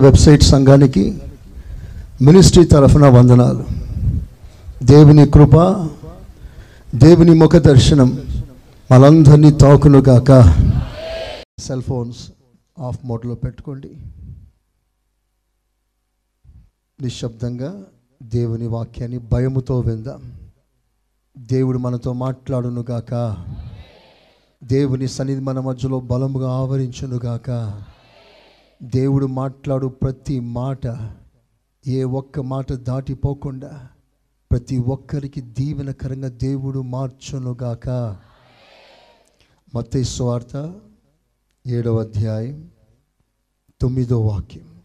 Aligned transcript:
Website 0.00 0.42
సంఘానికి 0.42 1.22
ministry 2.22 2.64
తరఫున 2.64 3.06
వందనాలు. 3.06 3.66
దేవుని 4.82 5.26
కృప 5.26 5.88
దేవుని 6.94 7.34
ముఖ 7.34 7.56
దర్శనం 7.56 8.26
మనందరినీ 8.92 9.50
తాకును 9.50 10.00
కాక 10.00 10.56
సెల్ 11.58 11.82
ఫోన్స్ 11.82 12.18
ఆఫ్ 12.78 12.98
మోడ్లో 13.04 13.34
పెట్టుకోండి. 13.34 13.90
నిశ్శబ్దంగా 17.02 17.82
దేవుని 18.22 18.66
వాక్యాన్ని 18.66 19.18
భయముతో 19.18 19.80
విందాం. 19.80 20.32
దేవుడు 21.38 21.78
మనతో 21.78 22.12
మాట్లాడును 22.12 22.84
గాక. 22.90 23.36
దేవుని 24.64 25.08
సన్నిధి 25.08 25.40
మన 25.40 25.60
మధ్యలో 25.60 26.00
బలముగా 26.00 26.50
ఆవరించును 26.50 27.20
గాక. 27.24 27.50
దేవుడు 28.82 29.26
మాట్లాడు 29.26 29.86
ప్రతి 29.86 30.40
మాట 30.40 30.80
ఏ 31.86 32.04
ఒక్క 32.04 32.40
మాట 32.40 32.72
దాటిపోకుండా 32.72 33.88
ప్రతి 34.50 34.78
ఒక్కరికి 34.78 35.40
దీవెనకరంగా 35.40 36.28
దేవుడు 36.28 36.80
మార్చునుగాక. 36.80 37.88
మత 39.74 39.96
స్వార్త 39.96 40.80
ఏడవ 41.66 42.00
అధ్యాయం 42.00 42.70
తొమ్మిదో 43.80 44.20
వాక్యం. 44.20 44.82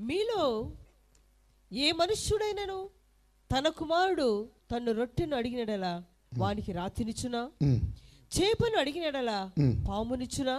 మీలో 0.00 0.72
ఏ 1.72 1.92
మనుష్యుడైనను 1.92 2.88
తన 3.52 3.68
కుమారుడు 3.68 4.48
తన్ను 4.70 4.92
రొట్టెను 4.92 5.36
అడిగినడలా? 5.36 6.04
వానికి 6.36 6.72
రాతినిచ్చునా? 6.72 7.40
చేపను 8.34 8.78
అడిగినడలా 8.78 9.50
పామునిచ్చునా. 9.88 10.56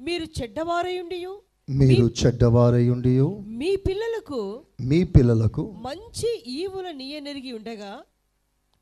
మీరు 0.00 0.24
చెడ్డవారయుండియు? 0.24 1.40
మీరు 1.70 2.06
చెడ్డవారయుండి 2.20 3.20
మీ 3.58 3.76
పిల్లలకు 3.76 4.60
మీ 4.80 5.04
పిల్లలకు 5.04 5.74
మంచి 5.82 6.42
ఈవుల 6.46 6.90
నీయనెరిగి 6.90 7.52
ఉండగా 7.52 7.92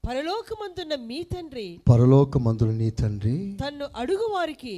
పరలోకమందున్న 0.08 0.94
మీ 0.94 1.22
తండ్రి 1.22 1.80
పరలోకమందులు 1.88 2.70
నీ 2.70 2.90
తండ్రి 2.90 3.56
తన్ను 3.66 3.86
అడుగు 3.96 4.28
వారికి 4.32 4.76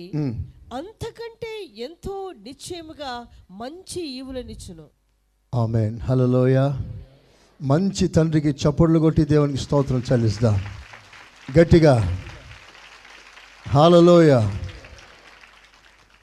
అంతకంటే 0.75 1.53
ఎంతో 1.77 2.33
నిశ్చయముగా 2.43 3.13
మంచి 3.51 4.01
ఈవులనిచ్చును. 4.19 4.87
ఆమెన్. 5.55 6.01
హలోయ 6.01 6.59
మంచి 7.63 8.09
తండ్రికి 8.09 8.49
చప్పట్లు 8.49 8.99
కొట్టి 8.99 9.25
దేవునికి 9.25 9.59
స్తోత్రం 9.59 10.03
చెల్లిస్తాం. 10.13 10.59
గట్టిగా. 11.59 12.25
హాలలోయ. 13.69 14.51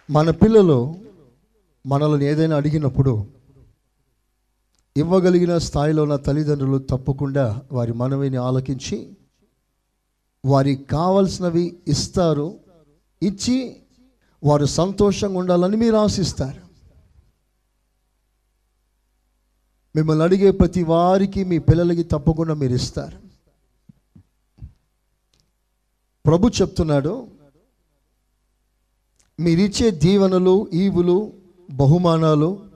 మన 0.10 0.32
పిల్లలు 0.32 0.96
మనల్ని 1.86 2.26
ఏదైనా 2.26 2.56
అడిగినప్పుడు 2.56 3.28
ఇవ్వగలిగిన 4.98 5.58
స్థాయిలో 5.58 6.04
ఉన్న 6.04 6.16
తల్లిదండ్రులు 6.16 6.78
తప్పకుండా 6.78 7.62
వారి 7.72 7.94
మనవిని 7.94 8.38
ఆలకించి 8.38 9.18
వారికి 10.46 10.84
కావలసినవి 10.84 11.78
ఇస్తారు. 11.88 12.60
ఇచ్చి 13.24 13.76
వారు 14.44 14.66
సంతోషంగా 14.66 15.40
ఉండాలని 15.40 15.78
మీరు 15.78 15.96
ఆశిస్తారు. 15.96 16.62
మిమ్మల్ని 19.96 20.24
అడిగే 20.24 20.52
ప్రతి 20.52 20.84
వారికి 20.84 21.44
మీ 21.44 21.60
పిల్లలకి 21.60 22.04
తప్పకుండా 22.04 22.54
మీరు 22.54 22.74
ఇస్తారు. 22.74 23.27
ప్రభు 26.28 26.48
చెప్తున్నాడు 26.48 27.28
మీరిచ్చే 29.40 29.92
దీవెనలు 29.92 30.68
ఈవులు 30.74 31.34
బహుమానాలు 31.72 32.70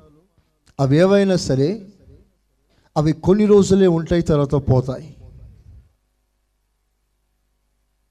అవి 0.79 0.97
ఏవైనా 0.97 1.35
సరే 1.35 1.87
అవి 2.97 3.13
కొన్ని 3.13 3.45
రోజులే 3.45 3.87
ఉంటాయి 3.87 4.21
తర్వాత 4.21 4.53
పోతాయి. 4.53 5.17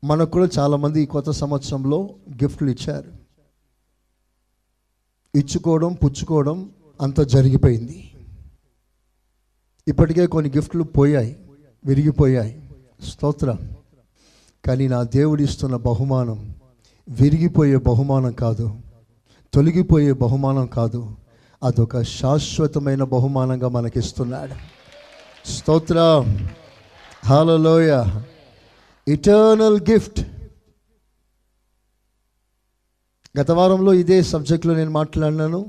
మనకు 0.05 0.31
కూడా 0.31 0.49
చాలామంది 0.59 1.03
ఈ 1.03 1.06
కొత్త 1.06 1.31
సంవత్సరంలో 1.31 2.15
గిఫ్ట్లు 2.43 2.71
ఇచ్చారు. 2.71 3.12
ఇచ్చుకోవడం 5.34 5.93
పుచ్చుకోవడం 5.93 6.71
అంత 7.01 7.21
జరిగిపోయింది. 7.21 8.15
ఇప్పటికే 9.89 10.27
కొన్ని 10.27 10.51
గిఫ్ట్లు 10.51 10.83
పోయాయి 10.83 11.49
విరిగిపోయాయి. 11.84 12.71
స్తోత్రం. 13.09 13.80
కానీ 14.66 14.88
నా 14.88 15.03
దేవుడు 15.03 15.43
ఇస్తున్న 15.43 15.76
బహుమానం 15.76 16.54
విరిగిపోయే 17.09 17.76
బహుమానం 17.76 18.32
కాదు. 18.32 18.78
తొలగిపోయే 19.54 20.12
బహుమానం 20.12 20.66
కాదు. 20.66 21.16
అదొక 21.62 22.03
శాశ్వతమైన 22.03 23.04
బహుమానంగా 23.04 23.69
మనకిస్తున్నాడు. 23.69 24.54
స్తోత్రం. 25.48 26.48
హాలలోయ 27.25 28.04
ఇటర్నల్ 29.09 29.81
గిఫ్ట్ 29.81 30.21
గత 33.41 33.50
వారంలో 33.50 33.94
ఇదే 33.94 34.22
సబ్జెక్ట్లో 34.22 34.75
నేను 34.75 34.91
మాట్లాడినాను. 34.91 35.66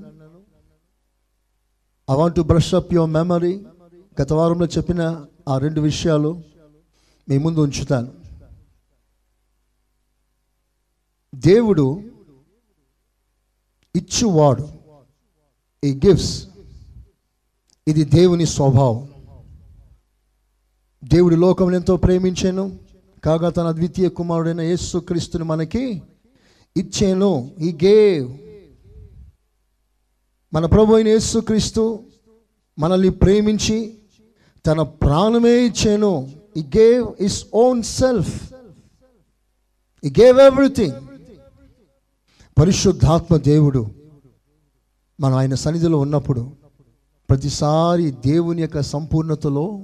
I 2.12 2.14
want 2.14 2.36
to 2.36 2.42
brush 2.42 2.74
up 2.74 2.94
your 2.94 3.10
memory 3.10 3.62
గత 4.22 4.34
వారంలో 4.34 4.66
చెప్పిన 4.66 5.26
ఆ 5.50 5.58
రెండు 5.58 5.82
విషయాలు 5.82 6.42
మీ 7.30 7.38
ముందు 7.38 7.60
ఉంచుతాను. 7.60 8.21
దేవుడు 11.36 12.04
ఇచ్చువాడు. 13.96 14.70
ఈ 15.84 15.94
గిఫ్ట్స్ 15.94 16.48
ఇది 17.88 18.04
దేవుని 18.04 18.46
స్వభావం. 18.46 19.08
దేవుడి 21.04 21.36
లోకం 21.36 21.76
ఎంతో 21.76 21.98
ప్రేమించాను 21.98 22.80
కాగా 23.24 23.50
తన 23.50 23.72
ద్వితీయ 23.72 24.10
కుమారుడైన 24.10 24.62
యేసు 24.62 24.98
క్రీస్తుని 24.98 25.44
మనకి 25.44 26.02
ఇచ్చాను. 26.78 27.52
ఈ 27.60 27.72
గేవ్ 27.84 28.38
మన 30.54 30.66
ప్రభు 30.66 30.96
అయిన 30.96 31.08
యేసు 31.08 31.40
క్రీస్తు 31.40 32.00
మనల్ని 32.80 33.10
ప్రేమించి 33.10 33.98
తన 34.66 34.82
ప్రాణమే 34.82 35.66
ఇచ్చాను. 35.66 36.32
He 36.58 36.64
gave 36.78 37.08
his 37.20 37.46
own 37.54 37.84
self 37.84 38.54
he 40.04 40.14
gave 40.20 40.40
everything 40.40 41.11
పరిశుద్ధాత్మ 42.62 43.38
దేవుడు 43.38 43.92
మనం 45.20 45.36
ఆయన 45.36 45.54
సన్నిధిలో 45.54 46.00
ఉన్నప్పుడు 46.00 46.52
ప్రతిసారి 47.30 48.12
దేవుని 48.12 48.62
యొక్క 48.62 48.82
సంపూర్ణతలో 48.82 49.84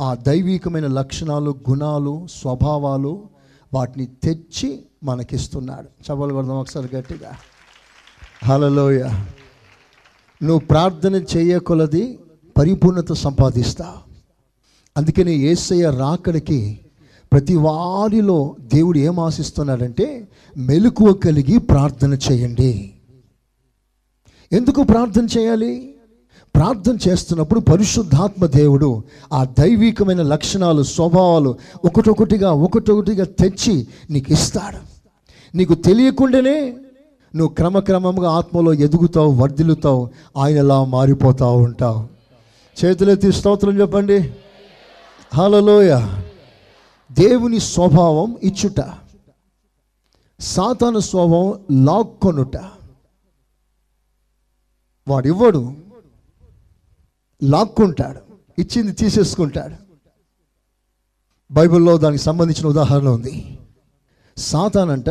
ఆ 0.00 0.14
దైవికమైన 0.14 0.86
లక్షణాలు 0.86 1.58
గుణాలు 1.70 2.26
స్వభావాలు 2.26 3.28
వాటిని 3.74 4.06
తెచ్చి 4.06 4.82
మనకిస్తున్నాడు. 5.04 5.88
చవలు 6.10 6.34
కొడదాం 6.34 6.56
ఒకసారి 6.56 6.96
గట్టిగా. 6.96 7.36
హలలోయ 8.44 9.02
నువ్వు 10.42 10.58
ప్రార్థన 10.58 11.14
చేయకొలది 11.14 12.18
పరిపూర్ణత 12.58 13.12
సంపాదిస్తా. 13.12 13.96
అందుకని 14.96 15.34
ఏసయ్య 15.34 15.90
రాకడికి 15.90 16.83
ప్రతి 17.34 17.54
వారిలో 17.54 18.56
దేవుడు 18.60 18.98
ఏం 18.98 19.20
ఆశిస్తున్నాడంటే 19.20 20.28
మెలకువ 20.56 21.12
కలిగి 21.12 21.58
ప్రార్థన 21.58 22.14
చేయండి. 22.14 22.90
ఎందుకు 24.52 24.82
ప్రార్థన 24.82 25.26
చేయాలి? 25.38 25.94
ప్రార్థన 26.54 26.98
చేస్తున్నప్పుడు 27.08 27.60
పరిశుద్ధాత్మ 27.60 28.46
దేవుడు 28.46 29.02
ఆ 29.32 29.44
దైవికమైన 29.44 30.22
లక్షణాలు 30.22 30.82
స్వభావాలు 30.82 31.54
ఒకటొకటిగా 31.84 32.52
ఒకటొకటిగా 32.52 33.24
తెచ్చి 33.24 33.86
నీకు 34.10 34.32
ఇస్తాడు. 34.32 34.78
నీకు 35.56 35.74
తెలియకుండానే 35.74 36.74
నువ్వు 37.36 37.54
క్రమక్రమంగా 37.54 38.30
ఆత్మలో 38.30 38.74
ఎదుగుతావు 38.74 39.32
వర్ధిల్లుతావు 39.32 40.10
ఆయనలా 40.36 40.84
మారిపోతావు 40.84 41.60
ఉంటావు. 41.60 42.04
చేతులెత్తి 42.84 43.32
స్తోత్రం 43.32 43.80
చెప్పండి. 43.80 44.30
హలోయ 45.34 46.08
దేవుని 47.14 47.60
స్వభావం 47.60 48.36
ఇచ్చుట 48.42 48.92
సాతాను 50.40 50.98
స్వభావం 50.98 51.84
లాక్కొనుట. 51.84 52.56
వాడివ్వడు 55.08 55.74
లాక్కుంటాడు 57.42 58.20
ఇచ్చింది 58.58 58.92
తీసేసుకుంటాడు. 58.92 59.74
బైబిల్లో 61.50 61.98
దానికి 61.98 62.22
సంబంధించిన 62.22 62.66
ఉదాహరణ 62.66 63.08
ఉంది. 63.08 63.58
సాతానంట 64.36 65.10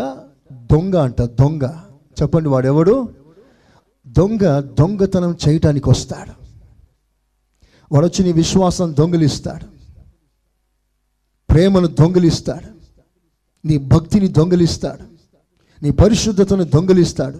దొంగ 0.51 0.95
అంట 0.95 1.21
దొంగ. 1.21 1.63
చెప్పండి 2.21 2.49
వాడెవడు? 2.49 3.13
దొంగ 4.07 4.59
దొంగతనం 4.59 5.37
చేయటానికి 5.47 5.89
వస్తాడు 5.89 6.31
వాడు 7.91 8.05
వచ్చి 8.05 8.25
నీ 8.25 8.31
విశ్వాసం 8.31 8.95
దొంగిలిస్తాడు. 8.95 9.72
ప్రేమను 11.53 11.87
దొంగిలిస్తాడు. 11.87 12.67
నీ 13.67 13.77
భక్తిని 13.77 14.27
దొంగలిస్తాడు. 14.27 15.03
నీ 15.83 15.91
పరిశుద్ధతను 15.91 16.63
దొంగలిస్తాడు. 16.63 17.39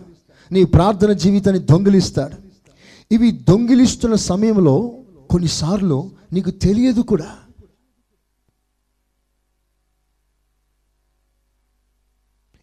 నీ 0.52 0.64
ప్రార్థన 0.64 1.12
జీవితాన్ని 1.12 1.64
దొంగిలిస్తాడు. 1.64 2.38
ఇవి 3.14 3.32
దొంగిలిస్తున్న 3.32 4.16
సమయంలో 4.16 4.92
కొన్నిసార్లు 5.30 6.12
నీకు 6.34 6.52
తెలియదు 6.52 7.02
కూడా. 7.02 7.40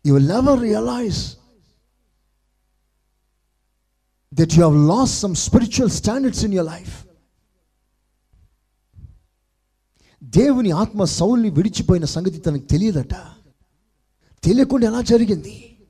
You 0.07 0.15
will 0.15 0.29
never 0.29 0.61
realise 0.61 1.37
that 4.35 4.55
you 4.55 4.67
have 4.67 4.89
lost 4.89 5.21
some 5.21 5.35
spiritual 5.35 5.91
standards 5.91 6.45
in 6.45 6.55
your 6.55 6.73
life 6.73 7.00
దేవుని 10.31 10.71
ఆత్మ 10.71 11.05
సౌల్ని 11.05 11.51
విడిచిపోయిన 11.51 12.05
సంగతి 12.05 12.41
తనకు 12.41 12.63
తెలియదట. 12.63 13.15
తెలియకుండా 14.45 14.87
ఎలా 14.87 15.01
జరిగింది? 15.01 15.87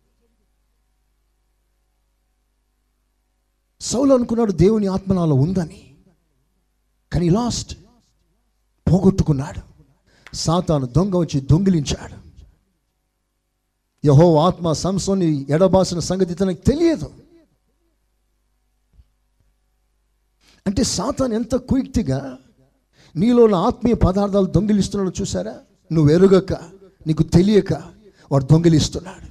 సౌలు 3.81 4.15
అనుకున్నాడు 4.15 4.53
దేవుని 4.53 4.87
ఆత్మ 4.87 5.13
నాలో 5.13 5.35
ఉందని. 5.35 5.97
కానీ 7.13 7.29
లాస్ట్ 7.29 7.79
పోగొట్టుకున్నాడు. 8.93 9.71
సాతాను 10.37 10.87
దొంగ 10.87 11.17
వచ్చి 11.17 11.41
దొంగిలించాడు. 11.41 12.21
యహో 14.07 14.39
ఆత్మ 14.39 14.73
సంసోని 14.73 15.47
ఎడబాసిన 15.51 15.99
సంగతి 15.99 16.35
తనకు 16.35 16.61
తెలియదు. 16.61 17.15
అంటే 20.67 20.83
సాతాన్ 20.83 21.33
ఎంత 21.33 21.57
క్విక్తిగా 21.57 22.39
నీలో 23.17 23.45
ఉన్న 23.45 23.55
ఆత్మీయ 23.55 23.95
పదార్థాలు 23.95 24.47
దొంగిలిస్తున్నాడు 24.47 25.12
చూసారా 25.21 25.55
నువ్వు 25.93 26.12
ఎరుగక 26.12 26.53
నీకు 27.07 27.23
తెలియక 27.23 27.73
వాడు 28.33 28.45
దొంగిలిస్తున్నాడు. 28.45 29.27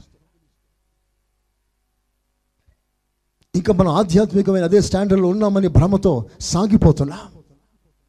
ఇంకా 3.55 3.73
మనం 3.73 3.91
ఆధ్యాత్మికమైన 3.91 4.63
అదే 4.63 4.81
స్టాండర్డ్లో 4.81 5.27
ఉన్నామని 5.27 5.67
భ్రమతో 5.67 6.25
సాగిపోతున్నా. 6.39 7.19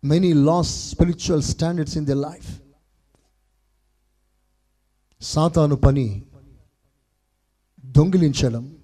Many 0.04 0.32
lost 0.32 0.90
spiritual 0.90 1.42
standards 1.42 1.96
in 1.96 2.06
the 2.06 2.14
life 2.14 2.60
సాతాను 5.22 5.76
పని 5.76 6.22
దొంగిలించడం 7.84 8.76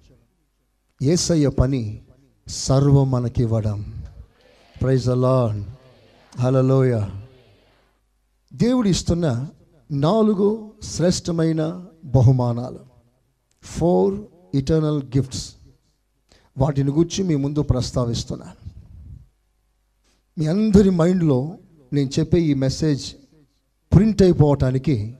ఏసయ్య 1.01 1.49
పని 1.49 2.01
సర్వం 2.47 3.11
మనకివ్వడం 3.11 4.03
ప్రైజ్ 4.81 5.09
అలాన్ 5.09 5.65
హలలోయ 6.39 7.03
దేవుడు 8.53 8.87
ఇస్తున్న 8.87 9.47
నాలుగు 9.91 10.71
శ్రేష్టమైన 10.83 11.85
బహుమానాలు. 12.05 12.79
ఫోర్ 13.63 14.21
ఇటర్నల్ 14.53 15.03
గిఫ్ట్స్ 15.03 15.55
వాటిని 16.57 16.91
గురించి 16.91 17.23
మీ 17.23 17.35
ముందు 17.35 17.61
ప్రస్తావిస్తున్నాను. 17.61 18.69
మీ 20.37 20.45
అందరి 20.45 20.89
మైండ్లో 20.89 21.57
నేను 21.93 22.09
చెప్పే 22.19 22.41
ఈ 22.41 22.53
మెసేజ్ 22.53 23.13
ప్రింట్ 23.95 24.21
అయిపోవటానికి 24.21 25.17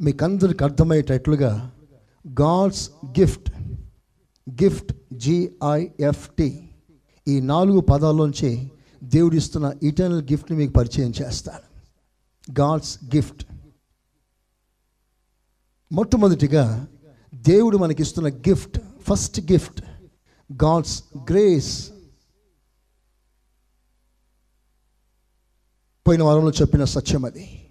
మీకు 0.00 0.24
అందరికి 0.24 0.64
అర్థమయ్యేటట్లుగా 0.64 1.72
God's 2.40 2.90
gift 3.06 3.50
gift 4.64 5.14
G I F T 5.14 6.70
ఈ 7.28 7.40
నాలుగు 7.40 7.80
పదాల్లోంచి 7.80 8.71
దేవుడు 9.14 9.34
ఇస్తున్న 9.34 9.72
ఇటర్నల్ 9.82 10.22
గిఫ్ట్ని 10.22 10.58
మీకు 10.58 10.72
పరిచయం 10.72 11.12
చేస్తాను. 11.22 11.72
గాడ్స్ 12.60 13.04
గిఫ్ట్ 13.04 13.46
మొట్టమొదటిగా 15.92 16.86
దేవుడు 17.34 17.78
మనకిస్తున్న 17.78 18.28
gift 18.28 18.78
first 19.00 19.40
gift 19.40 19.82
God's 20.64 21.04
grace 21.30 21.92
పోయిన 26.08 26.22
వారంలో 26.22 26.50
చెప్పిన 26.50 26.84
సత్యం 26.84 27.24
అది. 27.24 27.70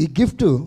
ఈ 0.00 0.14
గిఫ్ట్ 0.20 0.66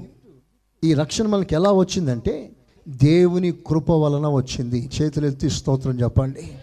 ఈ 0.84 0.94
రక్షణ 0.94 1.28
మనకి 1.28 1.56
ఎలా 1.56 1.72
వచ్చిందంటే 1.72 2.56
దేవుని 2.88 3.52
కృప 3.52 3.90
వలన 3.90 4.28
వచ్చింది. 4.28 4.90
చేతులెత్తి 5.02 5.50
స్తోత్రం 5.50 6.02
చెప్పండి. 6.02 6.59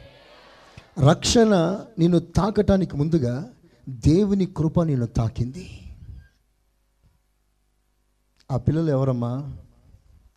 రక్షణ 0.99 1.55
నిన్ను 1.99 2.19
తాకటానికి 2.19 2.97
ముందుగా 2.97 3.53
దేవుని 3.89 4.47
కృప 4.47 4.83
నిన్ను 4.83 5.07
తాకింది. 5.07 5.97
ఆ 8.51 8.57
పిల్లలు 8.57 8.91
ఎవరమ్మా? 8.91 9.57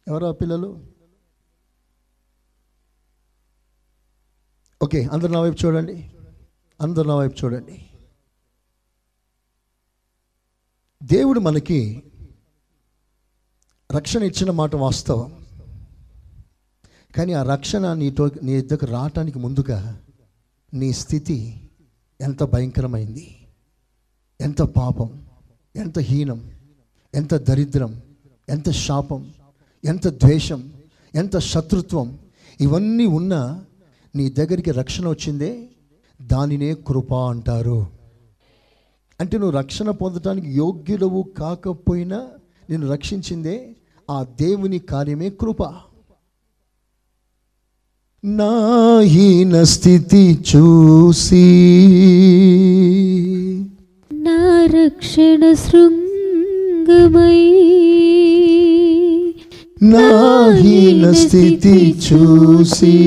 ఎవరు 0.07 0.25
ఆ 0.25 0.31
పిల్లలు? 0.31 0.85
ఓకే 4.83 5.03
అందరు 5.03 5.31
నా 5.31 5.39
వైపు 5.39 5.65
చూడండి. 5.65 6.11
అందరు 6.81 7.07
నా 7.07 7.15
వైపు 7.15 7.45
చూడండి. 7.45 7.89
దేవుడు 11.03 11.39
మనకి 11.39 12.03
రక్షణ 13.91 14.23
ఇచ్చిన 14.23 14.51
మాట 14.51 14.75
వాస్తవం. 14.75 15.45
కానీ 17.15 17.33
ఆ 17.33 17.43
రక్షణ 17.43 17.93
నీతో 17.93 18.29
నీ 18.43 18.61
దగ్గర 18.61 18.91
రావటానికి 18.91 19.39
ముందుగా 19.39 20.01
నీ 20.73 20.93
స్థితి 20.93 21.61
ఎంత 22.21 22.43
భయంకరమైంది 22.43 23.35
ఎంత 24.41 24.61
పాపం 24.61 25.21
ఎంత 25.75 25.99
హీనం 25.99 26.51
ఎంత 27.15 27.35
దరిద్రం 27.35 28.01
ఎంత 28.49 28.69
శాపం 28.69 29.31
ఎంత 29.85 30.07
ద్వేషం 30.07 30.73
ఎంత 31.15 31.37
శత్రుత్వం 31.37 32.19
ఇవన్నీ 32.61 33.05
ఉన్నా 33.05 33.65
నీ 34.15 34.29
దగ్గరికి 34.29 34.71
రక్షణ 34.71 35.09
వచ్చిందే 35.09 35.69
దానినే 36.21 36.73
కృప 36.73 37.13
అంటారు. 37.13 37.87
అంటే 39.19 39.37
నువ్వు 39.37 39.57
రక్షణ 39.57 39.89
పొందటానికి 39.89 40.49
యోగ్యుడవు 40.49 41.25
కాకపోయినా 41.37 42.27
నేను 42.69 42.87
రక్షించిందే 42.87 43.75
ఆ 44.09 44.23
దేవుని 44.23 44.79
కార్యమే 44.79 45.29
కృప. 45.29 45.63
నా 48.25 48.99
హీన 49.03 49.63
స్థితి 49.63 50.39
చూసి. 50.55 51.47
నా 54.13 54.65
రక్షణ 54.65 55.53
శృంగమై. 55.53 57.63
నా 59.83 60.53
హీన 60.53 61.11
స్థితి 61.11 61.95
చూసి. 62.13 62.97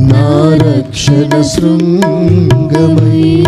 నా 0.00 0.54
రక్షణ 0.54 1.42
శృంగమై. 1.42 3.44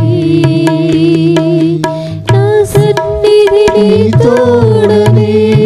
నా 2.32 2.64
సన్నిధిని 2.64 4.10
తోడనే. 4.10 5.63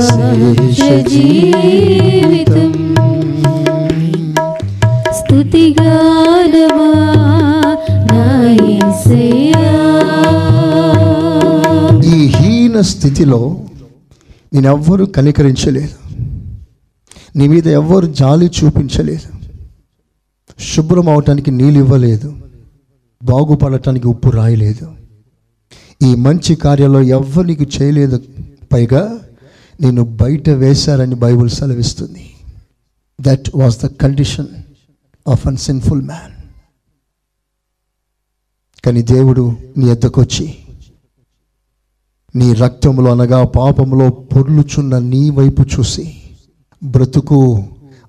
శేష 0.00 1.08
జీవితం 1.08 2.72
ఈ 12.04 12.26
హీన 12.26 12.80
స్థితిలో 12.80 13.60
నేనెవ్వరూ 14.54 15.06
కనికరించలేదు. 15.06 15.94
నీ 17.36 17.48
మీద 17.48 17.68
ఎవ్వరు 17.68 18.06
జాలి 18.06 18.50
చూపించలేదు. 18.64 19.36
శుభ్రం 20.74 21.08
అవటానికి 21.08 21.50
నీళ్ళు 21.50 21.78
ఇవ్వలేదు. 21.78 22.36
బాగుపడటానికి 23.24 24.08
ఉప్పు 24.08 24.30
రాయలేదు. 24.30 25.05
ఈ 26.02 26.14
మంచి 26.14 26.54
కార్యంలో 26.54 27.00
నీకు 27.42 27.62
చేయలేదు. 27.62 28.22
పైగా 28.72 29.20
నేను 29.80 30.04
బయట 30.04 30.48
వేశారని 30.48 31.14
బైబుల్ 31.14 31.50
సెలవిస్తుంది. 31.50 32.30
That 33.20 33.50
was 33.54 33.82
the 33.82 33.86
condition 33.86 34.46
of 35.28 35.46
an 35.46 35.56
sinful 35.56 36.02
man 36.02 36.32
కానీ 38.84 39.02
దేవుడు 39.02 39.56
నీ 39.76 39.86
ఎద్దకొచ్చి 39.86 40.54
నీ 42.36 42.52
రక్తంలో 42.52 43.10
అనగా 43.10 43.44
పాపములో 43.44 44.10
పొర్లుచున్న 44.10 44.98
నీ 44.98 45.30
వైపు 45.30 45.62
చూసి 45.62 46.16
బ్రతుకు 46.84 47.64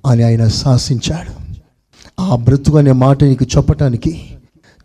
అని 0.06 0.24
ఆయన 0.24 0.48
శాసించాడు. 0.48 1.34
ఆ 2.22 2.36
బ్రతుకు 2.36 2.78
అనే 2.78 2.92
మాట 2.92 3.24
నీకు 3.24 3.46
చెప్పటానికి 3.58 4.26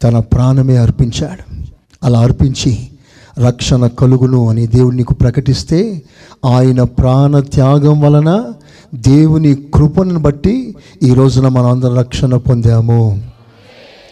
తన 0.02 0.18
ప్రాణమే 0.18 0.76
అర్పించాడు. 0.76 1.62
అలా 2.02 2.20
అర్పించి 2.20 2.91
రక్షణ 3.38 3.86
కలుగును 3.86 4.48
అని 4.48 4.66
దేవుడు 4.66 4.94
నీకు 4.94 5.14
ప్రకటిస్తే 5.14 6.02
ఆయన 6.44 6.82
ప్రాణ 6.82 7.38
త్యాగం 7.40 8.00
వలన 8.00 8.52
దేవుని 8.94 9.54
కృపను 9.54 10.18
బట్టి 10.18 10.76
ఈ 11.02 11.14
రోజున 11.14 11.48
మనం 11.48 11.66
అందరం 11.66 11.94
రక్షణ 11.94 12.36
పొందాము. 12.36 13.28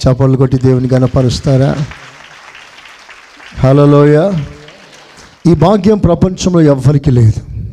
చపలు 0.07 0.37
కొట్టి 0.37 0.59
దేవుని 0.59 0.89
గనపరుస్తారా 0.93 1.77
హలోయ 3.59 4.33
ఈ 5.47 5.55
భాగ్యం 5.55 5.99
ప్రపంచంలో 5.99 6.61
ఎవ్వరికి 6.61 7.11
లేదు. 7.11 7.69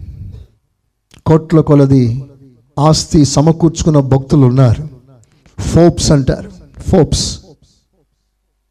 కోట్ల 1.26 1.60
కొలది 1.60 2.26
ఆస్తి 2.80 3.26
సమకూర్చుకున్న 3.26 4.00
భక్తులు 4.00 4.46
ఉన్నారు. 4.46 4.88
ఫోప్స్ 5.62 6.12
అంటారు. 6.12 6.52
ఫోప్స్. 6.90 7.40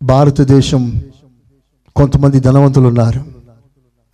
భారతదేశం 0.03 1.03
కొంతమంది 1.97 2.41
ధనవంతులు 2.41 2.89
ఉన్నారు 2.89 3.21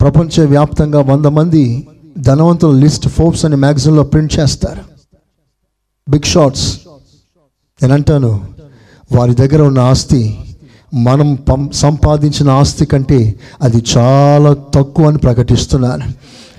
ప్రపంచవ్యాప్తంగా 0.01 1.01
వంద 1.01 1.25
మంది 1.25 1.87
ధనవంతుల 2.17 2.79
లిస్ట్ 2.79 3.07
ఫోర్బ్స్ 3.07 3.45
అనే 3.45 3.55
మ్యాగజైన్లో 3.55 4.03
ప్రింట్ 4.03 4.39
చేస్తారు. 4.39 4.81
Big 6.09 6.27
shots. 6.27 6.79
నేను 7.81 7.93
అంటాను 7.93 8.31
వారి 9.11 9.35
దగ్గర 9.35 9.61
ఉన్న 9.61 9.79
ఆస్తి 9.79 10.39
మనం 10.93 11.35
పం 11.35 11.69
సంపాదించిన 11.73 12.49
ఆస్తి 12.49 12.85
కంటే 12.85 13.39
అది 13.61 13.83
చాలా 13.97 14.53
తక్కువ 14.53 15.07
అని 15.07 15.17
ప్రకటిస్తున్నాను 15.17 16.05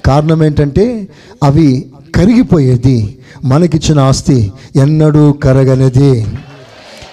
కారణం 0.04 0.45
ఏంటంటే 0.45 1.09
అవి 1.43 1.93
కరిగిపోయేది 2.14 3.19
మనకిచ్చిన 3.45 4.00
ఆస్తి 4.00 4.52
ఎన్నడూ 4.76 5.33
కరగనిది. 5.33 6.26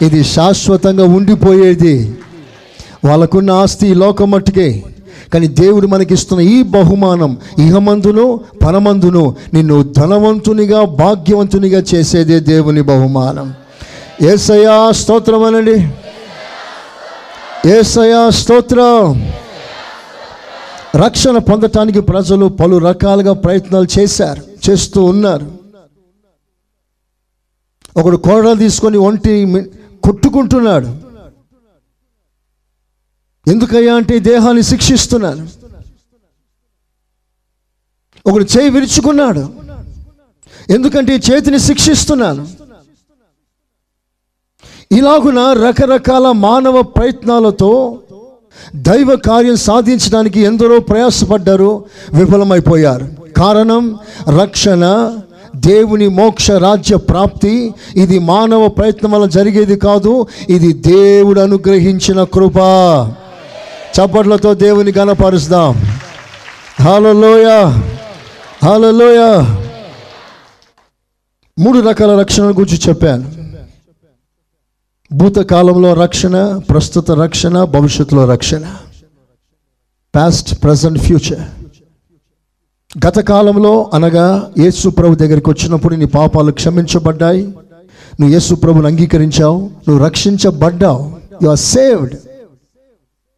ఇది 0.02 0.24
శాశ్వతంగా 0.24 1.04
ఉండిపోయేది. 1.04 2.16
వాళ్ళకున్న 3.06 3.52
ఆస్తి 3.52 3.88
ఈ 3.88 3.94
లోకం 3.94 4.32
మట్టుకే. 4.32 4.84
కానీ 5.34 5.48
దేవుడు 5.48 5.88
మనకిస్తున్న 5.88 6.42
ఈ 6.42 6.64
బహుమానం 6.64 7.38
ఇహమందును 7.58 8.40
పరమందును 8.66 9.36
నిన్ను 9.54 9.84
ధనవంతునిగా 9.84 10.86
భాగ్యవంతునిగా 10.86 11.84
చేసేదే 11.96 12.40
దేవుని 12.40 12.82
బహుమానం. 12.82 13.54
ఏసయా 14.22 14.92
స్తోత్రం 14.92 15.44
అనండి. 15.44 15.88
ఏసయా 17.70 18.30
స్తోత్రం. 18.30 19.32
రక్షణ 20.96 21.38
పొందటానికి 21.38 22.00
ప్రజలు 22.00 22.46
పలు 22.46 22.78
రకాలుగా 22.78 23.34
ప్రయత్నాలు 23.34 23.88
చేశారు 24.00 24.70
చేస్తూ 24.70 25.04
ఉన్నారు. 25.04 25.52
ఒకడు 27.98 28.18
కోడలు 28.18 28.56
తీసుకొని 28.56 28.98
ఒంటి 28.98 29.66
కొట్టుకుంటున్నాడు. 30.04 31.11
ఎందుకయ్యా 33.48 33.96
అంటే 33.96 34.20
దేహాన్ని 34.20 34.64
శిక్షిస్తున్నాను. 34.64 35.48
ఒకడు 38.26 38.46
చేయి 38.58 38.70
విరుచుకున్నాడు. 38.70 39.50
ఎందుకంటే 40.70 41.16
ఈ 41.16 41.20
చేతిని 41.32 41.60
శిక్షిస్తున్నాను. 41.60 42.48
ఇలాగున 44.92 45.40
రకరకాల 45.40 46.32
మానవ 46.32 46.82
ప్రయత్నాలతో 46.82 48.00
దైవ 48.76 49.16
కార్యం 49.16 49.56
సాధించడానికి 49.56 50.40
ఎందరో 50.40 50.80
ప్రయాసపడ్డారు 50.80 51.86
విఫలమైపోయారు. 52.14 53.10
కారణం 53.38 54.00
రక్షణ 54.40 55.18
దేవుని 55.56 56.08
మోక్ష 56.08 56.52
రాజ్య 56.52 56.98
ప్రాప్తి. 56.98 57.74
ఇది 57.96 58.20
మానవ 58.20 58.68
ప్రయత్నం 58.68 59.12
వల్ల 59.12 59.26
జరిగేది 59.26 59.76
కాదు 59.76 60.28
ఇది 60.50 60.74
దేవుడు 60.74 61.40
అనుగ్రహించిన 61.40 62.24
కృప. 62.24 62.60
చప్పట్లతో 64.00 64.54
దేవుని 64.54 64.92
గణపరుస్తాం 64.98 65.74
హలోయ 66.82 67.48
హలోయ 68.66 69.22
మూడు 71.60 71.80
రకాల 71.80 72.20
రక్షణ 72.20 72.44
గురించి 72.44 72.82
చెప్పాను. 72.90 73.32
భూతకాలంలో 75.14 75.94
రక్షణ 75.94 76.62
ప్రస్తుత 76.70 77.12
రక్షణ 77.12 77.64
భవిష్యత్తులో 77.64 78.26
రక్షణ. 78.26 78.76
పాస్ట్ 80.16 80.64
ప్రజెంట్ 80.64 81.00
ఫ్యూచర్ 81.00 81.40
గత 83.08 83.20
కాలంలో 83.20 83.92
అనగా 83.94 84.52
యేసు 84.60 84.90
ప్రభు 84.90 85.16
దగ్గరికి 85.16 85.50
వచ్చినప్పుడు 85.50 85.96
నీ 85.96 86.06
పాపాలు 86.06 86.52
క్షమించబడ్డాయి. 86.52 87.44
నువ్వు 88.20 88.30
యేసు 88.30 88.56
ప్రభుని 88.56 88.88
అంగీకరించావు. 88.88 89.72
నువ్వు 89.88 90.06
రక్షించబడ్డావు. 90.06 91.18
యు 91.44 91.50
ఆర్ 91.50 91.60
సేవ్డ్ 91.60 92.16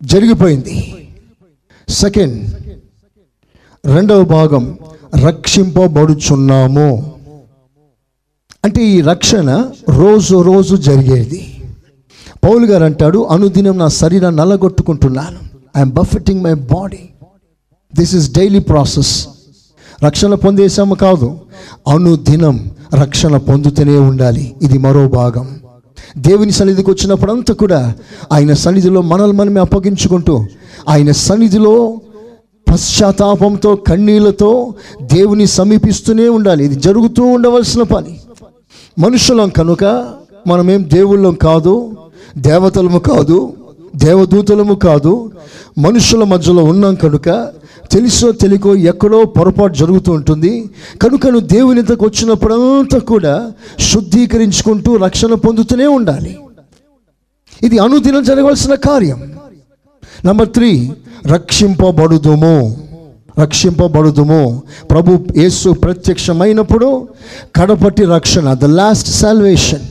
జరిగిపోయింది. 0.03 0.95
సెకండ్ 1.89 2.53
రెండవ 3.85 4.23
భాగం 4.23 4.77
రక్షింపబడుచున్నాము. 5.25 7.13
అంటే 8.65 8.85
ఈ 8.85 9.01
రక్షణ 9.01 9.71
రోజు 9.89 10.41
రోజు 10.41 10.75
జరిగేది. 10.75 11.63
పౌలు 12.43 12.65
గారు 12.65 12.83
అంటాడు 12.83 13.19
అనుదినం 13.19 13.77
నా 13.77 13.87
శరీరాన్ని 13.87 14.41
నల్లగొట్టుకుంటున్నాను. 14.41 15.39
I'm 15.77 15.91
buffeting 15.91 16.43
my 16.43 16.53
body 16.53 16.99
this 17.95 18.15
is 18.15 18.33
daily 18.33 18.59
process 18.59 19.27
రక్షణ 20.05 20.33
పొందేసాము 20.33 20.95
కాదు 20.95 21.39
అనుదినం 21.89 22.71
రక్షణ 22.93 23.37
పొందుతూనే 23.37 23.97
ఉండాలి. 23.97 24.55
ఇది 24.61 24.77
మరో 24.77 25.07
భాగం. 25.07 25.59
దేవుని 26.17 26.51
సన్నిధికి 26.51 26.91
వచ్చినప్పుడంతా 26.91 27.53
కూడా 27.53 27.93
ఆయన 28.31 28.53
సన్నిధిలో 28.53 29.01
మనల్ని 29.01 29.37
మనమే 29.37 29.61
అప్పగించుకుంటూ 29.61 30.45
ఆయన 30.89 31.11
సన్నిధిలో 31.11 32.01
పశ్చాత్తాపంతో 32.71 33.75
కన్నీళ్ళతో 33.75 34.73
దేవుని 35.01 35.47
సమీపిస్తూనే 35.47 36.29
ఉండాలి. 36.29 36.65
ఇది 36.65 36.75
జరుగుతూ 36.75 37.23
ఉండవలసిన 37.23 37.81
పని. 37.81 38.19
మనుషులం 38.99 39.49
కనుక 39.49 39.83
మనమేం 40.47 40.89
దేవుళ్ళం 40.93 41.33
కాదు 41.33 41.95
దేవతలము 42.37 42.99
కాదు 42.99 43.53
దేవదూతలము 43.95 44.73
కాదు 44.73 45.31
మనుషుల 45.77 46.23
మధ్యలో 46.23 46.63
ఉన్నాం 46.63 46.95
కనుక 46.95 47.29
తెలుసో 47.91 48.31
తెలియకో 48.31 48.75
ఎక్కడో 48.75 49.23
పొరపాటు 49.23 49.73
జరుగుతూ 49.73 50.11
ఉంటుంది. 50.11 50.69
కనుక 51.01 51.27
నువ్వు 51.27 51.47
దేవుని 51.47 51.79
ఇంతకు 51.79 52.05
వచ్చినప్పుడంతా 52.05 52.99
కూడా 52.99 53.51
శుద్ధీకరించుకుంటూ 53.79 54.95
రక్షణ 54.95 55.33
పొందుతూనే 55.33 55.85
ఉండాలి. 55.85 56.39
ఇది 57.63 57.79
అనుదినం 57.79 58.23
జరగవలసిన 58.23 58.75
కార్యం. 58.75 59.33
Number 60.25 60.49
three 60.49 60.91
రక్షింపబడుదుము. 61.27 62.77
రక్షింపబడుదుము. 63.39 64.61
ప్రభు 64.91 65.19
యేసు 65.37 65.69
ప్రత్యక్షమైనప్పుడు 65.69 67.07
కడపటి 67.55 68.05
రక్షణ 68.05 68.53
ద 68.53 68.65
లాస్ట్ 68.65 69.09
సాల్వేషన్ 69.09 69.81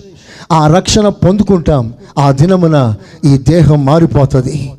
ఆ 0.53 0.67
రక్షణ 0.67 1.09
పొందుకుంటాం. 1.09 1.95
ఆ 2.19 2.31
దినమున 2.31 2.95
ఈ 3.25 3.39
దేహం 3.39 3.85
మారిపోతుంది. 3.85 4.73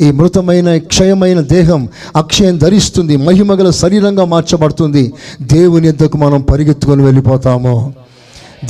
ఈ 0.00 0.10
మృతమైన 0.10 0.76
క్షయమైన 0.76 1.40
దేహం 1.40 1.88
అక్షయం 2.16 2.58
ధరిస్తుంది. 2.58 3.16
మహిమగల 3.16 3.70
శరీరంగా 3.70 4.24
మార్చబడుతుంది. 4.24 5.12
దేవుని 5.42 5.88
ఎద్దకు 5.88 6.16
మనం 6.18 6.40
పరిగెత్తుకొని 6.40 7.04
వెళ్ళిపోతాము. 7.04 7.94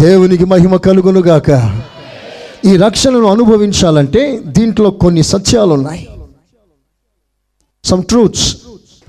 దేవునికి 0.00 0.44
మహిమ 0.44 0.76
కలుగునుగాక 0.76 1.80
ఈ 2.64 2.76
రక్షణను 2.76 3.24
అనుభవించాలంటే 3.24 4.40
దీంట్లో 4.46 4.90
కొన్ని 4.90 5.22
సత్యాలు 5.22 5.72
ఉన్నాయి 5.72 6.08
సమ్ 7.84 8.02
ట్రూత్స్ 8.02 8.56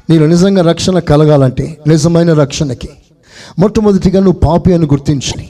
నేను 0.09 0.25
నిజంగా 0.25 0.61
రక్షణ 0.61 0.99
కలగాలంటే 0.99 1.77
నిజమైన 1.87 2.33
రక్షణకి. 2.33 2.89
మొట్టమొదటిగా 3.59 4.19
నువ్వు 4.19 4.39
పాపి 4.39 4.73
అని 4.73 4.85
గుర్తించాలి 4.85 5.49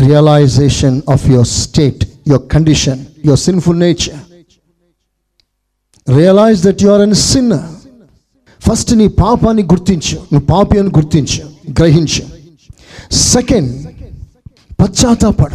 realisation 0.00 1.02
of 1.10 1.26
your 1.26 1.46
state 1.46 2.04
your 2.28 2.48
condition 2.52 3.06
your 3.24 3.38
sinful 3.38 3.80
nature 3.80 4.18
realise 6.16 6.62
that 6.64 6.82
you 6.82 6.90
are 6.90 7.00
an 7.00 7.14
sin 7.14 7.52
first 8.68 8.96
నీ 8.96 9.08
పాపాన్ని 9.08 9.62
గుర్తించు. 9.62 10.16
నువ్వు 10.16 10.46
పాపి 10.46 10.78
అని 10.78 10.88
గుర్తించు. 10.88 11.50
గ్రహించు. 11.70 12.22
సెకండ్ 13.12 13.88
పశ్చాత్తాపడ. 14.82 15.54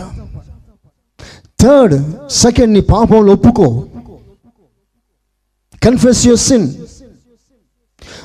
థర్డ్ 1.62 2.29
సెకండ్ 2.31 2.74
నీ 2.74 2.81
పాపంలో 2.81 3.33
ఒప్పుకో. 3.33 3.86
కన్ఫెస్ 5.83 6.25
యువర్ 6.25 6.39
సిన్ 6.39 6.74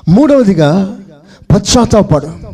మూడవదిగా 0.08 1.00
పశ్చాత్తాపడు. 1.52 2.45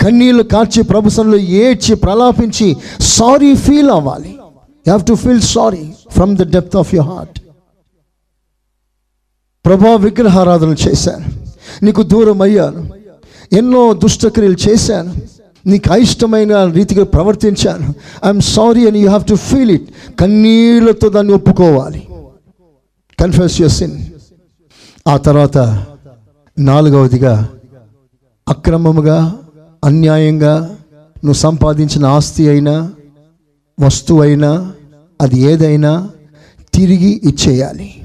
కన్నీళ్ళు 0.00 0.42
కార్చి 0.42 0.82
ప్రభుత్వంలో 0.82 1.38
ఏడ్చి 1.38 1.94
ప్రలాపించి 1.94 2.76
సారీ 3.00 3.54
ఫీల్ 3.54 3.90
అవ్వాలి. 3.90 4.28
You 4.28 4.92
have 4.92 5.06
to 5.06 5.14
feel 5.14 5.40
sorry 5.40 5.92
from 6.10 6.36
the 6.36 6.52
depth 6.52 6.76
of 6.76 6.94
your 6.94 7.08
heart 7.08 7.40
ప్రభా 9.66 9.94
విగ్రహారాధన 9.94 10.74
చేశాను. 10.88 11.24
నీకు 11.84 12.02
దూరం 12.02 12.42
అయ్యాను. 12.42 12.90
ఎన్నో 13.52 13.92
దుష్టక్రియలు 13.92 14.56
చేశాను. 14.68 15.14
నీకు 15.66 15.92
అయిష్టమైన 15.92 16.64
రీతిగా 16.64 17.04
ప్రవర్తించాను. 17.04 17.94
ఐఎమ్ 18.24 18.40
సారీ 18.40 18.88
అని 18.88 18.98
you 18.98 19.06
have 19.06 19.24
to 19.24 19.34
feel 19.34 19.70
it 19.70 19.90
కన్నీళ్ళతో 20.20 21.08
దాన్ని 21.08 21.32
ఒప్పుకోవాలి. 21.32 22.08
కన్ఫెస్ 23.20 23.60
యువర్ 23.60 23.72
సిన్ 23.72 24.04
ఆ 25.08 25.16
తర్వాత 25.16 25.86
నాలుగవదిగా 26.58 27.48
అక్రమముగా 28.48 29.38
అన్యాయంగా 29.84 30.60
నువ్వు 31.00 31.32
సంపాదించిన 31.32 32.06
ఆస్తి 32.06 32.48
అయినా 32.48 32.92
వస్తువు 33.80 34.22
అయినా 34.22 34.72
అది 35.20 35.40
ఏదైనా 35.40 36.10
తిరిగి 36.74 37.20
ఇచ్చేయాలి. 37.24 38.02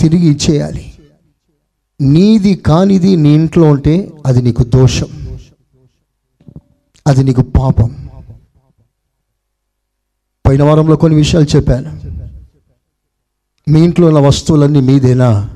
తిరిగి 0.00 0.26
ఇచ్చేయాలి. 0.26 0.92
నీది 2.00 2.54
కానిది 2.54 3.16
నీ 3.16 3.34
ఇంట్లో 3.34 3.70
ఉంటే 3.70 4.12
అది 4.26 4.42
నీకు 4.42 4.64
దోషం. 4.64 5.06
అది 7.06 7.24
నీకు 7.24 7.42
పాపం. 7.42 8.08
పోయిన 10.46 10.62
వారంలో 10.62 10.96
కొన్ని 10.96 11.18
విషయాలు 11.18 11.56
చెప్పాను. 11.56 12.00
మీ 13.70 13.82
ఇంట్లో 13.82 14.06
ఉన్న 14.06 14.18
వస్తువులన్నీ 14.18 14.80
మీదేనా? 14.80 15.50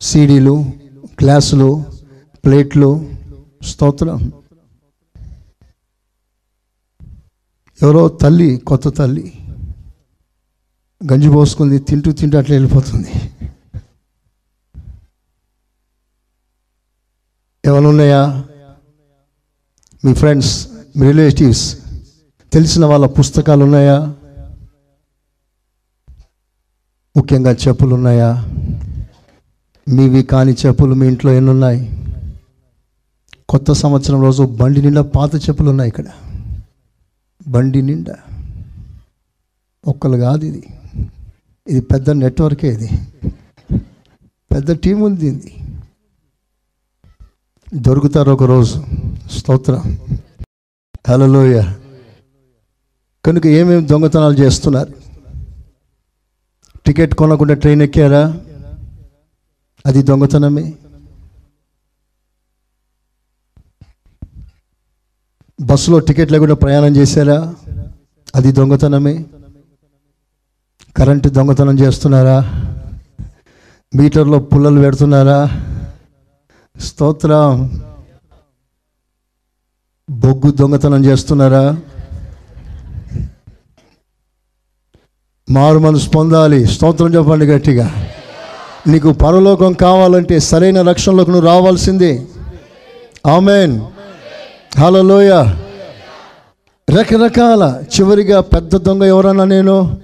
సీడీలు 0.00 0.64
గ్లాసులు 1.22 1.84
ప్లేట్లు 2.44 3.08
స్తోత్రం. 3.62 4.32
ఎవరో 7.82 8.08
తల్లి 8.08 8.56
కొత్త 8.56 8.88
తల్లి. 8.88 9.32
గంజి 11.12 11.30
పోసుకుంది 11.30 11.78
తింటూ 11.78 12.12
తింటూ 12.12 12.38
అట్లా 12.38 12.56
వెళ్ళిపోతుంది. 12.56 13.12
ఏమైనా 17.66 17.88
ఉన్నాయా? 17.88 18.44
మీ 20.04 20.14
ఫ్రెండ్స్ 20.14 20.68
మీ 20.96 21.06
రిలేటివ్స్ 21.06 21.78
తెలిసిన 22.52 22.86
వాళ్ళ 22.86 23.06
పుస్తకాలు 23.06 23.64
ఉన్నాయా? 23.64 24.14
ముఖ్యంగా 27.16 27.52
చెప్పులు 27.52 27.94
ఉన్నాయా? 27.94 28.44
మీవి 29.88 30.22
కాని 30.22 30.52
చెప్పులు 30.52 30.94
మీ 30.94 31.06
ఇంట్లో 31.06 31.32
ఎన్ని 31.32 31.50
ఉన్నాయి 31.50 31.80
కొత్త 33.48 33.72
సంవత్సరం 33.72 34.22
రోజు 34.22 34.42
బండి 34.42 34.82
నిండా 34.82 35.02
పాత 35.02 35.34
చెప్పులు 35.34 35.70
ఉన్నాయి 35.70 35.88
ఇక్కడ. 35.88 36.04
బండి 37.48 37.82
నిండా 37.82 38.16
ఒక్కలు 39.86 40.16
కాదు 40.16 40.44
ఇది. 40.44 40.66
ఇది 41.68 41.80
పెద్ద 41.80 42.10
నెట్వర్కే 42.10 42.68
ఇది. 42.68 42.90
పెద్ద 44.54 44.72
టీం 44.72 45.00
ఉంది 45.00 45.26
ఇది. 45.26 45.52
దొరుకుతారు 47.74 48.30
ఒక 48.30 48.42
రోజు 48.42 48.84
స్తోత్రం. 49.30 49.98
హలోయ 51.08 51.62
కనుక 53.24 53.46
ఏమేమి 53.46 53.86
దొంగతనాలు 53.86 54.34
చేస్తున్నారు? 54.34 54.92
టికెట్ 56.86 57.14
కొనకుండా 57.14 57.54
ట్రైన్ 57.54 57.82
ఎక్కారా? 57.82 58.40
అది 59.86 60.02
దొంగతనమే. 60.02 60.74
బస్సులో 65.60 65.98
టికెట్ 65.98 66.32
లేకుండా 66.32 66.54
ప్రయాణం 66.54 66.96
చేశారా? 66.96 67.54
అది 68.34 68.52
దొంగతనమే. 68.52 69.24
కరెంటు 70.96 71.28
దొంగతనం 71.28 71.78
చేస్తున్నారా? 71.78 72.40
మీటర్లో 73.94 74.38
పుల్లలు 74.38 74.80
పెడుతున్నారా? 74.80 75.50
స్తోత్రం. 76.80 77.82
బొగ్గు 80.10 80.50
దొంగతనం 80.50 81.04
చేస్తున్నారా? 81.04 81.78
మారు 85.50 85.78
మనసు 85.78 86.10
పొందాలి. 86.10 86.66
స్తోత్రం 86.66 87.14
చెప్పండి 87.14 87.46
గట్టిగా. 87.46 88.08
నీకు 88.86 89.12
పరలోకం 89.12 89.72
కావాలంటే 89.72 90.38
సరైన 90.38 90.82
రక్షణలోకి 90.82 91.30
నువ్వు 91.30 91.46
రావాల్సిందే. 91.46 92.26
ఆమెన్. 93.26 93.80
హలోయ 94.78 95.30
రకరకాల 96.90 97.82
చివరిగా 97.94 98.40
పెద్ద 98.40 98.76
దొంగ 98.76 99.02
ఎవరన్నా 99.02 99.44
నేను? 99.44 100.00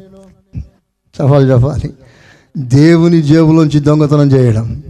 చెప్పాలి 1.21 1.51
చెప్పాలి 1.51 1.95
దేవుని 2.57 3.23
జేబులోంచి 3.23 3.81
దొంగతనం 3.81 4.33
చేయడం. 4.33 4.83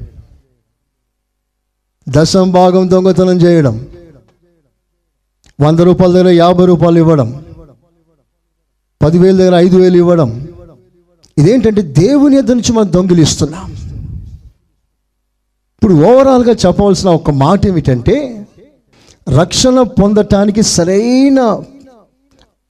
దశం 2.09 2.51
భాగం 2.51 2.91
దొంగతనం 2.91 3.41
చేయడం. 3.41 3.87
వంద 5.61 5.81
రూపాయల 5.81 6.13
దగ్గర 6.13 6.29
యాభై 6.29 6.65
రూపాయలు 6.65 6.99
ఇవ్వడం. 6.99 7.45
పదివేల 9.03 9.37
దగ్గర 9.37 9.55
ఐదు 9.55 9.77
వేలు 9.77 9.97
ఇవ్వడం. 9.97 10.49
ఇదేంటంటే 11.39 11.83
దేవుని 11.83 12.37
ఎద్దు 12.37 12.53
నుంచి 12.53 12.73
మనం 12.73 12.93
దొంగిలిస్తున్నాం. 12.93 13.73
ఇప్పుడు 15.75 15.95
ఓవరాల్గా 15.95 16.53
చెప్పవలసిన 16.67 17.09
ఒక 17.09 17.31
మాట 17.31 17.67
ఏమిటంటే 17.67 18.42
రక్షణ 19.29 19.83
పొందటానికి 19.83 20.63
సరైన 20.63 21.61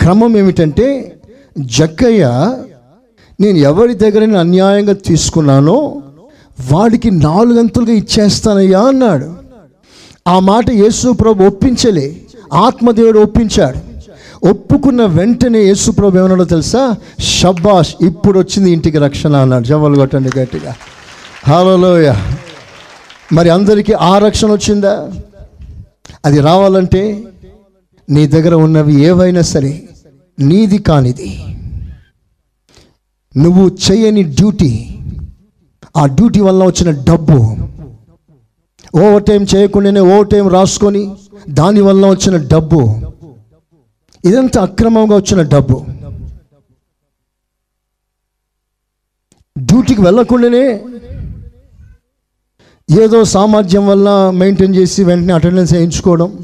క్రమం 0.00 0.36
ఏమిటంటే 0.36 1.16
జక్కయ్య 1.58 2.24
నేను 3.40 3.58
ఎవరి 3.58 3.94
దగ్గర 3.94 4.38
అన్యాయంగా 4.38 4.92
తీసుకున్నానో 4.92 6.02
వాడికి 6.72 7.10
నాలుగంతులుగా 7.10 7.92
ఇచ్చేస్తానయ్యా 7.92 8.80
అన్నాడు. 8.80 9.34
ఆ 10.28 10.38
మాట 10.38 10.70
యేసు 10.70 11.12
ప్రభు 11.12 11.44
ఒప్పించలే. 11.44 12.16
ఆత్మదేవుడు 12.52 13.18
ఒప్పించాడు. 13.18 13.92
ఒప్పుకున్న 14.48 15.04
వెంటనే 15.04 15.58
యేసు 15.58 15.90
ప్రభు 15.90 16.18
ఏమన్నాడో 16.18 16.44
తెలుసా? 16.44 16.94
షబ్బాష్ 17.20 17.94
ఇప్పుడు 18.00 18.38
వచ్చింది 18.38 18.70
ఇంటికి 18.70 18.98
రక్షణ 18.98 19.36
అన్నాడు. 19.36 19.64
జవ్వలు 19.64 19.96
కొట్టండి 19.96 20.38
గట్టిగా. 20.38 20.74
హలోయ 21.46 22.14
మరి 23.32 23.48
అందరికీ 23.48 23.92
ఆ 23.92 24.18
రక్షణ 24.18 24.52
వచ్చిందా? 24.52 25.10
అది 26.24 26.40
రావాలంటే 26.40 27.02
నీ 28.08 28.22
దగ్గర 28.26 28.54
ఉన్నవి 28.54 28.94
ఏవైనా 29.04 29.42
సరే 29.52 29.72
నీది 30.38 30.78
కానిది. 30.78 31.30
నువ్వు 33.34 33.64
చేయని 33.84 34.22
డ్యూటీ 34.38 34.70
ఆ 35.96 36.06
డ్యూటీ 36.16 36.40
వల్ల 36.40 36.64
వచ్చిన 36.64 36.90
డబ్బు 37.08 37.38
ఓవర్ 39.02 39.24
టైం 39.24 39.42
చేయకుండానే 39.52 40.00
ఓవర్ 40.12 40.28
టైం 40.28 40.48
రాసుకొని 40.48 41.02
దానివల్ల 41.50 42.06
వచ్చిన 42.06 42.36
డబ్బు 42.52 42.80
ఇదంతా 44.24 44.58
అక్రమంగా 44.62 45.14
వచ్చిన 45.16 45.42
డబ్బు. 45.54 45.78
డ్యూటీకి 49.56 50.00
వెళ్ళకుండానే 50.00 50.64
ఏదో 53.00 53.24
సామర్థ్యం 53.24 53.86
వల్ల 53.86 54.30
మెయింటైన్ 54.30 54.76
చేసి 54.76 55.04
వెంటనే 55.04 55.32
అటెండెన్స్ 55.32 55.72
వేయించుకోవడం. 55.72 56.38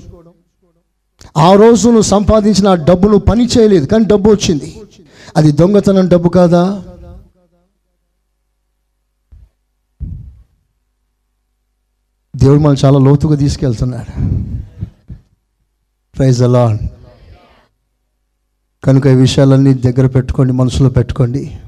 ఆ 1.36 1.54
రోజు 1.54 1.86
నువ్వు 1.86 2.02
సంపాదించిన 2.02 2.68
ఆ 2.68 2.74
డబ్బు 2.74 3.02
నువ్వు 3.02 3.18
పని 3.18 3.46
చేయలేదు 3.46 3.86
కానీ 3.86 4.04
డబ్బు 4.04 4.30
వచ్చింది. 4.30 4.80
అది 5.36 5.52
దొంగతనం 5.52 6.08
డబ్బు 6.08 6.28
కాదా? 6.28 6.82
దేవుడు 12.36 12.60
మనం 12.60 12.76
చాలా 12.84 12.98
లోతుగా 12.98 13.36
తీసుకెళ్తున్నాడు. 13.36 14.12
ప్రైజ్ 16.16 16.42
అలా 16.42 16.78
కనుక 18.84 19.06
ఈ 19.06 19.14
విషయాలన్నీ 19.14 19.74
దగ్గర 19.74 20.06
పెట్టుకోండి 20.06 20.52
మనసులో 20.52 20.90
పెట్టుకోండి. 20.90 21.58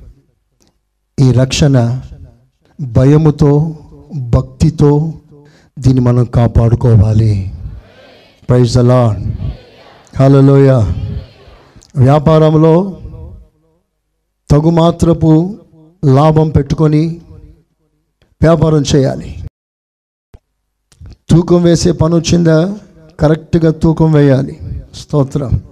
ఈ 1.21 1.33
రక్షణ 1.33 2.01
భయముతో 2.81 3.79
భక్తితో 4.16 5.12
దీన్ని 5.79 6.01
మనం 6.01 6.25
కాపాడుకోవాలి. 6.25 7.55
ప్రైజ్ 8.49 8.79
అలా 8.79 9.33
హలోయ 10.20 10.73
వ్యాపారంలో 11.96 13.01
తగుమాత్రపు 14.51 15.59
లాభం 16.05 16.49
పెట్టుకొని 16.49 17.20
వ్యాపారం 18.42 18.85
చేయాలి. 18.96 19.44
తూకం 21.31 21.62
వేసే 21.62 21.92
పని 21.92 22.14
వచ్చిందా? 22.14 22.79
కరెక్ట్గా 23.20 23.70
తూకం 23.70 24.12
వేయాలి. 24.12 24.59
స్తోత్రం. 24.94 25.62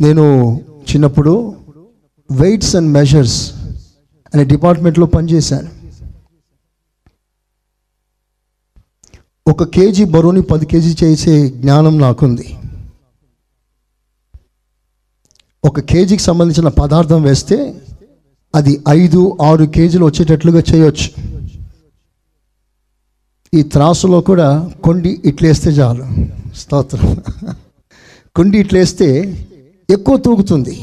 నేను 0.00 0.60
చిన్నప్పుడు 0.80 1.56
వెయిట్స్ 2.30 2.76
అండ్ 2.76 2.92
మెజర్స్ 2.92 3.57
అనే 4.34 4.44
డిపార్ట్మెంట్లో 4.44 5.06
పనిచేశాను. 5.06 5.70
ఒక 9.50 9.64
కేజీ 9.64 10.04
బరువుని 10.04 10.42
పది 10.42 10.66
కేజీ 10.66 11.06
చేసే 11.06 11.48
జ్ఞానం 11.48 11.98
నాకుంది. 11.98 12.58
ఒక 15.64 15.80
కేజీకి 15.80 16.22
సంబంధించిన 16.22 16.68
పదార్థం 16.68 17.22
వేస్తే 17.22 17.80
అది 18.54 18.82
ఐదు 18.88 19.38
ఆరు 19.42 19.64
కేజీలు 19.64 20.04
వచ్చేటట్లుగా 20.04 20.62
చేయొచ్చు. 20.74 21.08
ఈ 23.54 23.62
త్రాసులో 23.62 24.20
కూడా 24.20 24.70
కొండి 24.84 25.22
ఇట్లేస్తే 25.24 25.70
చాలు. 25.70 26.06
స్తోత్రం. 26.54 27.16
కొండి 28.36 28.58
ఇట్లేస్తే 28.58 29.08
ఎక్కువ 29.90 30.16
తూగుతుంది. 30.16 30.76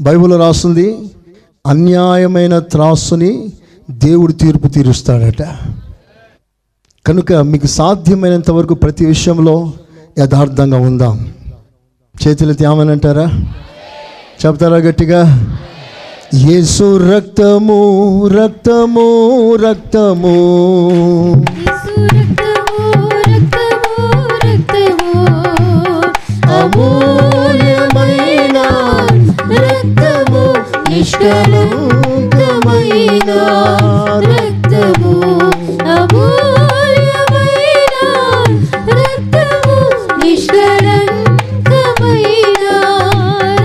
బైబిల్ 0.00 0.38
రాస్తుంది 0.38 1.10
అన్యాయమైన 1.66 2.58
త్రాసుని 2.58 3.52
దేవుడు 3.90 4.32
తీర్పు 4.32 4.68
తీరుస్తాడట. 4.68 5.42
కనుక 7.06 7.32
మీకు 7.32 7.66
సాధ్యమైనంత 7.66 8.50
వరకు 8.50 8.74
ప్రతి 8.74 9.06
విషయంలో 9.06 9.72
యథార్థంగా 10.18 10.76
ఉందాం. 10.78 11.32
చేతులు 12.28 12.52
అంటారా 12.90 13.44
చెప్తారా 14.46 14.76
గట్టిగా? 14.76 15.54
యేసు 16.34 16.96
రక్తము 16.96 18.26
రక్తము 18.28 19.54
రక్తము. 19.54 20.34
అమూ 26.44 26.97
నిష్కలంకమైన 30.98 31.32
రక్తము 34.30 35.12
అమూల్యమైన 35.94 37.96
రక్తము 39.00 39.76
నిష్కలంకమైన 40.22 41.04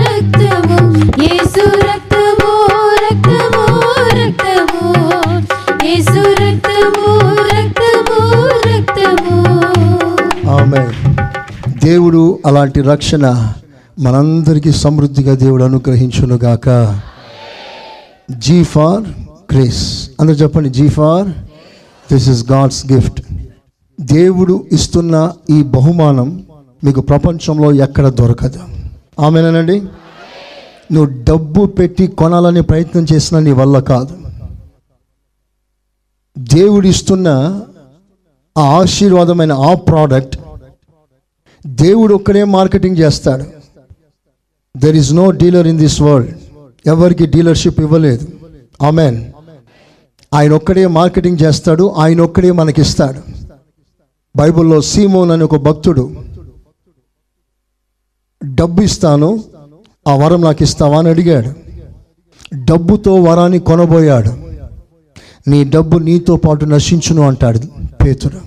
రక్తము 0.02 0.78
యేసు 1.22 1.64
రక్తము 1.88 2.52
రక్తము 3.04 3.64
రక్తము 4.18 4.84
యేసు 5.86 6.22
రక్తము 6.42 7.08
రక్తము 7.54 8.20
రక్తము. 8.68 9.34
ఆమె 10.58 10.84
దేవుడు 11.84 12.22
అలాంటి 12.46 12.80
రక్షణ 12.92 13.24
మనందరికీ 13.98 14.70
సమృద్ధిగా 14.84 15.34
దేవుడు 15.34 15.64
అనుగ్రహించునుగాక. 15.64 16.68
జీ 18.30 18.64
ఫార్ 18.64 19.02
గ్రేస్ 19.54 20.10
అందరూ 20.20 20.34
చెప్పండి 20.34 20.68
G 20.68 20.88
for 20.88 21.28
this 22.12 22.28
is 22.28 22.52
God's 22.52 22.92
gift 22.92 23.20
దేవుడు 24.00 24.66
ఇస్తున్న 24.72 25.32
ఈ 25.50 25.62
బహుమానం 25.62 26.46
మీకు 26.84 27.00
ప్రపంచంలో 27.00 27.72
ఎక్కడ 27.72 28.08
దొరకదు. 28.08 28.60
ఆమెనండి 29.20 29.82
నువ్వు 30.92 31.24
డబ్బు 31.24 31.66
పెట్టి 31.66 32.06
కొనాలని 32.06 32.62
ప్రయత్నం 32.62 33.06
చేసినా 33.12 33.40
నీ 33.40 33.52
వల్ల 33.52 33.78
కాదు. 33.78 34.18
దేవుడు 36.38 36.86
ఇస్తున్న 36.86 37.60
ఆ 38.58 38.62
ఆశీర్వాదమైన 38.62 39.52
ఆ 39.52 39.74
ప్రోడక్ట్ 39.74 40.36
దేవుడు 41.66 42.14
ఒక్కడే 42.14 42.44
మార్కెటింగ్ 42.44 42.96
చేస్తాడు. 42.96 43.44
There 44.76 44.96
is 44.96 45.12
no 45.12 45.30
dealer 45.30 45.66
in 45.66 45.78
this 45.78 46.02
world 46.02 46.34
ఎవరికి 46.86 47.26
డీలర్షిప్ 47.26 47.80
ఇవ్వలేదు. 47.80 48.28
ఆమెన్. 48.82 49.24
ఆయన 50.34 50.52
ఒక్కడే 50.52 50.86
మార్కెటింగ్ 50.86 51.38
చేస్తాడు 51.42 51.90
ఆయన 51.90 52.20
ఒక్కడే 52.20 52.50
మనకిస్తాడు. 52.50 53.20
బైబిల్లో 54.36 54.80
సీమోన్ 54.80 55.30
అని 55.30 55.44
ఒక 55.44 55.56
భక్తుడు 55.56 56.12
డబ్బు 58.54 58.82
ఇస్తాను 58.82 59.44
ఆ 60.08 60.14
వరం 60.16 60.40
నాకు 60.40 60.62
ఇస్తావా? 60.62 60.98
అని 60.98 61.08
అడిగాడు. 61.08 61.52
డబ్బుతో 62.64 63.14
వరాన్ని 63.14 63.58
కొనబోయాడు. 63.58 64.30
నీ 65.48 65.64
డబ్బు 65.64 65.98
నీతో 65.98 66.36
పాటు 66.36 66.64
నశించును 66.64 67.22
అంటాడు 67.22 67.60
పేతుడు 68.04 68.40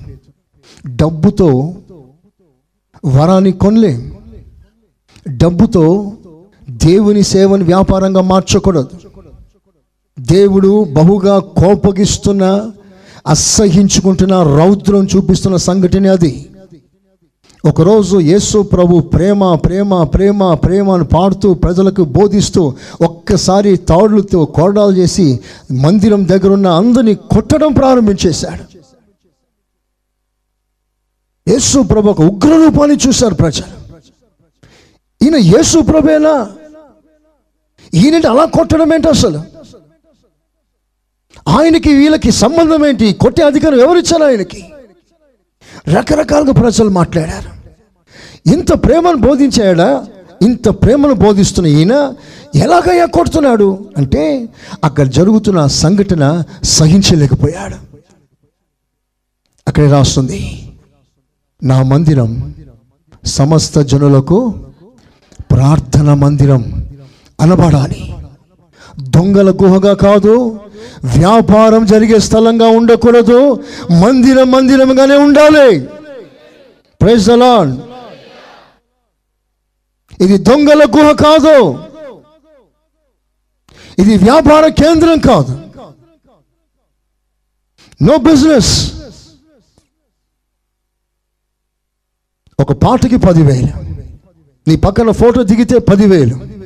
డబ్బుతో 0.88 1.76
వరాన్ని 3.06 3.52
కొనలేం. 3.52 4.18
డబ్బుతో 5.30 6.12
దేవుని 6.86 7.24
సేవను 7.24 7.66
వ్యాపారంగా 7.66 8.22
మార్చకూడదు. 8.22 8.90
దేవుడు 10.20 10.84
బహుగా 10.94 11.40
కోపగిస్తున్న 11.40 12.72
అసహించుకుంటున్న 13.28 14.44
రౌద్రం 14.44 15.08
చూపిస్తున్న 15.16 15.58
సంఘటన 15.58 16.12
అది. 16.12 16.50
ఒకరోజు 17.66 18.18
యేసు 18.18 18.62
ప్రభు 18.62 19.00
ప్రేమ 19.00 19.56
ప్రేమ 19.56 20.04
ప్రేమ 20.04 20.54
ప్రేమ 20.54 20.92
అని 20.92 21.06
పాడుతూ 21.06 21.54
ప్రజలకు 21.54 22.04
బోధిస్తూ 22.04 22.74
ఒక్కసారి 23.02 23.78
తాడులతో 23.78 24.46
కోరడాలు 24.46 24.92
చేసి 24.92 25.40
మందిరం 25.72 26.28
దగ్గరున్న 26.28 26.68
అందరినీ 26.68 27.14
కొట్టడం 27.14 27.74
ప్రారంభించేశాడు. 27.74 28.64
యేసు 31.50 31.80
ప్రభు 31.82 32.10
ఒక 32.10 32.22
ఉగ్ర 32.22 32.50
రూపాన్ని 32.66 32.98
చూశారు 33.08 33.36
ప్రజలు. 33.36 33.88
ఈయన 35.26 35.36
యేసు 35.36 35.80
ప్రభేనా? 35.80 36.50
ఈయనంటే 37.94 38.28
అలా 38.28 38.46
కొట్టడం 38.46 38.94
ఏంటి 38.94 39.08
అసలు? 39.08 39.42
ఆయనకి 41.48 41.94
వీళ్ళకి 41.94 42.32
సంబంధం 42.32 42.86
ఏంటి? 42.86 43.14
కొట్టే 43.14 43.44
అధికారం 43.44 43.80
ఎవరిచ్చారు 43.80 44.24
ఆయనకి? 44.24 44.66
రకరకాలుగా 45.88 46.54
ప్రజలు 46.54 46.90
మాట్లాడారు. 46.90 47.58
ఇంత 48.54 48.72
ప్రేమను 48.72 49.18
బోధించాడా? 49.18 50.06
ఇంత 50.42 50.70
ప్రేమను 50.70 51.14
బోధిస్తున్న 51.14 51.68
ఈయన 51.68 52.14
ఎలాగయ్యా 52.56 53.06
కొడుతున్నాడు? 53.06 53.90
అంటే 53.98 54.50
అక్కడ 54.84 55.08
జరుగుతున్న 55.08 55.66
సంఘటన 55.66 56.44
సహించలేకపోయాడు. 56.64 57.76
అక్కడే 59.68 59.92
రాస్తుంది 59.92 60.72
నా 61.64 61.84
మందిరం 61.84 62.56
సమస్త 63.26 63.82
జనులకు 63.82 64.66
ప్రార్థన 65.52 66.14
మందిరం 66.14 66.77
అనబడాలి. 67.42 68.14
దొంగల 69.00 69.50
గుహగా 69.64 69.94
కాదు 69.94 70.60
వ్యాపారం 71.18 71.86
జరిగే 71.86 72.20
స్థలంగా 72.20 72.68
ఉండకూడదు 72.68 73.64
మందిరం 74.04 74.52
మందిరంగానే 74.52 75.16
ఉండాలి. 75.16 75.68
ప్రైజ్ 77.02 77.30
అలాన్ 77.30 77.78
ఇది 80.24 80.38
దొంగల 80.38 80.84
గుహ 80.98 81.12
కాదు. 81.12 81.58
ఇది 84.02 84.18
వ్యాపార 84.18 84.68
కేంద్రం 84.68 85.20
కాదు. 85.20 85.54
నో 88.02 88.18
బిజినెస్ 88.18 88.74
ఒక 92.60 92.72
పాటకి 92.72 93.18
పదివేలు. 93.18 93.72
నీ 94.68 94.76
పక్కన 94.76 95.12
ఫోటో 95.12 95.44
దిగితే 95.44 95.80
పదివేలు. 95.80 96.57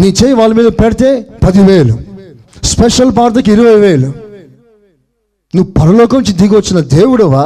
నీ 0.00 0.08
చేయి 0.08 0.32
వాళ్ళ 0.32 0.54
మీద 0.54 0.66
పెడితే 0.66 1.08
పదివేలు. 1.44 1.94
స్పెషల్ 2.62 3.16
పాటకి 3.16 3.52
ఇరవై 3.52 3.74
వేలు 3.74 4.06
నువ్వు 5.54 5.72
పరలోకం 5.72 6.16
నుంచి 6.16 6.32
దిగి 6.32 6.56
వచ్చిన 6.56 6.80
దేవుడువా? 6.80 7.44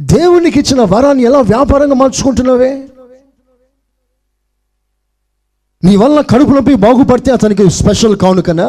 దేవునికి 0.00 0.58
ఇచ్చిన 0.58 0.80
వరాన్ని 0.82 1.22
ఎలా 1.22 1.40
వ్యాపారంగా 1.40 1.94
మార్చుకుంటున్నావే? 1.94 2.72
నీ 5.84 5.96
వల్ల 5.96 6.20
కడుపు 6.20 6.50
నొప్పి 6.50 6.74
బాగుపడితే 6.74 7.32
అతనికి 7.32 7.70
స్పెషల్ 7.70 8.16
కానుకనా? 8.16 8.68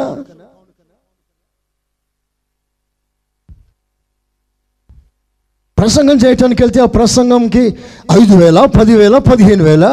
ప్రసంగం 5.78 6.18
చేయటానికి 6.26 6.64
వెళ్తే 6.64 6.80
ఆ 6.82 6.86
ప్రసంగంకి 6.86 7.64
ఐదు 8.12 8.34
వేల 8.36 8.66
పదివేల 8.66 9.18
పదిహేను 9.18 9.64
వేల? 9.64 9.86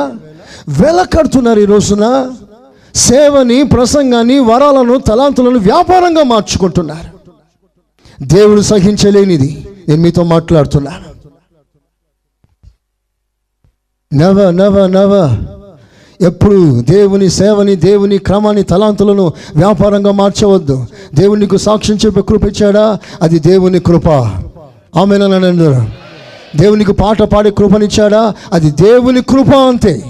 వెలకడుతున్నారు 0.68 1.60
ఈ 1.60 1.64
రోజున. 1.64 2.30
సేవని 2.94 3.62
ప్రసంగాన్ని 3.62 4.38
వరాలను 4.38 4.98
తలాంతులను 4.98 5.58
వ్యాపారంగా 5.58 6.22
మార్చుకుంటున్నారు. 6.22 7.18
దేవుడు 8.22 8.60
సహించలేనిది. 8.60 9.68
నేను 9.88 10.02
మీతో 10.02 10.24
మాట్లాడుతున్నాను 10.24 11.08
నవ 14.14 14.50
నవ 14.50 14.86
నవ. 14.86 15.42
ఎప్పుడు 16.20 16.80
దేవుని 16.80 17.28
సేవని 17.28 17.76
దేవుని 17.76 18.18
క్రమాన్ని 18.18 18.62
తలాంతులను 18.62 19.32
వ్యాపారంగా 19.56 20.12
మార్చవద్దు. 20.12 20.86
దేవునికి 21.14 21.58
సాక్ష్యం 21.58 21.96
చెప్పే 22.06 22.22
కృప 22.22 22.44
ఇచ్చాడా? 22.44 22.98
అది 23.22 23.38
దేవుని 23.38 23.80
కృప. 23.80 24.08
ఆమె 24.98 25.18
దేవునికి 26.56 26.92
పాట 26.92 27.22
పాడే 27.22 27.50
కృపనిచ్చాడా? 27.50 28.34
అది 28.52 28.70
దేవుని 28.70 29.22
కృప 29.22 29.54
అంతే. 29.54 30.04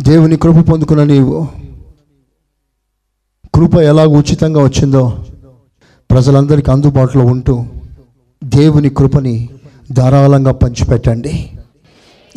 దేవుని 0.00 0.36
కృప 0.36 0.54
పొందుకున్న 0.54 1.04
నీవు. 1.04 1.48
కృప 3.54 3.74
ఎలాగ 3.74 4.06
ఉచితంగా 4.06 4.62
వచ్చిందో 4.62 5.26
ప్రజలందరికీ 6.10 6.70
అందుబాటులో 6.70 7.24
ఉంటూ 7.24 7.64
దేవుని 8.44 8.90
కృపని 8.90 9.48
ధారాళంగా 9.92 10.52
పంచిపెట్టండి. 10.52 11.50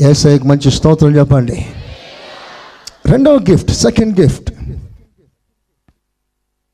ఏసఐకి 0.01 0.47
మంచి 0.47 0.71
స్తోత్రం 0.71 1.15
చెప్పండి. 1.15 1.65
రెండవ 3.05 3.39
gift 3.49 3.71
second 3.71 4.19
gift. 4.19 4.51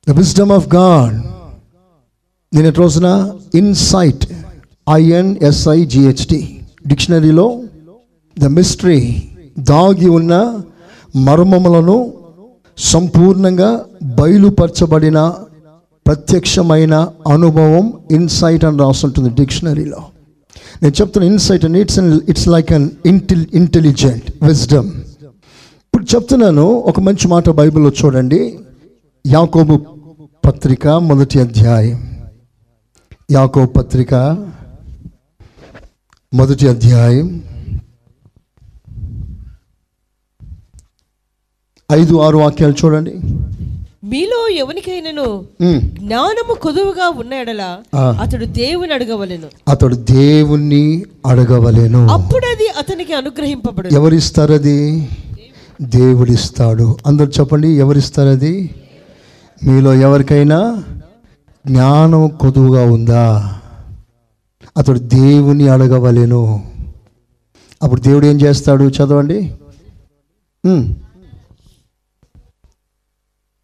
The 0.07 0.11
wisdom 0.11 0.51
of 0.51 0.75
God 0.75 1.15
ఎటు 2.57 2.81
రోజున 2.81 3.39
insight 3.55 4.25
I N S I 4.89 5.85
G H T 5.85 6.67
డిక్షనరీలో 6.87 7.63
the 8.39 8.45
mystery 8.45 9.29
దాగి 9.59 10.09
ఉన్న 10.09 10.61
మర్మములను 11.15 12.13
సంపూర్ణంగా 12.77 13.85
బయలుపరచబడిన 14.03 15.33
ప్రత్యక్షమైన 16.07 17.07
అనుభవం 17.27 17.93
ఇన్సైట్ 18.11 18.65
అని 18.65 18.77
రాస్తుంటుంది 18.77 19.29
డిక్షనరీలో. 19.29 19.97
నేను 20.83 20.93
చెప్తున్న 21.01 21.27
ఇన్సైట్ 21.27 21.65
అని 21.65 21.81
it's 21.81 21.99
it's 21.99 22.47
like 22.47 22.71
an 22.73 22.89
intel 23.05 23.45
intelligent 23.53 24.43
wisdom 24.43 24.91
ఇప్పుడు 25.85 26.15
చెప్తున్నాను 26.15 26.63
ఒక 26.63 26.99
మంచి 26.99 27.27
మాట 27.27 27.49
బైబిల్లో 27.49 27.91
చూడండి. 28.05 28.59
యాకోబు 29.27 29.85
పత్రిక 30.45 30.87
మొదటి 30.87 31.39
అధ్యాయం. 31.39 32.17
యాకోబు 33.31 33.65
పత్రిక 33.65 34.13
మొదటి 36.33 36.67
అధ్యాయం. 36.67 37.41
ఐదు 41.91 42.21
ఆరు 42.21 42.37
వాక్యాలు 42.37 42.73
చూడండి. 42.85 43.13
మీలో 44.03 44.47
ఎవరికైనాను. 44.47 45.43
జ్ఞానము 45.85 46.53
కొదువుగా 46.53 47.09
ఉన్న 47.09 47.33
ఎడల 47.33 47.77
ఆ. 47.95 48.17
అతడు 48.21 48.45
దేవుని 48.45 48.93
అడగవలెను. 48.93 49.47
అతడు 49.67 49.95
దేవుణ్ణి 49.95 51.03
అడగవలేను. 51.25 52.07
అప్పుడది 52.07 52.67
అతనికి 52.77 53.13
అనుగ్రహింపబడు 53.13 53.87
ఎవరిస్తారు 53.87 54.53
అది 54.53 55.09
దేవుడిస్తాడు. 55.81 56.95
అందరు 57.07 57.31
చెప్పండి 57.39 57.69
ఎవరిస్తారు 57.69 58.29
అది 58.29 58.69
మీలో 59.67 59.93
ఎవరికైనా 59.93 60.83
జ్ఞానం 61.67 62.27
కొదువుగా 62.27 62.85
ఉందా? 62.85 63.53
అతడు 64.77 64.99
దేవుని 64.99 65.67
అడగవలేను. 65.67 66.63
అప్పుడు 67.83 68.01
దేవుడు 68.01 68.25
ఏం 68.25 68.41
చేస్తాడు? 68.41 68.83
చదవండి. 68.83 69.53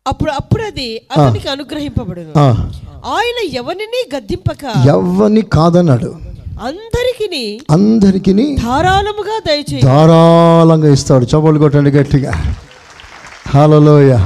ఉమ్. 0.07 0.13
అప్పుడు 0.13 0.31
అప్పుడది 0.31 1.01
అతనికి 1.11 1.47
అనుగ్రహింపబడును. 1.47 2.39
ఆ. 2.39 2.71
ఆయన 3.05 3.49
ఎవరిని 3.53 4.17
గద్దింపక? 4.17 4.87
ఎవ్వని 4.87 5.41
కాదన్నాడు. 5.41 6.15
అందరికిని 6.61 7.61
అందరికీ 7.71 8.55
ధారాళముగా 8.55 9.39
దయచేయి. 9.47 9.81
ధారాళంగా 9.81 10.93
ఇస్తాడు. 10.93 11.25
చపలు 11.25 11.59
కొట్టండి 11.59 11.91
గట్టిగా. 11.91 12.55
హలోయ 13.47 14.17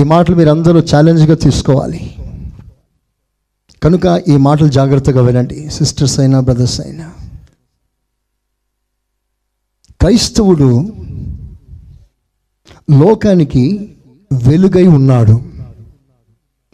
ఈ 0.00 0.02
మాటలు 0.02 0.36
మీరు 0.36 0.50
అందరూ 0.50 0.80
ఛాలెంజ్గా 0.80 1.34
తీసుకోవాలి. 1.34 2.16
కనుక 3.82 4.22
ఈ 4.28 4.36
మాటలు 4.36 4.68
జాగ్రత్తగా 4.68 5.22
వినండి 5.22 5.70
సిస్టర్స్ 5.70 6.20
అయినా 6.20 6.40
బ్రదర్స్ 6.40 6.80
అయినా. 6.80 7.14
క్రైస్తవుడు 10.00 10.92
లోకానికి 12.90 13.96
వెలుగై 14.32 14.86
ఉన్నాడు. 14.86 15.40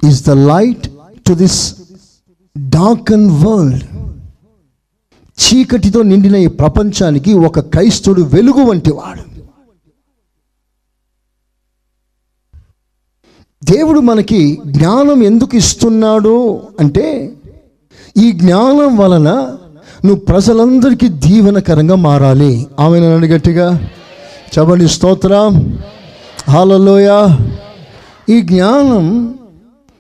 Is 0.09 0.25
the 0.25 0.31
light 0.31 0.89
to 1.27 1.35
this 1.35 1.75
dark 2.59 3.13
and 3.13 3.33
world 3.33 3.85
చీకటితో 5.41 6.03
నిండిన 6.03 6.37
ఈ 6.37 6.47
ప్రపంచానికి 6.47 7.35
ఒక 7.35 7.61
క్రైస్తుడు 7.61 8.23
వెలుగు 8.23 8.61
వంటి 8.61 8.91
వాడు. 8.91 9.31
దేవుడు 13.65 14.01
మనకి 14.01 14.59
జ్ఞానం 14.67 15.23
ఎందుకు 15.23 15.57
ఇస్తున్నాడు 15.57 16.63
అంటే 16.81 17.33
ఈ 18.17 18.33
జ్ఞానం 18.33 18.97
వలన 18.97 19.57
నువ్వు 20.05 20.21
ప్రజలందరికీ 20.25 21.09
దీవెనకరంగా 21.09 21.95
మారాలి. 21.95 22.67
ఆమె 22.81 23.01
నన్ను 23.01 23.27
గట్టిగా 23.27 23.91
చెప్పండి 24.59 24.89
స్తోత్రం. 24.89 25.79
హాలలోయ 26.49 27.09
ఈ 28.29 28.41
జ్ఞానం 28.41 29.27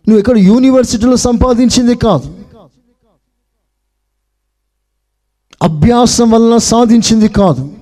నువ్వు 0.08 0.18
ఇక్కడ 0.18 0.38
యూనివర్సిటీలో 0.38 1.16
సంపాదించింది 1.16 1.94
కాదు. 1.94 2.34
అభ్యాసం 5.62 6.30
వలన 6.30 6.56
సాధించింది 6.56 7.28
కాదు. 7.28 7.72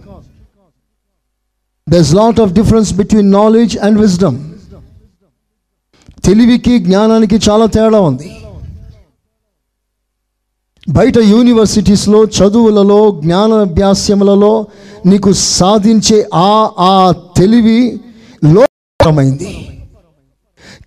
Thus 1.89 2.15
lot 2.15 2.41
of 2.41 2.53
difference 2.53 2.93
between 2.93 3.33
knowledge 3.33 3.79
and 3.79 4.01
wisdom 4.01 4.39
తెలివికి 6.25 6.79
జ్ఞానానికి 6.79 7.37
చాలా 7.51 7.67
తేడా 7.67 8.01
ఉంది. 8.01 8.37
బయట 10.89 11.19
యూనివర్సిటీస్లో 11.19 12.25
చదువులలో 12.25 13.21
జ్ఞానాభ్యాసములలో 13.21 14.67
నీకు 15.07 15.33
సాధించే 15.33 16.29
ఆ 16.35 16.71
ఆ 16.79 17.13
తెలివి 17.37 18.01
లోకమైంది 19.09 19.81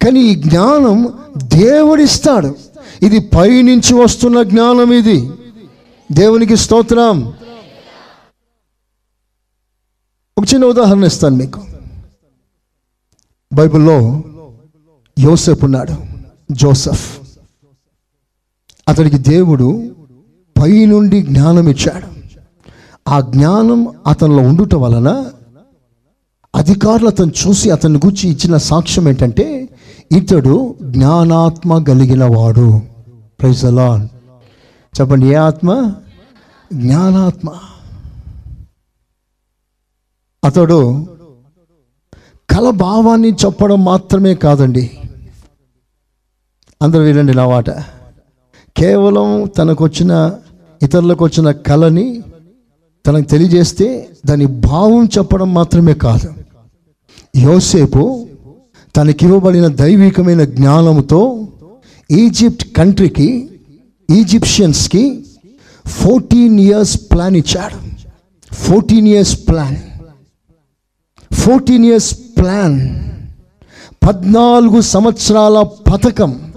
కానీ 0.03 0.19
ఈ 0.19 0.35
జ్ఞానం 0.35 1.13
దేవుడిస్తాడు. 1.37 2.55
ఇది 3.01 3.19
పైనుంచి 3.19 3.93
వస్తున్న 3.93 4.43
జ్ఞానం 4.43 4.93
ఇది. 4.93 5.31
దేవునికి 6.11 6.55
స్తోత్రం. 6.55 7.33
ఒక 10.37 10.43
చిన్న 10.53 10.65
ఉదాహరణ 10.65 11.03
ఇస్తాను 11.03 11.35
మీకు. 11.35 11.61
బైబిల్లో 13.53 14.23
యోసెఫ్ 15.19 15.63
ఉన్నాడు 15.63 15.95
జోసెఫ్. 16.51 17.19
అతనికి 18.87 19.17
దేవుడు 19.17 19.95
పైనుండి 20.61 21.21
జ్ఞానం 21.21 21.69
ఇచ్చాడు. 21.69 22.07
ఆ 23.09 23.19
జ్ఞానం 23.19 23.87
అతనిలో 24.07 24.41
ఉండుట 24.43 24.75
వలన 24.75 25.31
అధికారులు 26.55 27.07
అతను 27.07 27.31
చూసి 27.31 27.69
అతని 27.69 27.97
గురించి 27.97 28.29
ఇచ్చిన 28.29 28.57
సాక్ష్యం 28.57 29.07
ఏంటంటే 29.07 29.69
ఇతడు 30.11 30.75
జ్ఞానాత్మ 30.83 31.83
కలిగిన 31.83 32.23
వాడు 32.23 32.81
ప్రైజ్ 33.41 33.65
అలాన్ 33.65 34.07
చెప్పండి 34.93 35.25
ఏ 35.25 35.33
ఆత్మ? 35.33 35.93
జ్ఞానాత్మ. 36.73 37.49
అతడు 40.43 41.07
కల 42.49 42.69
భావాన్ని 42.69 43.31
చెప్పడం 43.45 43.83
మాత్రమే 43.83 44.35
కాదండి. 44.35 44.97
అందరూ 46.81 47.01
వినండి 47.01 47.33
నా 47.33 47.47
మాట. 47.47 47.69
కేవలం 48.77 49.47
తనకు 49.57 49.83
వచ్చిన 49.83 50.37
ఇతరులకు 50.83 51.25
వచ్చిన 51.25 51.51
కళని 51.51 52.23
తనకు 53.05 53.29
తెలియజేస్తే 53.29 54.09
దాని 54.25 54.45
భావం 54.45 55.05
చెప్పడం 55.05 55.53
మాత్రమే 55.53 55.93
కాదు. 55.93 56.33
యోసేపు 57.37 58.27
తనకివ్వబడిన 58.95 59.67
దైవికమైన 59.67 60.43
జ్ఞానంతో 60.43 61.47
ఈజిప్ట్ 62.11 62.73
కంట్రీకి 62.77 63.49
ఈజిప్షియన్స్కి 64.11 65.25
ఫోర్టీన్ 65.87 66.59
ఇయర్స్ 66.59 67.11
ప్లాన్ 67.11 67.35
ఇచ్చాడు. 67.35 67.77
Fourteen 68.55 69.07
years 69.07 69.47
plan. 69.47 69.75
Fourteen 71.33 71.85
years 71.85 72.15
plan. 72.37 72.89
పద్నాలుగు 74.07 74.81
సంవత్సరాల 74.81 75.61
పథకం. 75.61 76.53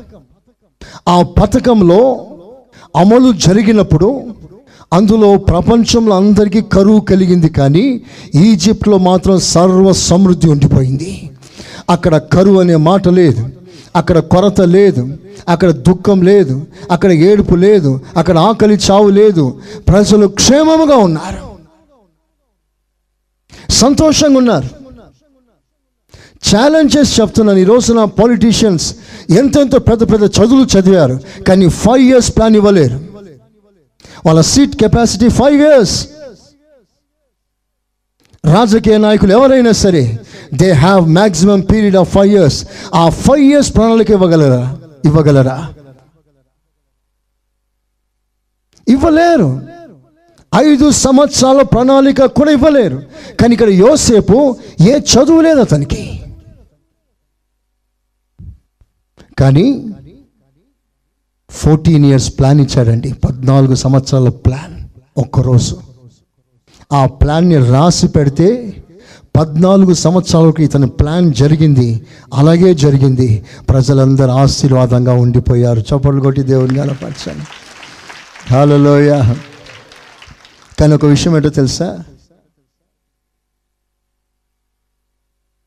ఆ 1.09 1.22
పథకంలో 1.22 2.26
అమలు 2.96 3.33
జరిగినప్పుడు 3.33 4.34
అందులో 4.94 5.38
ప్రపంచంలో 5.38 6.16
అందరికీ 6.16 6.61
కరువు 6.61 7.00
కలిగింది 7.00 7.48
కానీ 7.48 8.00
ఈజిప్ట్లో 8.35 8.98
మాత్రం 8.98 9.38
సర్వ 9.38 9.92
సమృద్ధి 9.92 10.48
ఉండిపోయింది. 10.48 11.30
అక్కడ 11.90 12.16
కరువు 12.16 12.61
అనే 12.61 12.76
మాట 12.76 13.09
లేదు. 13.09 13.48
అక్కడ 13.96 14.18
కొరత 14.18 14.61
లేదు. 14.61 15.18
అక్కడ 15.48 15.70
దుఃఖం 15.70 16.22
లేదు. 16.22 16.66
అక్కడ 16.90 17.12
ఏడుపు 17.12 17.54
లేదు. 17.54 18.00
అక్కడ 18.16 18.38
ఆకలి 18.38 18.78
చావు 18.90 19.09
లేదు. 19.09 19.61
ప్రజలు 19.88 20.26
క్షేమముగా 20.26 20.96
ఉన్నారు. 20.96 21.54
సంతోషంగా 23.72 24.38
ఉన్నారు. 24.38 24.66
ఛాలెంజెస్ 26.57 27.20
చెప్తున్నాను. 27.20 27.59
ఈ 27.59 27.64
రోజున 27.64 28.04
పాలిటీషియన్స్ 28.04 28.96
ఎంతెంతో 29.30 29.78
పెద్ద 29.78 30.12
పెద్ద 30.12 30.24
చదువులు 30.24 30.78
చదివారు. 30.78 31.20
కానీ 31.48 31.68
ఫైవ్ 31.68 32.02
ఇయర్స్ 32.02 32.37
ప్లాన్ 32.37 32.57
ఇవ్వలేరు. 32.57 33.13
వాళ్ళ 34.27 34.40
సీట్ 34.40 34.77
కెపాసిటీ 34.77 35.29
ఫైవ్ 35.29 35.62
ఇయర్స్ 35.62 36.09
రాజకీయ 38.45 38.99
నాయకులు 38.99 39.33
ఎవరైనా 39.33 39.73
సరే 39.73 40.19
they 40.55 40.73
have 40.73 41.09
maximum 41.09 41.61
period 41.61 41.97
of 41.97 42.11
five 42.11 42.33
years 42.33 42.67
ఆ 42.95 43.09
ఫైవ్ 43.09 43.40
ఇయర్స్ 43.40 43.75
ప్రణాళిక 43.75 44.11
ఇవ్వగలరా? 44.11 44.77
ఇవ్వగలరా? 45.05 45.69
ఇవ్వలేరు. 48.88 49.61
ఐదు 50.55 50.90
సంవత్సరాల 50.90 51.62
ప్రణాళిక 51.62 52.25
కూడా 52.25 52.51
ఇవ్వలేరు. 52.51 53.03
కానీ 53.40 53.53
ఇక్కడ 53.53 53.69
యోసేపు 53.69 54.57
ఏ 54.81 54.99
చదువు 54.99 55.40
లేదు 55.40 55.61
అతనికి. 55.61 56.03
కానీ 59.40 59.93
ఫోర్టీన్ 61.55 62.07
ఇయర్స్ 62.07 62.38
ప్లాన్ 62.38 62.61
ఇచ్చాడండి. 62.61 63.12
పద్నాలుగు 63.12 63.75
సంవత్సరాల 63.75 64.29
ప్లాన్ 64.29 64.75
ఒక్కరోజు. 65.19 65.77
ఆ 66.93 67.07
ప్లాన్ని 67.07 67.57
రాసి 67.71 68.09
పెడితే 68.09 68.49
పద్నాలుగు 69.37 69.95
సంవత్సరాలకు 69.95 70.62
ఇతని 70.62 70.87
ప్లాన్ 70.87 71.33
జరిగింది. 71.33 72.07
అలాగే 72.35 72.75
జరిగింది. 72.75 73.45
ప్రజలందరూ 73.69 74.31
ఆశీర్వాదంగా 74.31 75.12
ఉండిపోయారు. 75.12 75.81
చప్పట్లు 75.81 76.21
కొట్టి 76.21 76.43
దేవుని 76.43 76.79
గలపరచాను 76.79 77.45
హలోయ 78.55 79.35
కానీ 80.81 80.95
ఒక 80.95 81.05
విషయం 81.05 81.37
ఏంటో 81.37 81.49
తెలుసా? 81.49 81.99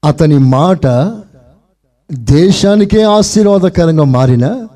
అతని 0.06 0.38
మాట 0.38 0.88
దేశానికే 2.12 3.02
ఆశీర్వాదకరంగా 3.04 4.04
మారిన 4.04 4.68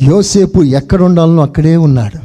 యోసేపు 0.00 0.60
ఎక్కడ 0.78 1.02
ఉండాలనో 1.02 1.42
అక్కడే 1.42 1.76
ఉన్నాడు. 1.76 2.18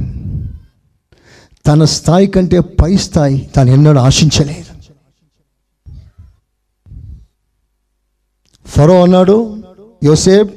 తన 1.68 1.84
స్థాయి 1.84 2.28
కంటే 2.28 2.60
పై 2.60 2.98
స్థాయి 2.98 3.38
తాను 3.56 3.70
ఎన్నడూ 3.72 4.00
ఆశించలేదు. 4.00 4.72
ఫరో 8.66 8.96
అన్నాడు 9.04 9.38
యోసేప్ 10.04 10.52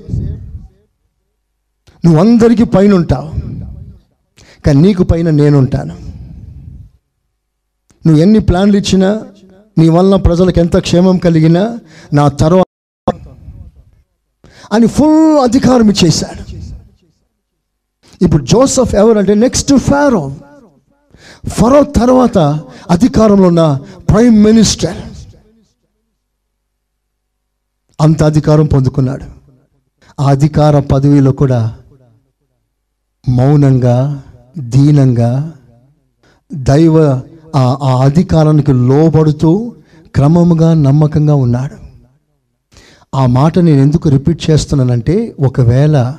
నువ్వు 2.05 2.19
అందరికీ 2.21 2.65
పైన 2.65 2.93
ఉంటావు 2.95 3.31
కానీ 4.67 4.81
నీకు 4.81 5.03
పైన 5.03 5.31
నేనుంటాను. 5.31 5.95
నువ్వు 8.07 8.19
ఎన్ని 8.23 8.39
ప్లాన్లు 8.39 8.77
ఇచ్చినా 8.77 9.11
నీ 9.79 9.89
వల్ల 9.89 10.17
ప్రజలకు 10.17 10.59
ఎంత 10.61 10.77
క్షేమం 10.77 11.17
కలిగినా 11.19 11.65
నా 12.13 12.29
తర్వాత 12.29 12.67
అని 14.73 14.87
ఫుల్ 14.87 15.39
అధికారం 15.39 15.89
ఇచ్చేశాడు. 15.91 16.43
ఇప్పుడు 18.23 18.45
జోసఫ్ 18.45 18.95
ఎవరంటే 18.95 19.35
నెక్స్ట్ 19.35 19.75
ఫారో. 19.75 20.35
ఫరో 21.49 21.83
తర్వాత 21.83 22.39
అధికారంలో 22.91 23.49
ఉన్న 23.49 23.81
ప్రైమ్ 24.11 24.45
మినిస్టర్. 24.45 24.97
అంత 28.01 28.23
అధికారం 28.23 28.67
పొందుకున్నాడు. 28.67 29.25
ఆ 30.21 30.31
అధికార 30.31 30.81
పదవిలో 30.81 31.33
కూడా 31.33 31.77
మౌనంగా 33.29 34.23
దీనంగా 34.59 35.53
దైవ 36.55 37.21
ఆ 37.57 38.03
అధికారానికి 38.03 38.73
లోబడుతూ 38.73 39.75
క్రమముగా 40.15 40.75
నమ్మకంగా 40.75 41.35
ఉన్నాడు. 41.35 41.77
ఆ 43.15 43.27
మాట 43.27 43.59
నేను 43.59 43.83
ఎందుకు 43.83 44.09
రిపీట్ 44.09 44.51
చేస్తున్నానంటే 44.51 45.37
ఒకవేళ 45.47 46.15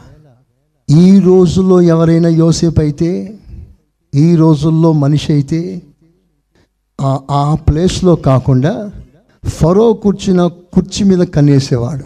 ఈ 0.89 1.19
రోజుల్లో 1.19 1.81
ఎవరైనా 1.81 2.29
యోసేపు 2.29 2.79
అయితే 2.79 3.37
ఈ 4.15 4.35
రోజుల్లో 4.35 4.91
మనిషి 4.91 5.33
అయితే 5.33 5.81
ఆ- 7.01 7.19
ఆ 7.31 7.55
ప్లేస్లో 7.55 8.15
కాకుండా 8.15 8.91
ఫరో 9.45 9.93
కూర్చున్న 9.93 10.47
కుర్చీ 10.47 11.05
మీద 11.05 11.27
కన్నేసేవాడు. 11.27 12.03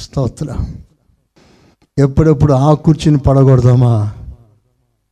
స్తోత్ర. 0.00 0.56
ఎప్పుడెప్పుడు 1.98 2.52
ఆ 2.52 2.74
కుర్చీని 2.74 3.18
పడకూడదామా 3.18 4.12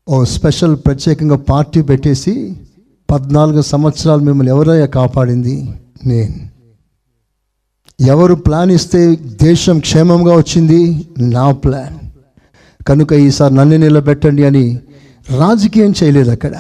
ఓ 0.09 0.25
స్పెషల్ 0.25 0.77
ప్రత్యేకంగా 0.77 1.37
పార్టీ 1.37 1.83
పెట్టేసి 1.83 2.57
పద్నాలుగు 3.11 3.63
సంవత్సరాలు 3.63 4.21
మిమ్మల్ని 4.21 4.53
ఎవరయ్యా 4.53 4.87
కాపాడింది? 4.87 5.75
నేను. 6.07 6.35
ఎవరు 8.01 8.35
ప్లాన్ 8.35 8.71
ఇస్తే 8.71 9.17
దేశం 9.17 9.79
క్షేమంగా 9.79 10.37
వచ్చింది? 10.37 11.09
నా 11.19 11.53
ప్లాన్. 11.53 12.10
కనుక 12.91 13.13
ఈసారి 13.13 13.55
నన్ను 13.55 13.77
నిలబెట్టండి 13.77 14.45
అని 14.45 14.79
రాజకీయం 15.39 15.95
చేయలేదు 16.03 16.31
అక్కడ. 16.31 16.53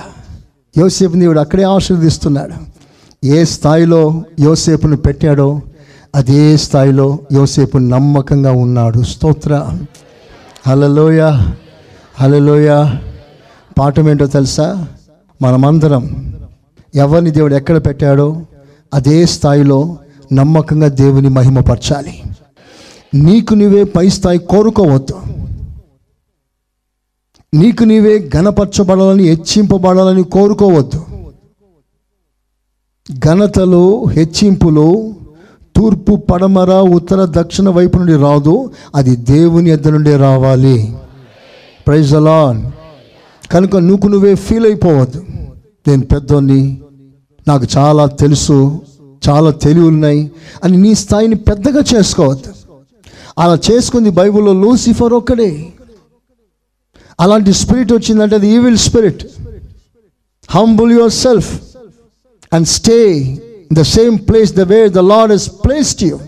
యోసేపు 0.78 1.16
దేవుడు 1.16 1.40
అక్కడే 1.40 1.62
ఆశీర్దిస్తున్నాడు 1.62 2.52
ఏ 3.26 3.44
స్థాయిలో 3.44 4.22
యోసేపును 4.40 4.96
పెట్టాడో 4.96 5.60
అదే 6.14 6.56
స్థాయిలో 6.56 7.18
యోసేపు 7.32 7.78
నమ్మకంగా 7.78 8.52
ఉన్నాడు. 8.52 9.02
స్తోత్ర. 9.02 9.78
హలలోయ 10.66 11.20
హలలోయ 12.20 12.84
పాఠం 13.78 14.10
ఏంటో 14.10 14.26
తెలుసా? 14.26 14.86
మనమందరం 15.42 16.34
ఎవరిని 16.94 17.30
దేవుడు 17.30 17.54
ఎక్కడ 17.54 17.86
పెట్టాడో 17.86 18.42
అదే 18.94 19.26
స్థాయిలో 19.26 19.98
నమ్మకంగా 20.32 20.88
దేవుని 20.88 21.28
మహిమపరచాలి. 21.28 22.22
నీకు 23.14 23.54
నువ్వే 23.54 23.84
పై 23.84 24.08
స్థాయి 24.08 24.38
కోరుకోవద్దు. 24.38 25.29
నీకు 27.54 27.84
నీవే 27.84 28.30
ఘనపరచబడాలని 28.34 29.22
హెచ్చింపబడాలని 29.22 30.22
కోరుకోవద్దు. 30.22 31.04
ఘనతలో 33.18 34.04
హెచ్చింపులో 34.04 35.10
తూర్పు 35.76 36.16
పడమర 36.16 36.70
ఉత్తర 36.70 37.26
దక్షిణ 37.30 37.68
వైపు 37.68 37.98
నుండి 37.98 38.16
రాదు 38.16 38.70
అది 38.94 39.16
దేవుని 39.16 39.70
ఎద్ద 39.70 39.88
నుండి 39.88 40.16
రావాలి. 40.16 40.94
ప్రైజ్ 41.86 42.14
అలాన్ 42.14 42.72
కనుక 43.52 43.76
నువ్వు 43.76 44.08
నువ్వే 44.08 44.34
ఫీల్ 44.34 44.66
అయిపోవద్దు. 44.66 45.22
నేను 45.88 46.02
పెద్దోన్ని 46.02 46.80
నాకు 47.48 47.66
చాలా 47.76 48.06
తెలుసు 48.06 48.80
చాలా 49.28 49.50
తెలివి 49.50 49.86
ఉన్నాయి 49.86 50.30
అని 50.64 50.76
నీ 50.76 50.94
స్థాయిని 50.94 51.34
పెద్దగా 51.34 51.84
చేసుకోవద్దు. 51.94 52.52
అలా 53.38 53.58
చేసుకుంది 53.70 54.10
బైబిల్లో 54.10 54.52
లూసిఫర్ 54.52 55.12
ఒక్కడే. 55.12 55.72
అలాంటి 57.20 57.52
స్పిరిట్ 57.52 57.92
వచ్చిందంటే 57.92 58.34
అది 58.36 58.48
evil 58.48 58.78
spirit 58.78 59.22
humble 60.50 60.92
yourself 61.12 61.50
and 62.52 62.66
stay 62.66 62.98
in 63.70 63.78
the 63.78 63.82
same 63.82 64.18
place 64.28 64.52
the 64.52 64.60
way 64.60 64.88
the 64.88 64.98
Lord 65.12 65.32
is 65.32 65.48
placed 65.64 66.02
you 66.02 66.18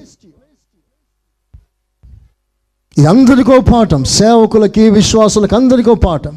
ఇది 2.99 3.07
అందరికో 3.07 3.59
పాఠం. 3.73 4.05
సేవకులకి 4.05 4.91
విశ్వాసులకి 4.91 5.55
అందరికో 5.55 5.95
పాఠం. 5.95 6.35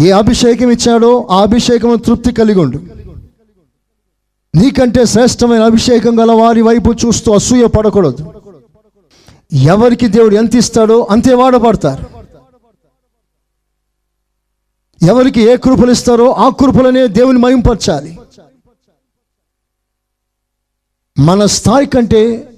ఏ 0.00 0.10
అభిషేకం 0.10 0.70
ఇచ్చాడో 0.70 1.28
ఆ 1.30 1.42
అభిషేకం 1.42 1.96
తృప్తి 2.06 2.32
కలిగి 2.32 2.58
ఉండు 2.58 2.80
నీకంటే 4.54 5.04
శ్రేష్టమైన 5.04 5.62
అభిషేకం 5.62 6.20
గల 6.20 6.32
వారి 6.32 6.62
వైపు 6.62 6.90
చూస్తూ 6.92 7.32
అసూయ 7.32 7.66
పడకూడదు. 7.66 8.22
ఎవరికి 9.54 10.06
దేవుడు 10.08 10.34
ఎంత 10.34 10.56
ఇస్తాడో 10.56 11.06
అంతే 11.10 11.34
వాడబడతారు. 11.34 12.06
ఎవరికి 15.04 15.40
ఏ 15.40 15.56
కృపలు 15.56 15.90
ఇస్తారో 15.90 16.32
ఆ 16.32 16.48
కృపలనే 16.48 17.06
దేవుని 17.06 17.38
మయంపరచాలి 17.38 18.18
మన 21.18 21.46
స్థాయి 21.46 21.86
కంటే 21.86 22.48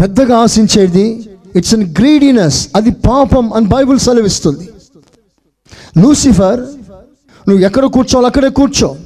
పెద్దగా 0.00 0.38
ఆశించేది 0.38 1.28
ఇట్స్ 1.56 1.74
అన్ 1.74 1.94
గ్రీడీనెస్ 1.98 2.68
అది 2.76 2.90
పాపం 2.90 3.52
అని 3.52 3.66
బైబిల్ 3.66 3.98
సెలవిస్తుంది. 3.98 4.68
లూసిఫర్ 6.02 6.60
నువ్వు 7.48 7.58
ఎక్కడ 7.58 7.84
కూర్చోవాలి 7.84 8.26
అక్కడే 8.26 8.48
కూర్చో. 8.48 8.96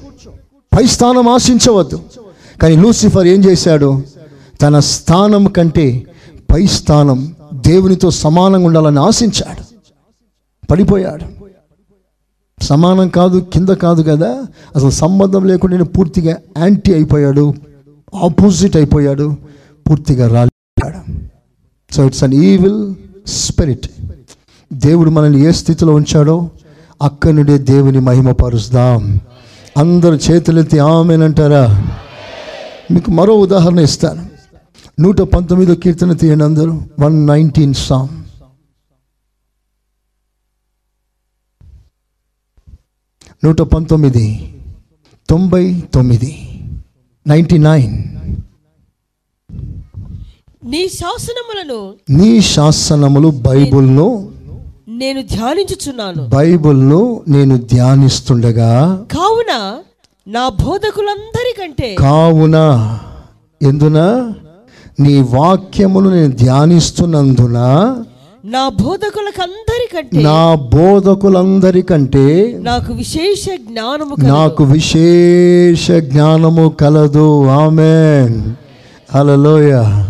పై 0.79 0.87
స్థానం 0.87 1.29
ఆశించవద్దు. 1.29 2.03
కానీ 2.63 2.77
లూసిఫర్ 2.77 3.27
ఏం 3.27 3.45
చేశాడు? 3.45 4.03
తన 4.63 4.79
స్థానం 4.79 5.45
కంటే 5.45 6.07
పై 6.53 6.67
స్థానం 6.67 7.35
దేవునితో 7.55 8.11
సమానంగా 8.11 8.67
ఉండాలని 8.67 8.99
ఆశించాడు. 8.99 9.63
పడిపోయాడు. 10.71 11.47
సమానం 12.65 13.09
కాదు 13.09 13.39
కింద 13.39 13.69
కాదు 13.69 14.03
కదా. 14.03 14.47
అసలు 14.77 14.91
సంబంధం 14.91 15.45
లేకుండా 15.45 15.77
నేను 15.77 15.89
పూర్తిగా 15.89 16.37
యాంటీ 16.59 16.93
అయిపోయాడు 16.95 17.55
ఆపోజిట్ 18.15 18.77
అయిపోయాడు 18.77 19.37
పూర్తిగా 19.91 20.29
రాలిపోయాడు 20.29 21.13
so 21.95 22.05
it's 22.05 22.25
an 22.25 22.35
evil 22.35 22.95
spirit 23.27 23.91
దేవుడు 24.73 25.11
మనల్ని 25.11 25.41
ఏ 25.41 25.51
స్థితిలో 25.51 25.95
ఉంచాడో 25.95 26.51
అక్కడి 27.03 27.33
నుండే 27.33 27.59
దేవుని 27.59 28.01
మహిమపరుస్తాం. 28.01 29.21
అందరు 29.79 30.15
చేతులెత్తి 30.15 30.79
ఆమెనంటారా? 30.79 31.87
మీకు 32.91 33.11
మరో 33.11 33.35
ఉదాహరణ 33.35 33.79
ఇస్తాను. 33.79 34.36
నూట 35.01 35.21
పంతొమ్మిదో 35.21 35.75
కీర్తన 35.75 36.13
తీయండి 36.13 36.45
అందరూ. 36.45 36.83
వన్ 37.01 37.27
నైన్టీన్ 37.27 37.75
సాంగ్ 37.75 38.09
నూట 43.45 43.61
పంతొమ్మిది. 43.61 44.55
తొంభై 45.31 45.81
తొమ్మిది. 45.95 46.61
Ninety 47.27 47.59
nine. 47.59 48.05
నీ 50.65 50.89
శాసనములను 50.89 51.95
నీ 52.11 52.41
శాసనములు 52.41 53.29
బైబుల్ను 53.29 54.33
నేను 54.89 55.23
ధ్యానించుచున్నాను. 55.23 56.27
బైబుల్ను 56.27 57.25
నేను 57.29 57.57
ధ్యానిస్తుండగా 57.59 59.07
కావున 59.13 59.83
నా 60.29 60.49
బోధకులందరికంటే 60.49 61.95
కావున 61.95 62.57
ఎందున 63.63 63.99
నీ 65.01 65.21
వాక్యములు 65.21 66.11
నేను 66.11 66.33
ధ్యానిస్తున్నందున 66.33 67.59
నా 68.45 68.69
బోధకులకందరికంటే 68.69 70.23
నా 70.23 70.55
బోధకులందరికంటే 70.55 72.59
నాకు 72.63 72.93
విశేష 72.93 73.47
జ్ఞానము 73.57 74.23
నాకు. 74.23 74.65
విశేష 74.65 75.91
జ్ఞానము 75.91 76.69
కలదు. 76.69 77.47
ఆమెన్. 77.47 78.55
హల్లెలూయ. 79.15 80.05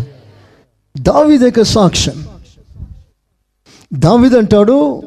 దావీదు 0.99 1.63
సాక్ష్యం. 1.63 2.25
దావీదు 3.93 4.37
అంటాడు 4.37 5.03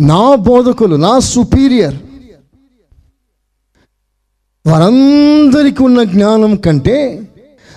నా 0.00 0.34
బోధకులు 0.34 0.96
నా 0.96 1.18
సుపీరియర్ 1.18 1.94
వారందరికీ 4.66 5.84
ఉన్న 5.84 6.02
జ్ఞానం 6.02 6.56
కంటే 6.56 7.22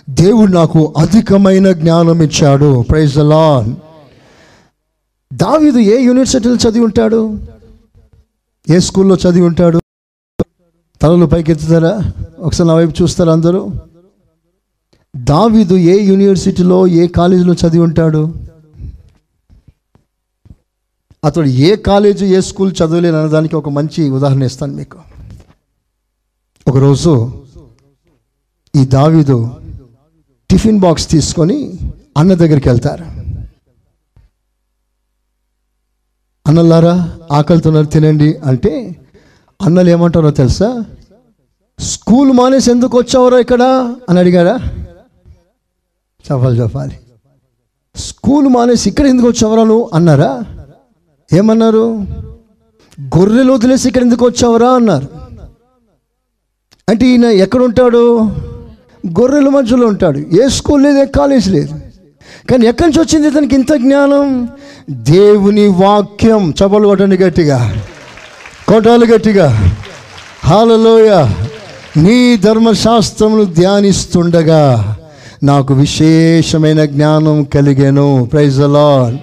దేవుడు 0.10 0.52
నాకు 0.52 0.94
అధికమైన 0.98 1.72
జ్ఞానం 1.72 2.22
ఇచ్చాడు. 2.22 2.82
ప్రైజ్ 2.82 3.18
లాన్ 3.18 3.76
దావిదు 5.36 5.80
ఏ 5.80 6.02
యూనివర్సిటీలో 6.02 6.56
చదివి 6.56 6.80
ఉంటాడు? 6.80 7.40
ఏ 8.70 8.80
స్కూల్లో 8.80 9.16
చదివి 9.16 9.42
ఉంటాడు? 9.42 9.82
తలలు 11.02 11.26
పైకెత్తుతారా? 11.26 12.12
ఒకసారి 12.40 12.68
నా 12.68 12.74
వైపు 12.74 13.04
చూస్తారా 13.04 13.34
అందరూ? 13.34 13.72
దావిదు 15.16 15.74
ఏ 15.74 16.04
యూనివర్సిటీలో 16.04 16.88
ఏ 16.88 17.08
కాలేజీలో 17.08 17.54
చదివి 17.54 17.80
ఉంటాడు? 17.80 18.34
అతడు 21.24 21.46
ఏ 21.46 21.76
కాలేజీ 21.76 22.26
ఏ 22.26 22.40
స్కూల్ 22.42 22.72
చదవలేని 22.72 23.18
అనడానికి 23.18 23.56
ఒక 23.56 23.70
మంచి 23.70 24.10
ఉదాహరణ 24.10 24.44
ఇస్తాను 24.44 24.74
మీకు. 24.74 24.98
ఒకరోజు 26.68 27.44
ఈ 28.76 28.86
దావీదు 28.86 29.52
టిఫిన్ 30.54 30.80
బాక్స్ 30.80 31.10
తీసుకొని 31.10 31.80
అన్న 32.18 32.34
దగ్గరికి 32.34 32.70
వెళ్తారు. 32.70 33.06
అన్నలారా 36.48 37.18
ఆకలితున్నారు 37.32 37.86
తినండి 37.86 38.38
అంటే 38.46 38.96
అన్నలు 39.62 39.90
ఏమంటారో 39.90 40.32
తెలుసా? 40.32 40.86
స్కూల్ 41.80 42.32
మానేసి 42.32 42.72
ఎందుకు 42.72 42.98
వచ్చావరా 42.98 43.40
ఇక్కడ? 43.40 43.62
అని 44.10 44.20
అడిగారా? 44.20 44.58
చెప్పాలి 46.32 46.62
చెప్పాలి. 46.62 47.00
స్కూల్ 47.96 48.48
మానేసి 48.48 48.90
ఇక్కడ 48.90 49.06
ఎందుకు 49.06 49.28
వచ్చావరా 49.28 49.64
నువ్వు? 49.64 49.90
అన్నారా? 49.94 50.44
ఏమన్నారు? 51.34 52.06
గొర్రెలు 53.02 53.54
వదిలేసి 53.54 53.88
ఇక్కడ 53.88 54.02
ఎందుకు 54.02 54.26
వచ్చావరా? 54.26 54.70
అన్నారు. 54.70 55.08
అంటే 56.90 57.06
ఈయన 57.06 57.26
ఎక్కడ 57.26 57.62
ఉంటాడు 57.62 58.30
గొర్రెల 59.08 59.50
మధ్యలో 59.50 59.88
ఉంటాడు. 59.88 60.20
ఏ 60.20 60.48
స్కూల్ 60.48 60.84
లేదు 60.84 60.98
ఏ 60.98 61.06
కాలేజ్ 61.06 61.50
లేదు. 61.50 61.80
కానీ 62.52 62.66
ఎక్కడి 62.66 62.90
నుంచి 62.90 63.00
వచ్చింది 63.00 63.28
ఇతనికి 63.28 63.56
ఇంత 63.56 63.74
జ్ఞానం? 63.74 64.50
దేవుని 64.90 65.68
వాక్యం. 65.68 66.52
చపలు 66.52 66.88
కొట్టండి 66.88 67.18
గట్టిగా. 67.18 67.84
కొట్టాలి 68.68 69.08
గట్టిగా. 69.08 69.76
హాలలోయ 70.46 71.30
నీ 71.98 72.38
ధర్మశాస్త్రమును 72.38 73.44
ధ్యానిస్తుండగా 73.44 74.98
నాకు 75.44 75.74
విశేషమైన 75.74 76.86
జ్ఞానం 76.86 77.44
కలిగాను. 77.44 78.30
ప్రైజ్ 78.32 78.60
అలాన్ 78.62 79.18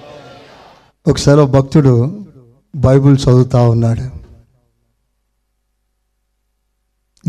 ఒకసారి 1.09 1.45
భక్తుడు 1.45 2.25
బైబిల్ 2.75 3.17
చదువుతా 3.29 3.61
ఉన్నాడు. 3.61 4.21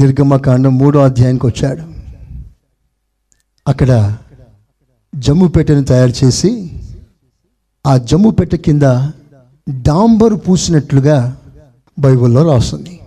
నిర్గమకాండం 0.00 0.78
మూడో 0.78 1.00
అధ్యాయానికి 1.00 1.46
వచ్చాడు. 1.46 1.91
అక్కడ 3.68 4.16
జమ్ము 5.14 5.48
పెట్టెను 5.48 5.84
తయారు 5.84 6.24
చేసి 6.24 6.70
ఆ 7.86 7.96
జమ్ము 7.96 8.30
పెట్టె 8.30 8.56
కింద 8.56 8.82
డాంబరు 9.82 10.34
పూసినట్లుగా 10.34 11.36
బైబిల్లో 11.98 12.42
రాస్తుంది. 12.42 13.00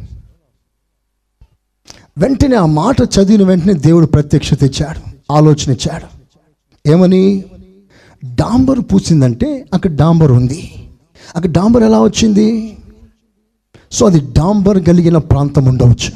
వెంటనే 2.18 2.56
ఆ 2.56 2.66
మాట 2.66 2.96
చదివిన 3.02 3.48
వెంటనే 3.48 3.74
దేవుడు 3.74 4.06
ప్రత్యక్షత 4.06 4.64
ఇచ్చాడు 4.64 5.34
ఆలోచన 5.34 5.72
ఇచ్చాడు. 5.72 6.08
ఏమని? 6.90 7.46
డాంబర్ 8.26 8.80
పూసిందంటే 8.80 9.66
అక్కడ 9.74 9.96
డాంబర్ 9.96 10.32
ఉంది. 10.32 10.90
అక్కడ 11.36 11.52
డాంబర్ 11.52 11.84
ఎలా 11.84 12.02
వచ్చింది? 12.02 12.78
సో 13.92 14.06
అది 14.06 14.20
డాంబర్ 14.20 14.84
కలిగిన 14.84 15.18
ప్రాంతం 15.18 15.66
ఉండవచ్చు. 15.66 16.12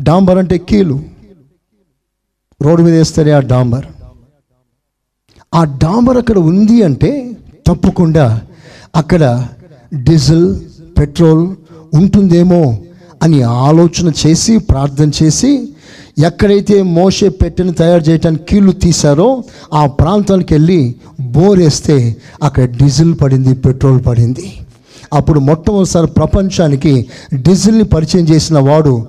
డాంబర్ 0.00 0.38
అంటే 0.38 0.58
కీలు. 0.58 1.15
రోడ్డు 2.62 2.82
మీద 2.82 2.94
వేస్తారే 2.94 3.32
ఆ 3.32 3.40
డాంబర్? 3.40 3.86
ఆ 5.54 5.64
డాంబర్ 5.64 6.16
అక్కడ 6.16 6.38
ఉంది 6.38 6.82
అంటే 6.82 7.36
తప్పకుండా 7.66 8.40
అక్కడ 8.96 9.46
డీజిల్ 9.94 10.56
పెట్రోల్ 10.98 11.56
ఉంటుందేమో 11.94 12.78
అని 13.22 13.42
ఆలోచన 13.42 14.12
చేసి 14.26 14.58
ప్రార్థన 14.58 15.10
చేసి 15.22 15.68
ఎక్కడైతే 16.18 16.82
మోసే 16.82 17.28
పెట్టెను 17.28 17.72
తయారు 17.72 18.02
చేయడానికి 18.02 18.44
కీళ్ళు 18.44 18.72
తీశారో 18.72 19.44
ఆ 19.74 19.86
ప్రాంతానికి 19.86 20.54
వెళ్ళి 20.54 20.94
బోర్ 21.20 21.58
వేస్తే 21.58 22.16
అక్కడ 22.42 22.64
డీజిల్ 22.64 23.14
పడింది 23.22 23.54
పెట్రోల్ 23.54 24.04
పడింది. 24.06 24.60
అప్పుడు 25.12 25.40
మొట్టమొదటిసారి 25.40 26.06
ప్రపంచానికి 26.06 27.06
డీజిల్ని 27.34 27.84
పరిచయం 27.84 28.24
చేసిన 28.24 28.58
వాడు 28.58 29.06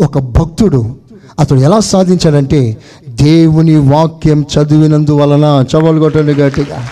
ఒక 0.00 0.18
భక్తుడు. 0.18 0.96
అతడు 1.38 1.58
ఎలా 1.58 1.80
సాధించాడంటే 1.80 2.76
దేవుని 3.08 3.76
వాక్యం 3.76 4.46
చదివినందువలన 4.54 5.64
చవలు 5.74 6.00
కొట్టండి 6.00 6.34
గట్టిగా. 6.34 6.88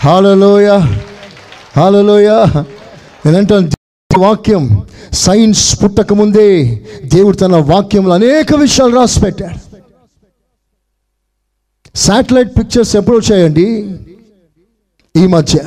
హాలలోయ 0.00 0.78
హాలలోయ 1.76 2.28
నేనంటాను 3.26 3.70
వాక్యం 4.18 4.82
సైన్స్ 5.12 5.82
పుట్టక 5.82 6.12
ముందే 6.12 6.80
దేవుడు 7.04 7.36
తన 7.36 7.56
వాక్యంలో 7.56 8.14
అనేక 8.14 8.54
విషయాలు 8.54 8.96
రాసి 8.96 9.20
పెట్టాడు. 9.20 9.72
శాటిలైట్ 11.94 12.50
పిక్చర్స్ 12.58 12.96
ఎప్పుడు 12.96 13.16
వచ్చాయండి? 13.16 13.98
ఈ 15.16 15.26
మధ్య. 15.26 15.58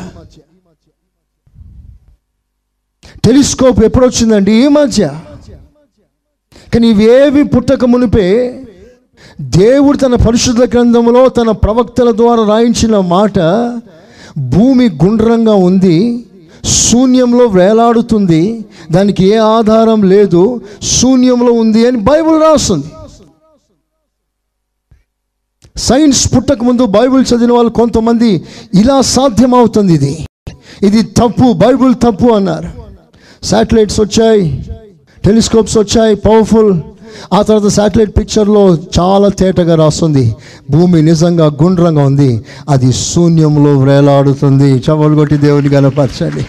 టెలిస్కోప్ 3.25 3.83
ఎప్పుడు 3.83 4.05
వచ్చిందండి? 4.05 4.51
ఈ 4.51 4.67
మధ్య. 4.67 5.19
కానీ 6.75 6.87
ఇవేవి 6.89 7.43
పుట్టక 7.43 7.85
మునిపే 7.85 8.29
దేవుడు 9.41 9.97
తన 9.97 10.15
పరిశుద్ధ 10.15 10.63
గ్రంథంలో 10.63 11.29
తన 11.29 11.51
ప్రవక్తల 11.51 12.11
ద్వారా 12.11 12.43
రాయించిన 12.45 12.99
మాట 12.99 13.39
భూమి 14.37 14.89
గుండ్రంగా 15.03 15.53
ఉంది 15.53 16.25
శూన్యంలో 16.65 17.45
వేలాడుతుంది 17.45 18.65
దానికి 18.91 19.23
ఏ 19.23 19.35
ఆధారం 19.35 20.03
లేదు 20.03 20.61
శూన్యంలో 20.83 21.51
ఉంది 21.51 21.87
అని 21.87 21.97
బైబిల్ 21.97 22.41
రాస్తుంది. 22.41 22.87
సైన్స్ 25.77 26.35
పుట్టక 26.35 26.63
ముందు 26.63 26.85
బైబిల్ 26.85 27.25
చదివిన 27.33 27.51
వాళ్ళు 27.51 27.71
కొంతమంది 27.71 28.43
ఇలా 28.73 29.01
సాధ్యమవుతుంది 29.01 29.93
ఇది. 29.93 30.25
ఇది 30.83 31.03
తప్పు 31.03 31.53
బైబిల్ 31.53 31.95
తప్పు 31.95 32.27
అన్నారు. 32.31 32.69
శాటిలైట్స్ 33.45 33.99
వచ్చాయి. 33.99 34.65
టెలిస్కోప్స్ 35.25 35.77
వచ్చాయి 35.77 36.15
పవర్ఫుల్. 36.15 36.81
ఆ 37.33 37.41
తర్వాత 37.41 37.71
శాటిలైట్ 37.71 38.17
పిక్చర్లో 38.17 38.77
చాలా 38.99 39.29
తేటగా 39.29 39.75
రాస్తుంది. 39.75 40.35
భూమి 40.71 41.01
నిజంగా 41.01 41.45
గుండ్రంగా 41.45 42.05
ఉంది. 42.05 42.45
అది 42.69 42.93
శూన్యంలో 42.93 43.79
వేలాడుతుంది. 43.79 44.83
చవలు 44.89 45.15
కొట్టి 45.15 45.37
దేవుని 45.37 45.69
కనపరచండి. 45.69 46.45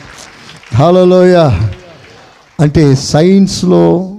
హలోయ 0.77 1.37
అంటే 2.61 2.95
సైన్స్లో 2.95 4.14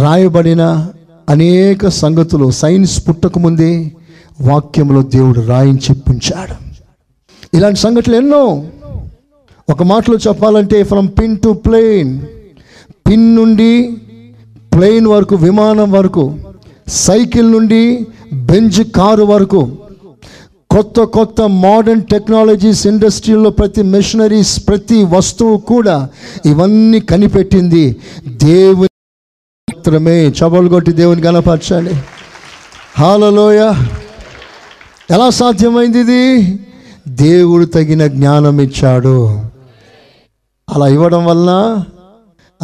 రాయబడిన 0.00 0.88
అనేక 1.28 1.88
సంగతులు 1.88 2.50
సైన్స్ 2.50 3.08
పుట్టకముందే 3.08 3.92
వాక్యంలో 4.40 5.02
దేవుడు 5.02 5.40
రాయించి 5.40 5.94
పుంచాడు. 5.94 6.54
ఇలాంటి 7.56 7.80
సంఘటనలు 7.80 8.16
ఎన్నో. 8.16 8.64
ఒక 9.70 9.82
మాటలో 9.82 10.16
చెప్పాలంటే 10.28 10.82
from 10.82 11.08
pin 11.08 11.36
to 11.36 11.52
plane 11.52 12.20
pin 13.08 13.36
నుండి 13.36 13.96
ప్లేన్ 14.74 15.06
వరకు 15.06 15.36
విమానం 15.36 15.92
వరకు 15.92 16.38
సైకిల్ 16.88 17.52
నుండి 17.52 18.06
బెంజ్ 18.32 18.90
కారు 18.90 19.22
వరకు 19.22 19.78
కొత్త 20.70 21.02
కొత్త 21.02 21.40
మోడర్న్ 21.40 22.02
టెక్నాలజీస్ 22.02 22.86
ఇండస్ట్రీలో 22.86 23.50
ప్రతి 23.50 23.82
మెషినరీస్ 23.82 24.68
ప్రతి 24.68 25.04
వస్తువు 25.04 25.56
కూడా 25.56 26.08
ఇవన్నీ 26.46 27.00
కనిపెట్టింది 27.00 27.96
దేవుని 28.26 28.88
మాత్రమే. 29.74 30.28
చబలు 30.28 30.68
కొట్టి 30.68 30.92
దేవుని 30.92 31.22
కనపరచాలి 31.22 31.90
హాలలోయ 32.98 33.72
ఎలా 35.10 35.30
సాధ్యమైంది 35.30 35.98
ఇది? 35.98 36.58
దేవుడు 37.08 37.64
తగిన 37.64 38.06
జ్ఞానం 38.06 38.60
ఇచ్చాడు. 38.60 39.40
అలా 40.70 40.88
ఇవ్వడం 40.88 41.24
వలన 41.26 41.84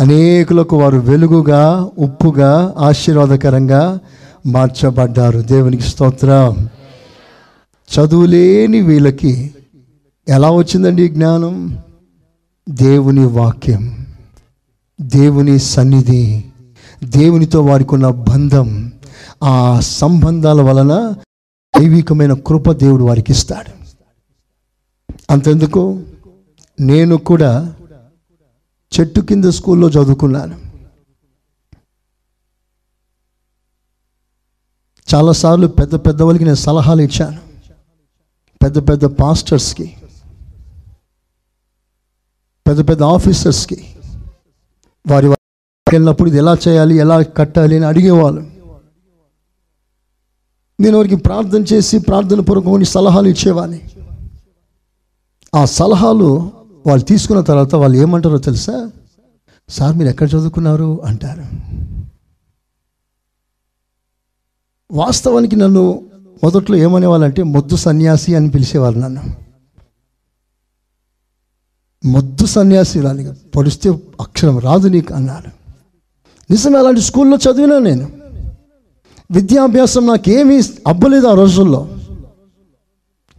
అనేకులకు 0.00 0.82
వారు 0.82 0.96
వెలుగుగా 0.98 1.90
ఉప్పుగా 1.98 2.74
ఆశీర్వాదకరంగా 2.78 3.98
మార్చబడ్డారు. 4.46 5.40
దేవునికి 5.40 5.82
స్తోత్రం. 5.82 6.68
చదువులేని 7.94 8.80
వీళ్ళకి 8.80 9.54
ఎలా 10.28 10.50
వచ్చిందండి 10.50 11.08
జ్ఞానం? 11.08 11.78
దేవుని 12.68 13.26
వాక్యం 13.26 14.06
దేవుని 15.00 15.58
సన్నిధి 15.58 16.44
దేవునితో 17.04 17.64
వారికి 17.64 17.94
ఉన్న 17.94 18.08
బంధం 18.08 18.92
ఆ 19.44 19.80
సంబంధాల 19.80 20.60
వలన 20.62 21.14
దైవికమైన 21.80 22.32
కృప 22.32 22.72
దేవుడు 22.72 23.04
వారికి 23.04 23.32
ఇస్తాడు. 23.32 23.72
అంతెందుకు? 25.30 26.02
నేను 26.80 27.16
కూడా 27.16 27.74
చెట్టు 28.98 29.20
కింద 29.20 29.44
స్కూల్లో 29.44 29.88
చదువుకున్నాను. 29.88 30.60
చాలాసార్లు 35.14 35.66
పెద్ద 35.66 35.94
పెద్ద 35.94 36.22
వాళ్ళకి 36.22 36.44
నేను 36.44 36.56
సలహాలు 36.56 37.02
ఇచ్చాను. 37.02 37.40
పెద్ద 38.62 38.88
పెద్ద 38.88 39.04
పాస్టర్స్కి 39.04 39.96
పెద్ద 42.68 42.88
పెద్ద 42.88 43.02
ఆఫీసర్స్కి 43.02 43.94
వారి 45.10 45.28
వారి 45.28 45.92
వెళ్ళినప్పుడు 45.92 46.28
ఇది 46.28 46.38
ఎలా 46.38 46.56
చేయాలి 46.68 46.96
ఎలా 46.96 47.22
కట్టాలి 47.22 47.76
అని 47.76 47.84
అడిగేవాళ్ళు. 47.84 48.40
నేను 50.80 50.96
వారికి 50.96 51.16
ప్రార్థన 51.16 51.62
చేసి 51.72 51.98
ప్రార్థన 51.98 52.40
పూర్వకమైన 52.40 52.82
సలహాలు 52.82 53.28
ఇచ్చేవాడిని. 53.28 53.90
ఆ 55.54 55.64
సలహాలు 55.64 56.59
వాళ్ళు 56.86 57.04
తీసుకున్న 57.04 57.40
తర్వాత 57.40 57.74
వాళ్ళు 57.74 57.98
ఏమంటారో 57.98 58.38
తెలుసా? 58.38 58.90
సార్ 59.68 59.96
మీరు 59.96 60.08
ఎక్కడ 60.08 60.28
చదువుకున్నారు? 60.28 61.04
అంటారు. 61.04 61.44
వాస్తవానికి 64.92 65.56
నన్ను 65.56 66.10
మొదట్లో 66.44 66.76
ఏమనేవాళ్ళంటే 66.76 67.42
మొద్దు 67.42 67.76
సన్యాసి 67.76 68.34
అని 68.34 68.50
పిలిచేవారు 68.50 68.98
నన్ను. 68.98 69.22
మొద్దు 72.06 72.46
సన్యాసి 72.46 73.00
రాని 73.00 73.32
పొడిస్తే 73.32 73.90
అక్షరం 74.20 74.58
రాదు 74.58 74.88
నీకు 74.88 75.14
అన్నారు. 75.14 75.50
నిజమే 76.50 76.78
అలాంటి 76.78 77.00
స్కూల్లో 77.00 77.36
చదివినా 77.36 77.78
నేను. 77.78 78.12
విద్యాభ్యాసం 79.30 80.06
నాకేమీ 80.06 80.60
అబ్బలేదు 80.86 81.26
ఆ 81.26 81.34
రోజుల్లో. 81.34 81.88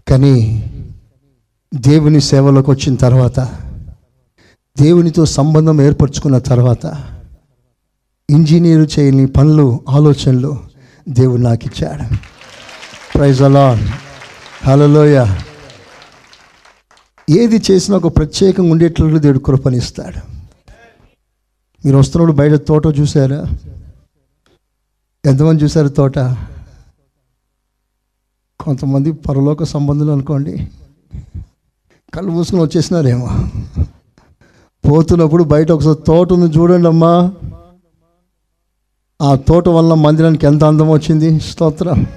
కానీ 0.08 0.68
దేవుని 1.74 2.22
సేవలోకి 2.22 2.72
వచ్చిన 2.72 2.96
తర్వాత 2.96 3.40
దేవునితో 4.82 5.26
సంబంధం 5.26 5.82
ఏర్పరచుకున్న 5.82 6.38
తర్వాత 6.38 6.86
ఇంజనీరు 8.30 8.88
చేయని 9.00 9.26
పనులు 9.26 9.80
ఆలోచనలు 9.90 10.64
దేవుడు 11.10 11.42
నాకు 11.42 11.66
ఇచ్చాడు. 11.66 12.16
ప్రైజ్ 13.16 13.42
అలా 13.42 13.94
హలోయ 14.64 15.26
ఏది 17.30 17.62
చేసినా 17.72 17.98
ఒక 17.98 18.18
ప్రత్యేకంగా 18.18 18.72
ఉండేటట్లు 18.72 19.20
దేవుడు 19.20 19.40
కృపనిస్తాడు. 19.40 20.32
మీరు 21.86 21.98
వస్తున్నప్పుడు 21.98 22.38
బయట 22.38 22.54
తోట 22.54 22.88
చూసారా 23.00 23.46
ఎంతమంది 25.26 25.64
చూశారు 25.64 25.88
తోట? 25.88 26.20
కొంతమంది 28.60 29.12
పరలోక 29.12 29.64
సంబంధులు 29.64 30.12
అనుకోండి. 30.12 30.70
కళ్ళు 32.14 32.32
మూసుకుని 32.32 32.62
వచ్చేసినారేమో. 32.62 33.30
పోతున్నప్పుడు 34.89 35.43
బయట 35.43 35.72
ఒకసారి 35.72 35.97
తోట 36.07 36.34
ఉంది 36.34 36.57
చూడండి 36.57 36.88
అమ్మా. 36.88 37.32
ఆ 39.22 39.36
తోట 39.36 39.70
వల్ల 39.70 39.93
మందిరానికి 39.93 40.45
ఎంత 40.45 40.64
అందం 40.64 40.89
వచ్చింది? 40.89 41.39
స్తోత్రం. 41.39 42.07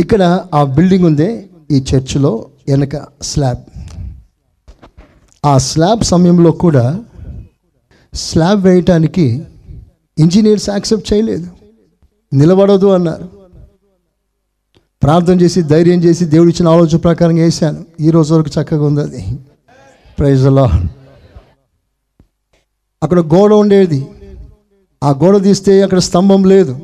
ఇక్కడ 0.00 0.46
ఆ 0.54 0.64
బిల్డింగ్ 0.64 1.04
ఉంది 1.04 1.50
ఈ 1.70 1.84
చర్చిలో 1.94 2.46
వెనక 2.68 3.22
స్లాబ్. 3.22 3.58
ఆ 5.46 5.58
స్లాబ్ 5.58 6.04
సమయంలో 6.04 6.50
కూడా 6.50 7.04
స్లాబ్ 8.14 8.62
వేయటానికి 8.62 9.44
ఇంజనీర్స్ 10.18 10.70
యాక్సెప్ట్ 10.70 11.12
చేయలేదు. 11.12 11.48
నిలబడదు 12.32 12.86
అన్నారు. 12.86 13.39
ప్రార్థన 15.02 15.40
చేసి 15.40 15.62
ధైర్యం 15.62 16.04
చేసి 16.04 16.24
దేవుడు 16.24 16.48
ఇచ్చిన 16.48 16.68
ఆలోచన 16.68 16.96
ప్రకారం 16.96 17.34
వేసాను 17.34 17.84
ఈ 18.00 18.10
రోజు 18.10 18.34
వరకు 18.34 18.62
చక్కగా 18.62 18.84
ఉంది 18.84 19.00
అది. 19.00 19.38
ప్రైజ్లో 20.18 20.70
అక్కడ 23.02 23.20
గోడ 23.20 23.52
ఉండేది. 23.52 24.06
ఆ 25.02 25.10
గోడ 25.10 25.42
తీస్తే 25.42 25.82
అక్కడ 25.82 25.98
స్తంభం 25.98 26.44
లేదు. 26.44 26.80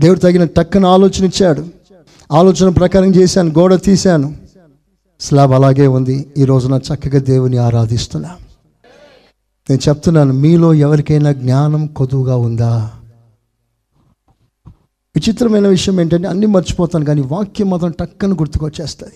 దేవుడు 0.00 0.18
తగిన 0.18 0.44
టక్కన 0.44 0.86
ఆలోచన 0.86 1.24
ఇచ్చాడు. 1.24 1.66
ఆలోచన 2.32 2.68
ప్రకారం 2.68 3.14
చేశాను 3.14 3.50
గోడ 3.50 3.82
తీశాను. 3.82 4.34
స్లాబ్ 5.20 5.52
అలాగే 5.52 5.86
ఉంది. 5.86 6.26
ఈ 6.38 6.44
రోజున 6.44 6.80
చక్కగా 6.94 7.18
దేవుని 7.18 7.56
ఆరాధిస్తున్నా. 7.56 8.30
నేను 9.70 9.88
చెప్తున్నాను 9.88 10.32
మీలో 10.32 10.74
ఎవరికైనా 10.74 11.32
జ్ఞానం 11.32 11.86
కొదువుగా 11.86 12.36
ఉందా? 12.36 12.90
విచిత్రమైన 15.16 15.68
విషయం 15.68 16.00
ఏంటంటే 16.00 16.28
అన్నీ 16.28 16.46
మర్చిపోతాను 16.46 17.04
కానీ 17.04 17.20
వాక్యం 17.20 17.70
మాత్రం 17.70 17.90
టక్కన 17.90 18.32
గుర్తుకొచ్చేస్తుంది. 18.32 19.14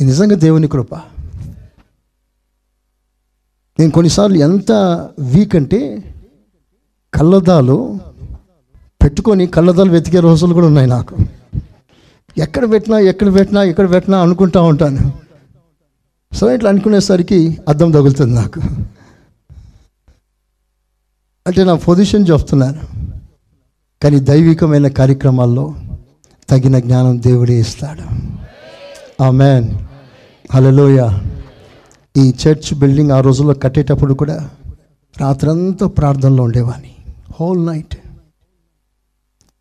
ఇది 0.00 0.04
నిజంగా 0.04 0.36
దేవుని 0.36 0.68
కృప. 0.68 0.94
నేను 3.78 3.90
కొన్నిసార్లు 3.90 4.36
ఎంత 4.36 4.72
వీక్ 5.18 5.56
అంటే 5.56 5.80
కళ్ళదాలు 7.14 7.98
పెట్టుకొని 9.02 9.46
కళ్ళదాలు 9.46 9.90
వెతికే 9.90 10.20
రోజులు 10.20 10.54
కూడా 10.54 10.66
ఉన్నాయి 10.66 10.88
నాకు. 10.88 11.16
ఎక్కడ 12.38 12.70
పెట్టినా 12.70 12.98
ఎక్కడ 12.98 13.34
పెట్టినా 13.34 13.62
ఎక్కడ 13.62 13.90
పెట్టినా 13.90 14.22
అనుకుంటా 14.22 14.62
ఉంటాను. 14.62 15.12
సో 16.34 16.50
ఇట్లా 16.50 16.70
అనుకునేసరికి 16.70 17.58
అర్థం 17.68 17.90
తగులుతుంది 17.90 18.34
నాకు. 18.34 18.60
అంటే 21.46 21.64
నా 21.64 21.74
పొజిషన్ 21.74 22.26
చెప్తున్నాను. 22.30 22.80
కానీ 24.02 24.20
దైవికమైన 24.20 24.88
కార్యక్రమాల్లో 24.88 25.74
తగిన 26.48 26.78
జ్ఞానం 26.78 27.22
దేవుడే 27.22 27.54
ఇస్తాడు. 27.54 28.02
ఆ 29.22 29.30
మ్యాన్ 29.30 29.68
హలోయ 30.52 31.10
ఈ 32.16 32.34
చర్చ్ 32.48 32.78
బిల్డింగ్ 32.78 33.10
ఆ 33.10 33.20
రోజుల్లో 33.20 33.54
కట్టేటప్పుడు 33.54 34.14
కూడా 34.14 34.50
రాత్రంతా 35.20 35.86
ప్రార్థనలో 35.86 36.44
ఉండేవాడిని. 36.44 36.94
హోల్ 37.40 37.66
నైట్ 37.66 37.96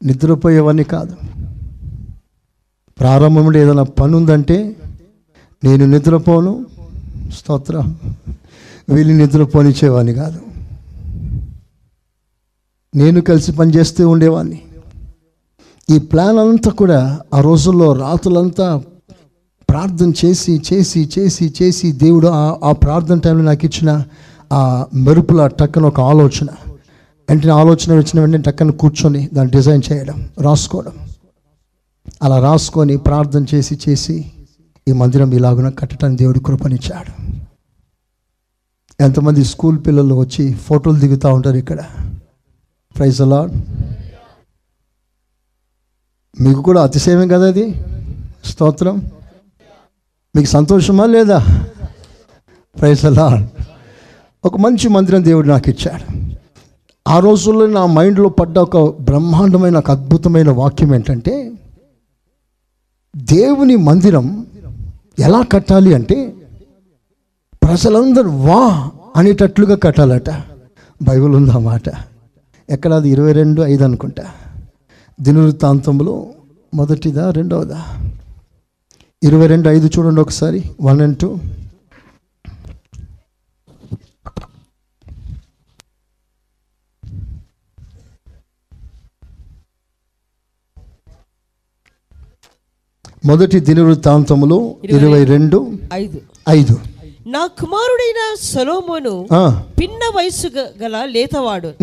నిద్రపోయేవాడిని 0.06 0.84
కాదు. 0.84 1.16
ప్రారంభంలో 3.00 3.60
ఏదైనా 3.60 3.84
పని 3.84 4.16
ఉందంటే 4.16 4.76
నేను 5.64 5.86
నిద్రపోను. 5.86 6.66
స్తోత్రం. 7.34 8.00
వీళ్ళు 8.90 9.14
నిద్రపోనిచ్చేవాడిని 9.14 10.14
కాదు. 10.14 10.53
నేను 12.96 13.22
కలిసి 13.22 13.52
పనిచేస్తూ 13.52 14.10
ఉండేవాడిని 14.10 14.62
ఈ 15.90 16.00
ప్లాన్ 16.00 16.38
అంతా 16.38 16.72
కూడా 16.72 17.20
ఆ 17.34 17.42
రోజుల్లో 17.42 17.94
రాత్రులంతా 17.94 18.82
ప్రార్థన 19.70 20.12
చేసి 20.26 20.62
చేసి 20.74 21.10
చేసి 21.20 21.54
చేసి 21.62 21.92
దేవుడు 21.92 22.28
ఆ- 22.28 22.72
ప్రార్థన 22.72 23.20
టైంలో 23.20 23.44
నాకు 23.44 23.66
ఇచ్చిన 23.66 24.04
ఆ 24.54 24.86
మెరుపుల 24.94 25.48
టక్కన 25.48 25.86
ఒక 25.86 26.02
ఆలోచన. 26.02 26.48
వెంటనే 27.30 27.52
ఆలోచన 27.52 27.94
వచ్చిన 27.94 28.20
వెంటనే 28.20 28.42
టక్కన 28.42 28.72
కూర్చొని 28.72 29.30
దాన్ని 29.34 29.52
డిజైన్ 29.52 29.82
చేయడం 29.94 30.30
రాసుకోవడం. 30.42 30.92
అలా 32.24 32.40
రాసుకొని 32.40 32.98
ప్రార్థన 32.98 33.46
చేసి 33.56 33.80
చేసి 33.90 34.26
ఈ 34.88 34.92
మందిరం 34.92 35.32
ఇలాగున 35.32 35.70
కట్టడానికి 35.70 36.20
దేవుడి 36.24 36.40
కృపనిచ్చాడు. 36.40 37.34
ఎంతమంది 39.04 39.44
స్కూల్ 39.44 39.78
పిల్లలు 39.88 40.16
వచ్చి 40.16 40.54
ఫోటోలు 40.54 41.00
దిగుతూ 41.00 41.34
ఉంటారు 41.34 41.56
ఇక్కడ. 41.56 41.80
ప్రైజ్ 42.96 43.22
అలా 43.22 43.40
మీకు 46.42 46.62
కూడా 46.62 46.84
అతిశయమే 46.84 47.28
కదా 47.28 47.48
అది 47.48 47.76
స్తోత్రం. 48.46 49.12
మీకు 50.36 50.48
సంతోషమా 50.48 51.06
లేదా? 51.06 51.40
ప్రైజ్ 52.80 53.06
అలా 53.06 53.50
ఒక 54.46 54.58
మంచి 54.58 54.88
మందిరం 54.88 55.26
దేవుడు 55.26 55.48
నాకు 55.48 55.70
ఇచ్చాడు. 55.70 56.06
ఆ 57.08 57.20
రోజుల్లో 57.20 57.68
నా 57.68 57.86
మైండ్లో 57.86 58.30
పడ్డ 58.30 58.60
ఒక 58.60 59.02
బ్రహ్మాండమైన 59.02 59.78
ఒక 59.78 59.92
అద్భుతమైన 59.92 60.50
వాక్యం 60.50 60.96
ఏంటంటే 60.96 61.52
దేవుని 63.16 63.76
మందిరం 63.76 64.48
ఎలా 65.20 65.42
కట్టాలి 65.52 65.94
అంటే 65.94 66.34
ప్రజలందరూ 67.64 68.30
వా 68.30 68.92
అనేటట్లుగా 69.16 69.76
కట్టాలట. 69.76 70.30
బైబిల్ 71.02 71.34
ఉందా 71.36 71.58
మాట 71.58 71.90
ఎక్కడ 72.70 72.94
అది 72.94 73.10
ఇరవై 73.10 73.32
రెండు 73.32 73.62
ఐదు 73.62 73.84
అనుకుంటా. 73.84 74.34
దినవృత్తాంతంలో 75.22 76.26
మొదటిదా 76.74 77.32
రెండవదా? 77.32 77.82
ఇరవై 79.24 79.48
రెండు 79.48 79.70
ఐదు 79.70 79.90
చూడండి 79.98 80.22
ఒకసారి. 80.22 80.64
One 80.82 81.02
and 81.02 81.18
two. 81.18 81.40
మొదటి 93.26 93.60
దినవృత్తాంతములు 93.60 94.76
ఇరవై 94.84 95.24
రెండు 95.24 95.72
ఐదు. 95.94 96.22
ఐదు. 96.50 96.80
నా 97.28 97.46
కుమారుడైన 97.48 98.22
సొలోమోను 98.42 99.28
పిన్న 99.80 100.12
వయసు 100.16 100.48
గల 100.78 101.06
లేతవాడు. 101.06 101.74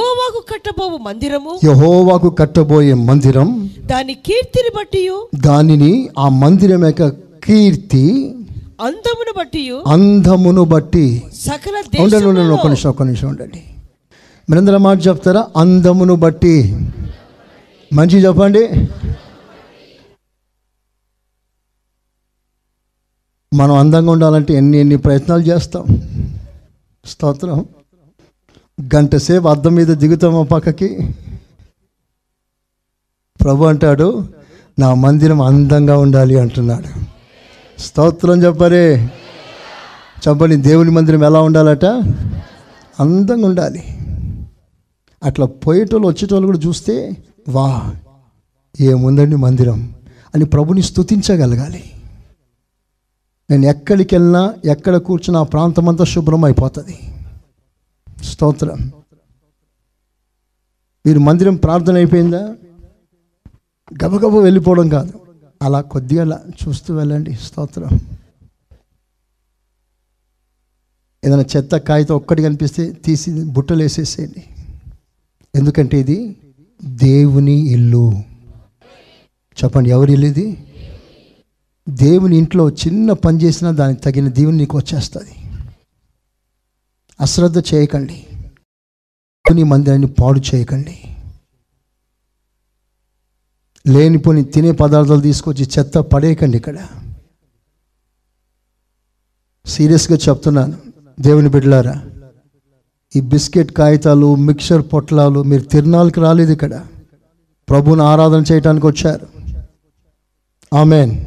యెహోవాకు 0.00 0.44
కట్టబోవు 0.52 0.96
మందిరము. 0.98 1.60
యెహోవాకు 1.64 2.30
కట్టబోయే 2.30 2.94
మందిరం. 2.94 3.70
దాని 3.80 4.14
కీర్తిని 4.14 4.68
బట్టి 4.76 5.10
దానిని 5.40 6.08
ఆ 6.18 6.28
మందిరం 6.28 6.84
యొక్క 6.86 7.08
కీర్తి. 7.44 8.34
అందమును 8.80 9.32
బట్టి 9.38 9.70
అందమును 9.86 10.64
బట్టి. 10.64 11.22
సకల 11.34 12.02
ఉండండి 12.02 12.26
ఉండండి 12.26 12.54
ఒక 12.54 12.66
నిమిషం 12.66 12.90
ఒక 12.90 13.02
నిమిషం 13.02 13.28
ఉండండి. 13.28 13.62
మీరందరూ 14.50 14.78
మాట 14.78 15.06
చెప్తారా? 15.08 15.48
అందమును 15.56 16.14
బట్టి. 16.14 16.76
మంచి 17.92 18.24
చెప్పండి. 18.24 18.68
మనం 23.54 23.74
అందంగా 23.74 24.12
ఉండాలంటే 24.12 24.54
ఎన్ని 24.54 24.78
ఎన్ని 24.78 24.96
ప్రయత్నాలు 24.96 25.42
చేస్తాం? 25.42 25.86
స్తోత్రం. 27.04 27.66
గంట 28.94 29.16
సేపు 29.16 29.48
అద్దం 29.48 29.74
మీద 29.74 29.86
దిగుతామా 29.86 30.42
పక్కకి. 30.42 31.14
ప్రభు 33.40 33.64
అంటాడు 33.64 34.28
నా 34.78 34.94
మందిరం 34.94 35.40
అందంగా 35.40 35.98
ఉండాలి 35.98 36.38
అంటున్నాడు. 36.38 37.00
స్తోత్రం 37.80 38.44
చెప్పరే. 38.44 39.10
చెప్పండి 40.28 40.56
దేవుని 40.56 40.90
మందిరం 40.90 41.24
ఎలా 41.24 41.42
ఉండాలట? 41.42 41.84
అందంగా 43.00 43.46
ఉండాలి. 43.46 43.82
అట్లా 45.24 45.46
పోయేటోళ్ళు 45.46 46.08
వచ్చేటోళ్ళు 46.08 46.46
కూడా 46.46 46.58
చూస్తే 46.58 47.16
వా 47.48 47.92
ఏముందండి 48.80 49.36
మందిరం 49.36 49.94
అని 50.34 50.44
ప్రభుని 50.44 50.82
స్థుతించగలగాలి 50.82 51.84
నేను 53.50 53.66
ఎక్కడికి 53.66 54.14
వెళ్ళినా 54.14 54.54
ఎక్కడ 54.64 54.96
కూర్చున్నా 54.96 55.40
ఆ 55.40 55.42
ప్రాంతం 55.42 55.88
అంతా 55.88 56.04
శుభ్రం 56.04 56.44
అయిపోతుంది. 56.44 56.98
స్తోత్రం. 58.22 58.92
మీరు 61.06 61.18
మందిరం 61.18 61.56
ప్రార్థన 61.56 61.94
అయిపోయిందా? 61.94 62.56
గబగబ 64.04 64.34
వెళ్ళిపోవడం 64.36 64.88
కాదు. 64.88 65.20
అలా 65.62 65.80
కొద్దిగా 65.80 66.22
అలా 66.22 66.42
చూస్తూ 66.68 66.94
వెళ్ళండి. 66.94 67.32
స్తోత్రం. 67.32 67.88
ఏదైనా 71.24 71.44
చెత్త 71.56 71.76
కాగితం 71.76 72.14
ఒక్కటి 72.14 72.42
కనిపిస్తే 72.42 72.92
తీసి 72.92 73.44
బుట్టలు 73.44 73.82
వేసేసేయండి. 73.82 74.44
ఎందుకంటే 75.54 76.00
ఇది 76.00 76.36
దేవుని 76.84 77.68
ఇల్లు. 77.68 78.12
చెప్పండి 79.64 79.90
ఎవరి 79.90 80.12
ఇల్లు 80.12 80.26
ఇది? 80.26 80.64
దేవుని 81.88 82.36
ఇంట్లో 82.36 82.70
చిన్న 82.70 83.12
పని 83.12 83.42
చేసినా 83.42 83.70
దానికి 83.70 84.00
తగిన 84.00 84.28
దేవుని 84.28 84.56
నీకు 84.56 84.76
వచ్చేస్తుంది. 84.78 85.39
అశ్రద్ధ 87.20 87.58
చేయకండి. 87.58 88.26
కొన్ని 89.46 89.62
మందిరాన్ని 89.62 90.06
పాడు 90.06 90.40
చేయకండి. 90.54 90.98
లేనిపోని 93.86 94.44
తినే 94.44 94.72
పదార్థాలు 94.72 95.20
తీసుకొచ్చి 95.20 95.68
చెత్త 95.78 95.98
పడేయకండి 95.98 96.56
ఇక్కడ. 96.56 96.86
సీరియస్గా 99.66 100.18
చెప్తున్నాను 100.28 100.78
దేవుని 101.20 101.48
బిడ్డలారా 101.48 102.06
ఈ 103.16 103.20
బిస్కెట్ 103.20 103.72
కాగితాలు 103.72 104.34
మిక్చర్ 104.34 104.82
పొట్లాలు 104.92 105.42
మీరు 105.42 105.62
తిరునాళ్ళకి 105.62 106.20
రాలేదు 106.20 106.52
ఇక్కడ. 106.52 106.86
ప్రభుని 107.68 108.02
ఆరాధన 108.02 108.44
చేయటానికి 108.52 108.86
వచ్చారు. 108.86 109.28
ఆమెన్. 110.74 111.26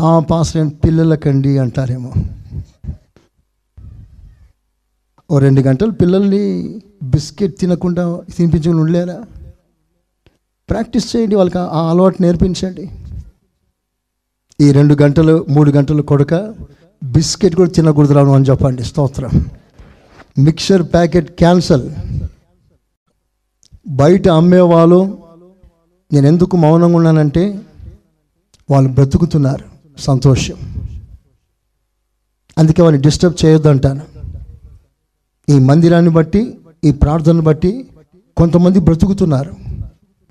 ఆ 0.00 0.18
పాస్టర్ 0.18 0.70
పిల్లలకండి 0.84 1.58
అంటారేమో. 1.58 2.12
ఓ 5.30 5.38
రెండు 5.38 5.60
గంటలు 5.60 5.90
పిల్లల్ని 5.90 6.80
బిస్కెట్ 7.02 7.58
తినకుండా 7.58 8.20
తినిపించుకుని 8.36 8.80
ఉండలేరా? 8.80 9.22
ప్రాక్టీస్ 10.70 11.16
చేయండి 11.16 11.36
వాళ్ళకి 11.36 11.58
ఆ 11.58 11.90
అలవాటు 11.90 12.22
నేర్పించండి. 12.22 12.90
ఈ 14.60 14.72
రెండు 14.72 14.96
గంటలు 15.02 15.46
మూడు 15.50 15.70
గంటలు 15.70 16.02
కొడక 16.02 16.54
బిస్కెట్ 17.04 17.54
కూడా 17.54 17.70
తినకూడదు 17.70 18.12
రాను 18.12 18.34
అని 18.34 18.44
చెప్పండి. 18.44 18.82
స్తోత్రం. 18.82 19.46
Mixture 20.38 20.82
packet 20.82 21.30
cancel. 21.30 21.90
బయట 23.88 24.28
అమ్మేవాళ్ళు 24.28 25.18
నేను 26.12 26.26
ఎందుకు 26.26 26.56
మౌనంగా 26.56 26.96
ఉన్నానంటే 26.96 27.60
వాళ్ళు 28.70 28.90
బ్రతుకుతున్నారు. 28.90 29.64
సంతోషం. 29.98 30.88
అందుకే 32.58 32.82
వాళ్ళని 32.82 33.02
డిస్టర్బ్ 33.02 33.44
చేయొద్దు 33.44 33.68
అంటాను 33.68 34.17
ఈ 35.50 35.58
మందిరాన్ని 35.58 36.10
బట్టి 36.10 36.58
ఈ 36.84 36.90
ప్రార్థనను 36.92 37.42
బట్టి 37.42 37.86
కొంతమంది 38.36 38.80
బ్రతుకుతున్నారు. 38.80 39.54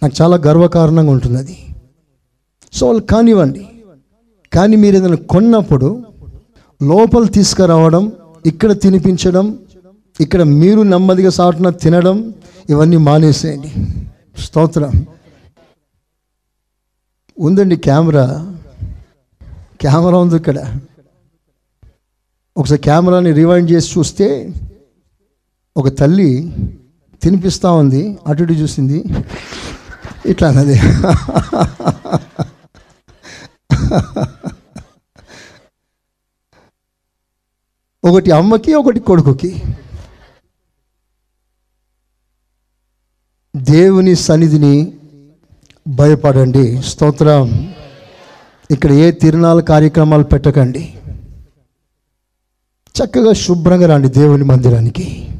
నాకు 0.04 0.14
చాలా 0.22 0.38
గర్వకారణంగా 0.38 1.12
ఉంటుంది 1.12 1.38
అది. 1.38 1.58
సో 2.74 2.86
వాళ్ళు 2.86 3.04
కానివ్వండి. 3.04 3.68
కానీ 4.54 4.76
మీరు 4.76 4.96
ఏదైనా 4.96 5.16
కొన్నప్పుడు 5.16 6.04
లోపల 6.84 7.26
తీసుకురావడం 7.26 8.12
ఇక్కడ 8.46 8.82
తినిపించడం 8.82 9.60
ఇక్కడ 10.22 10.44
మీరు 10.44 10.82
నెమ్మదిగా 10.82 11.30
సాటున 11.30 11.70
తినడం 11.70 12.34
ఇవన్నీ 12.70 12.98
మానేసేయండి. 12.98 13.74
స్తోత్రం. 14.42 15.06
ఉందండి 17.40 17.76
కెమెరా. 17.76 18.56
కెమెరా 19.82 20.18
ఉంది 20.18 20.36
ఇక్కడ. 20.36 20.80
ఒకసారి 22.58 22.82
కెమెరాని 22.82 23.32
రివైండ్ 23.32 23.72
చేసి 23.72 24.00
చూస్తే 24.00 24.54
ఒక 25.78 25.88
తల్లి 25.88 26.54
తినిపిస్తూ 27.22 27.76
ఉంది 27.76 28.18
అటు 28.28 28.44
ఇటు 28.44 28.54
చూసింది. 28.54 29.04
ఇట్లా 30.26 30.50
అన్నది. 30.50 30.80
ఒకటి 38.04 38.32
అమ్మకి 38.32 38.74
ఒకటి 38.74 39.00
కొడుకుకి. 39.00 39.62
దేవుని 43.56 44.16
సన్నిధిని 44.16 44.94
భయపడండి 45.88 46.82
స్తోత్రం. 46.82 47.74
ఇక్కడ 48.72 48.92
ఏ 48.92 49.12
తిరునాళ్ళ 49.12 49.62
కార్యక్రమాలు 49.62 50.24
పెట్టకండి. 50.24 50.94
చక్కగా 52.98 53.34
శుభ్రంగా 53.34 53.96
రండి 53.96 54.08
దేవుని 54.08 54.44
మందిరానికి. 54.44 55.37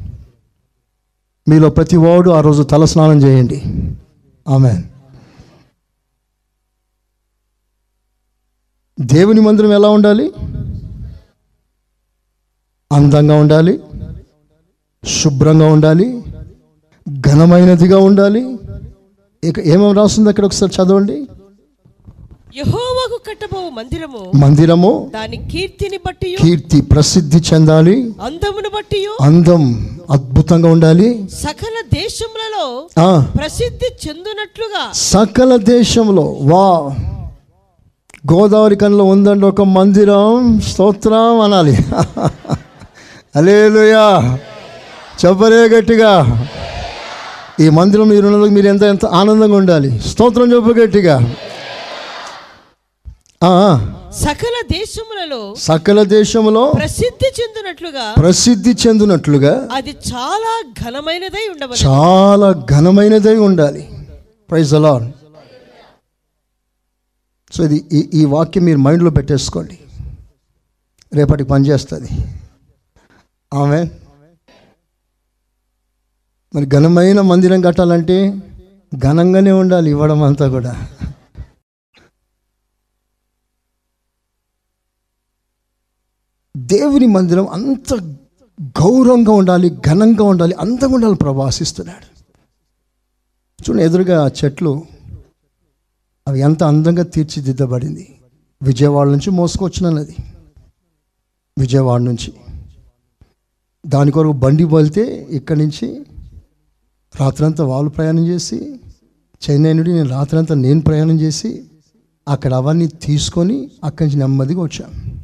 మీలో 1.48 1.70
ప్రతి 1.70 1.96
వాడు 1.96 2.30
ఆ 2.30 2.40
రోజు 2.40 2.62
తలస్నానం 2.62 3.22
చేయండి. 3.22 3.62
ఆమె 4.48 4.82
దేవుని 9.00 9.40
మందిరం 9.40 9.72
ఎలా 9.72 9.88
ఉండాలి? 9.88 10.32
అందంగా 12.92 13.34
ఉండాలి. 13.36 13.82
శుభ్రంగా 15.04 15.66
ఉండాలి. 15.66 16.22
ఘనమైనదిగా 17.20 17.98
ఉండాలి. 17.98 18.58
ఇక 19.44 19.58
ఏమేమి 19.58 19.94
రాస్తుంది 19.94 20.28
అక్కడ 20.28 20.44
ఒకసారి 20.44 20.72
చదవండి. 20.72 21.26
యెహోవాకు 22.56 23.20
కట్టబోవు 23.28 23.70
మందిరము. 23.70 24.32
మందిరము 24.34 25.10
దాని 25.14 25.36
కీర్తిని 25.36 25.96
బట్టి 25.96 26.36
కీర్తి 26.42 26.80
ప్రసిద్ధి 26.80 27.54
చెందాలి. 27.54 28.14
అందమును 28.22 28.68
బట్టి 28.68 29.06
అందం 29.20 29.90
అద్భుతంగా 30.10 30.68
ఉండాలి. 30.68 31.28
సకల 31.42 31.84
దేశములలో 31.94 32.88
ప్రసిద్ధి 33.38 34.08
చెందునట్లుగా. 34.08 34.90
సకల 34.92 35.56
దేశంలో 35.56 36.22
వా. 36.22 36.94
గోదావరి 38.32 38.76
కన్లో 38.76 39.04
ఉందండి 39.04 39.46
ఒక 39.46 39.62
మందిరం. 39.62 40.60
స్తోత్రం 40.60 41.40
అనాలి. 41.40 41.76
అలేలుయా 43.36 44.38
చెప్పరే 45.24 45.68
గట్టిగా. 45.68 46.46
ఈ 47.60 47.68
మందిరం 47.68 48.08
మీరు 48.08 48.28
మీరు 48.28 48.66
ఎంత 48.66 48.82
ఎంత 48.82 49.06
ఆనందంగా 49.06 49.56
ఉండాలి. 49.56 49.98
స్తోత్రం 49.98 50.54
చెప్పు 50.54 50.68
గట్టిగా. 50.68 51.34
సకల 53.42 54.56
దేశములలో 54.72 55.54
సకల 55.54 56.02
దేశములో 56.02 56.62
ప్రసిద్ధి 56.72 57.28
చెందినట్లుగా 57.40 58.14
ప్రసిద్ధి 58.14 58.70
చెందినట్లుగా 58.70 59.52
అది 59.72 59.92
చాలా 60.08 60.52
ఘనమైనదై 60.82 61.44
ఉండవచ్చు 61.48 61.84
చాలా 61.86 62.48
ఘనమైనదై 62.52 63.36
ఉండాలి. 63.36 63.82
ప్రైజ్ 64.50 64.74
అలాన్ 64.74 65.06
సో 67.52 67.64
ఇది 67.64 67.78
ఈ 67.92 68.00
ఈ 68.14 68.24
వాక్యం 68.24 68.64
మీరు 68.64 68.78
మైండ్లో 68.78 69.10
పెట్టేసుకోండి. 69.10 69.78
రేపటికి 71.14 71.48
పనిచేస్తుంది 71.48 72.10
ఆమె 73.52 73.80
మరి 76.54 76.66
ఘనమైన 76.66 77.20
మందిరం 77.20 77.60
కట్టాలంటే 77.60 78.18
ఘనంగానే 78.98 79.52
ఉండాలి 79.52 79.90
ఇవ్వడం 79.90 80.22
అంతా 80.22 80.48
కూడా. 80.48 80.74
దేవుని 86.66 87.06
మందిరం 87.06 87.48
అంత 87.48 87.94
గౌరవంగా 88.62 89.32
ఉండాలి 89.32 89.78
ఘనంగా 89.86 90.24
ఉండాలి 90.24 90.54
అందంగా 90.54 90.94
ఉండాలి 90.94 91.14
ప్రభు 91.14 91.40
ఆశిస్తున్నాడు. 91.40 92.18
చూడండి 93.62 93.82
ఎదురుగా 93.82 94.24
ఆ 94.24 94.28
చెట్లు 94.28 94.82
అవి 96.28 96.40
ఎంత 96.40 96.62
అందంగా 96.62 97.02
తీర్చిదిద్దబడింది. 97.02 98.14
విజయవాడ 98.62 99.08
నుంచి 99.08 99.30
మోసుకొచ్చినది. 99.30 100.16
విజయవాడ 101.58 102.00
నుంచి. 102.00 102.32
దాని 103.86 104.10
కొరకు 104.10 104.32
బండి 104.32 104.64
బలితే 104.64 105.26
ఇక్కడి 105.30 105.58
నుంచి 105.58 106.04
రాత్రంతా 107.20 107.64
వాళ్ళు 107.64 107.90
ప్రయాణం 107.90 108.26
చేసి 108.26 108.80
చెన్నై 109.50 109.72
నుండి 109.72 109.92
నేను 109.92 110.08
రాత్రంతా 110.08 110.54
నేను 110.54 110.80
ప్రయాణం 110.80 111.20
చేసి 111.20 111.64
అక్కడ 112.28 112.54
అవన్నీ 112.54 112.86
తీసుకొని 112.86 113.70
అక్కడి 113.84 114.08
నుంచి 114.08 114.18
నెమ్మదిగా 114.18 114.60
వచ్చాను. 114.60 115.17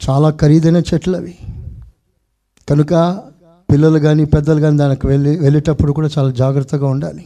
చాలా 0.00 0.30
ఖరీదైన 0.30 0.76
చెట్లు 0.76 1.16
అవి. 1.16 1.38
కనుక 2.68 3.22
పిల్లలు 3.72 3.98
కానీ 3.98 4.24
పెద్దలు 4.24 4.60
కానీ 4.60 4.76
దానికి 4.76 5.06
వెళ్ళి 5.06 5.38
వెళ్ళేటప్పుడు 5.38 5.92
కూడా 5.92 6.08
చాలా 6.18 6.30
జాగ్రత్తగా 6.30 6.86
ఉండాలి. 6.86 7.24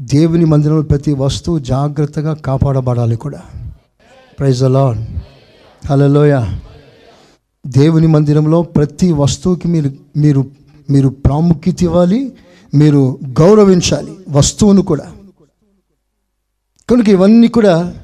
దేవుని 0.00 0.44
మందిరంలో 0.44 0.82
ప్రతి 0.82 1.12
వస్తువు 1.12 1.58
జాగ్రత్తగా 1.58 2.34
కాపాడబడాలి 2.34 3.16
కూడా. 3.16 3.42
ప్రైజ్ 4.38 4.62
అలాన్ 4.62 5.06
హలోయ 5.86 6.46
దేవుని 7.66 8.06
మందిరంలో 8.06 8.62
ప్రతి 8.62 9.12
వస్తువుకి 9.12 9.68
మీరు 9.68 9.90
మీరు 10.16 10.50
మీరు 10.90 11.08
ప్రాముఖ్యత 11.08 11.82
ఇవ్వాలి 11.82 12.32
మీరు 12.74 13.18
గౌరవించాలి 13.40 14.16
వస్తువును 14.28 14.82
కూడా. 14.82 15.12
కనుక 16.90 17.08
ఇవన్నీ 17.08 17.48
కూడా 17.48 17.94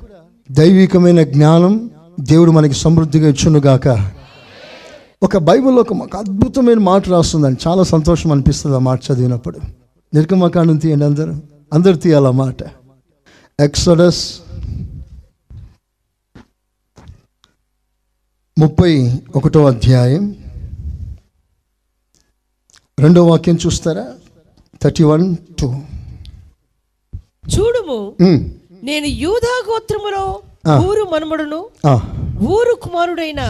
దైవికమైన 0.50 1.22
జ్ఞానం 1.22 1.90
దేవుడు 2.20 2.50
మనకి 2.50 2.74
సమృద్ధిగా 2.74 3.28
ఇచ్చునుగాక 3.28 4.10
ఒక 5.22 5.36
బైబిల్లో 5.36 5.84
ఒక 6.02 6.16
అద్భుతమైన 6.16 6.78
మాట 6.78 7.08
రాస్తుందండి. 7.08 7.68
చాలా 7.68 7.82
సంతోషం 7.82 8.32
అనిపిస్తుంది 8.32 8.76
ఆ 8.76 8.78
మాట 8.78 9.00
చదివినప్పుడు. 9.12 9.60
నిర్గమకాండం 10.14 10.76
తీయండి 10.76 11.04
అందరూ. 11.04 11.34
అందరు 11.72 11.96
తీయాలి 11.96 12.26
ఆ 12.26 12.30
మాట. 12.30 12.56
ఎక్సడస్ 13.60 14.34
ముప్పై 18.58 19.12
ఒకటో 19.36 19.66
అధ్యాయం. 19.66 20.36
రెండో 23.00 23.26
వాక్యం 23.26 23.58
చూస్తారా? 23.66 24.14
Thirty 24.82 25.04
one 25.04 25.36
two. 25.60 25.74
చూడుము. 27.58 28.14
నేను 28.82 29.06
యూదా 29.06 29.72
గోత్రములో. 29.72 30.42
ఊరు 30.84 31.04
మనుమడును 31.12 31.60
ఊరు 32.50 32.72
కుమారుడైన. 32.82 33.42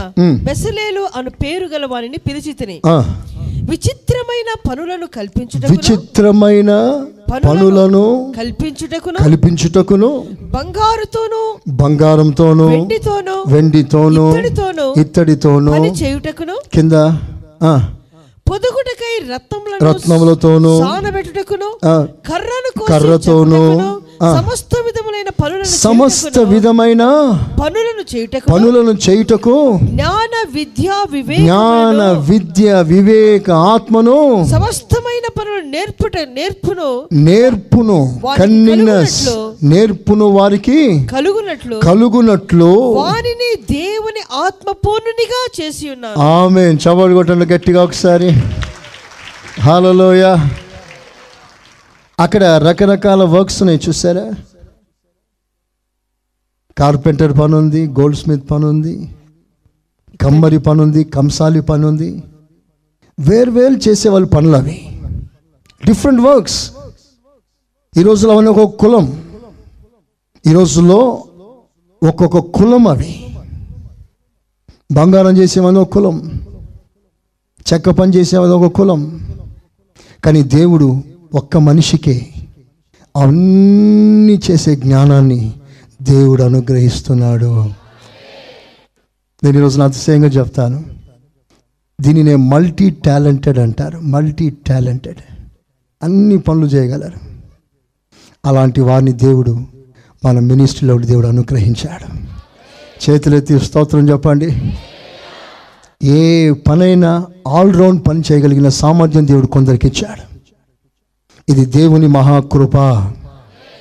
బెసలేలు 0.44 1.04
అను 1.16 1.30
పేరు 1.42 1.66
గల 1.68 1.84
వానిని 1.86 2.18
పిలిచి 2.26 2.52
తిని 2.54 2.76
విచిత్రమైన 3.70 4.50
పనులను 4.66 5.06
కల్పించుటకును 5.16 5.72
విచిత్రమైన 5.72 6.70
పనులను 7.46 8.02
కల్పించుటకును 8.36 9.18
కల్పించుటకును 9.22 10.10
బంగారుతోను 10.54 11.40
బంగారంతోను 11.80 12.66
వెండితోను 12.72 13.36
వెండితోను 13.52 14.86
ఇత్తడితోను 15.02 15.72
చేయుటకును 16.00 16.56
కింద 16.74 16.94
ఆ, 17.62 17.72
పొదుగుటకై 18.46 19.14
రత్నములతోను 19.30 20.72
సానబెట్టుటకును 20.82 21.68
కర్రను 22.28 22.70
కర్రతోను. 22.90 23.62
సమస్త 24.22 24.68
విధములైన 24.86 25.28
పనులను 25.28 25.64
సమస్త 25.64 26.38
విధమైన 26.38 27.02
పనులను 27.64 28.16
చేయుటకు 28.16 28.52
పనులను 28.52 28.98
చేయుటకు 29.10 29.78
జ్ఞాన 29.82 30.48
విద్య 30.54 30.82
జ్ఞాన 30.82 31.04
వివేక 31.12 32.18
విద్య 32.30 32.82
వివేక 32.82 33.50
ఆత్మను 33.50 34.46
సమస్తమైన 34.50 35.40
పనులు 35.40 35.60
నేర్పుట 35.60 36.12
నేర్పును 36.18 37.08
నేర్పును 37.12 38.20
కలుగునట్లు. 38.38 39.54
నేర్పును 39.62 40.24
వారికి 40.24 41.06
కలుగునట్లు 41.06 41.76
కలుగునట్లు 41.76 42.64
వానిని 42.64 43.54
దేవుని 43.72 44.20
ఆత్మ 44.32 44.70
పూర్ణునిగా 44.70 45.42
చేసి 45.60 45.90
ఉన్నాను. 45.90 46.18
ఆమె 46.18 46.60
చవడు 46.60 47.32
గట్టిగా 47.44 47.84
ఒకసారి. 47.84 48.30
హాలలోయ. 49.60 50.36
అక్కడ 52.20 52.44
రకరకాల 52.44 53.22
వర్క్స్ 53.22 53.62
ఉన్నాయి 53.62 53.80
చూసారా 53.88 54.32
కార్పెంటర్ 56.78 57.38
పని 57.38 57.54
ఉంది 57.54 57.86
గోల్డ్ 57.86 58.18
స్మిత్ 58.18 58.50
పని 58.50 58.64
ఉంది 58.64 59.16
కమ్మరి 60.22 60.58
పని 60.58 60.82
ఉంది 60.82 61.04
కంసాలి 61.04 61.60
పని 61.60 61.86
ఉంది 61.86 62.22
వేరు 63.20 63.50
వేరు 63.50 63.88
చేసే 63.88 64.08
పనులు 64.08 64.56
అవి. 64.56 65.00
డిఫరెంట్ 65.86 66.20
వర్క్స్ 66.20 66.72
ఈ 67.96 68.02
రోజులో 68.02 68.32
అవన్నీ 68.32 68.50
ఒక్కొక్క 68.50 68.76
కులం. 68.76 69.22
ఈ 70.46 70.52
రోజుల్లో 70.52 71.24
ఒక్కొక్క 72.08 72.38
కులం 72.38 72.88
అవి. 72.88 73.36
బంగారం 74.92 75.36
చేసేవని 75.36 75.78
ఒక 75.78 75.92
కులం. 75.92 76.44
చెక్క 77.72 77.90
పని 77.90 78.12
చేసేవని 78.12 78.52
ఒక 78.52 78.72
కులం. 78.72 79.28
కానీ 80.24 80.42
దేవుడు 80.42 81.02
ఒక్క 81.36 81.56
మనిషికే 81.56 82.28
అన్నీ 83.16 84.40
చేసే 84.50 84.76
జ్ఞానాన్ని 84.76 85.52
దేవుడు 86.02 86.42
అనుగ్రహిస్తున్నాడు. 86.42 87.64
నేను 89.44 89.58
ఈరోజు 89.58 89.82
అతిశయంగా 89.82 90.28
చెప్తాను. 90.28 90.84
దీన్ని 92.00 92.22
నేను 92.22 92.36
మల్టీ 92.36 92.90
టాలెంటెడ్ 92.90 93.58
అంటారు. 93.58 93.98
మల్టీ 93.98 94.50
టాలెంటెడ్ 94.50 95.16
అన్ని 96.02 96.38
పనులు 96.38 96.66
చేయగలరు. 96.66 97.20
అలాంటి 98.46 98.80
వారిని 98.80 99.12
దేవుడు 99.12 99.58
మన 100.24 100.38
మినిస్ట్రీలో 100.38 100.98
దేవుడు 100.98 101.26
అనుగ్రహించాడు. 101.26 102.18
చేతులెత్తి 103.10 103.60
స్తోత్రం 103.60 104.08
చెప్పండి. 104.08 104.76
ఏ 106.04 106.52
పనైనా 106.52 107.26
ఆల్రౌండ్ 107.48 108.06
పని 108.06 108.22
చేయగలిగిన 108.32 108.68
సామర్థ్యం 108.68 109.26
దేవుడు 109.26 109.46
కొందరికి 109.46 109.86
ఇచ్చాడు. 109.86 110.25
ఇది 111.48 111.64
దేవుని 111.64 112.06
మహాకృప. 112.06 112.76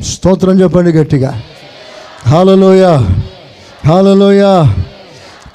స్తోత్రం 0.03 0.61
చెప్పండి 0.61 0.91
గట్టిగా. 0.91 1.41
హాలలోయ 2.27 2.83
హాలలోయ 3.87 4.41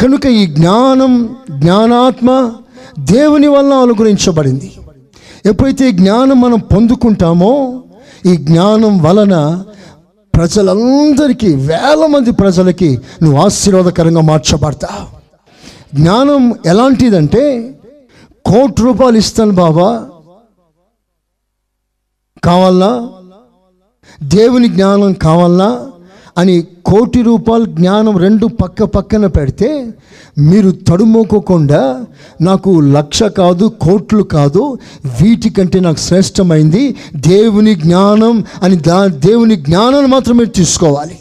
కనుక 0.01 0.27
ఈ 0.27 0.47
జ్ఞానం 0.47 1.37
జ్ఞానాత్మ 1.51 2.53
దేవుని 2.99 3.49
వల్ల 3.49 3.75
అనుగ్రహించబడింది. 3.75 4.73
ఎప్పుడైతే 5.47 5.93
జ్ఞానం 5.93 6.41
మనం 6.41 6.59
పొందుకుంటామో 6.59 7.83
ఈ 8.27 8.37
జ్ఞానం 8.37 9.03
వలన 9.03 9.65
ప్రజలందరికీ 10.35 11.55
వేల 11.55 12.07
మంది 12.07 12.33
ప్రజలకి 12.33 12.99
నువ్వు 13.23 13.41
ఆశీర్వాదకరంగా 13.41 14.21
మార్చబడతావు. 14.21 15.07
జ్ఞానం 15.97 16.55
ఎలాంటిదంటే 16.67 17.75
కోటి 18.45 18.83
రూపాయలు 18.83 19.17
ఇస్తాను 19.17 19.53
బాబా 19.53 20.07
కావాలా? 22.45 23.09
దేవుని 24.23 24.69
జ్ఞానం 24.69 25.13
కావాలా? 25.13 25.87
అని 26.39 26.67
కోటి 26.85 27.23
రూపాయల 27.23 27.65
జ్ఞానం 27.65 28.17
రెండు 28.17 28.47
పక్క 28.47 28.83
పక్కన 28.83 29.27
పెడితే 29.27 29.93
మీరు 30.39 30.71
తడుమోకోకుండా 30.71 32.05
నాకు 32.41 32.81
లక్ష 32.81 33.23
కాదు 33.23 33.73
కోట్లు 33.81 34.23
కాదు 34.23 34.79
వీటికంటే 35.07 35.81
నాకు 35.81 35.99
శ్రేష్టమైంది 35.99 36.97
దేవుని 37.17 37.75
జ్ఞానం 37.75 38.45
అని 38.63 38.77
దా 38.77 39.07
దేవుని 39.07 39.57
జ్ఞానాన్ని 39.57 40.07
మాత్రమే 40.07 40.45
తీసుకోవాలి. 40.45 41.19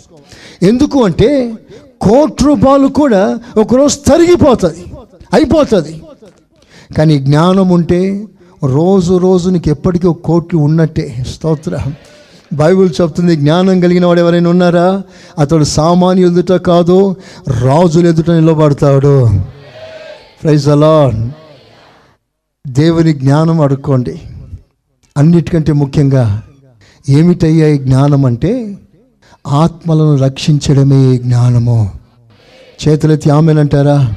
ఎందుకు 0.61 1.03
అంటే 1.03 1.53
కోటి 2.01 2.43
రూపాయలు 2.43 2.87
కూడా 2.87 3.39
ఒకరోజు 3.57 3.97
తరిగిపోతుంది 3.97 4.83
అయిపోతుంది. 5.33 6.01
కానీ 6.97 7.19
జ్ఞానం 7.19 7.69
ఉంటే 7.69 8.27
రోజు 8.65 9.17
రోజు 9.17 9.49
నీకు 9.49 9.69
ఎప్పటికీ 9.69 10.07
ఒక 10.07 10.19
కోట్లు 10.21 10.59
ఉన్నట్టే. 10.59 11.25
స్తోత్ర. 11.27 11.79
బైబిల్ 12.53 12.89
చెప్తుంది 13.01 13.35
జ్ఞానం 13.35 13.79
కలిగిన 13.79 14.05
వాడు 14.05 14.19
ఎవరైనా 14.19 14.49
ఉన్నారా? 14.49 15.01
అతడు 15.39 15.63
సామాన్య 15.63 16.23
ఎదుట 16.23 16.51
కాదు 16.51 17.15
రాజులు 17.61 18.07
ఎదుట 18.07 18.31
నిలబడతాడు. 18.31 19.29
ప్రైజ్ 20.43 20.67
అలా 20.67 21.11
దేవుని 22.67 23.13
జ్ఞానం 23.13 23.61
అడుక్కోండి. 23.61 24.21
అన్నిటికంటే 25.17 25.71
ముఖ్యంగా 25.71 26.41
ఏమిటయ్యా 27.09 27.67
ఈ 27.67 27.77
జ్ఞానం 27.77 28.25
అంటే? 28.25 28.77
ఆత్మలను 29.47 30.17
రక్షించడమే 30.17 31.13
ఈ 31.13 31.17
జ్ఞానము. 31.17 31.91
చేతులెత్తి 32.87 33.29
ఆమెనంటారా? 33.29 34.13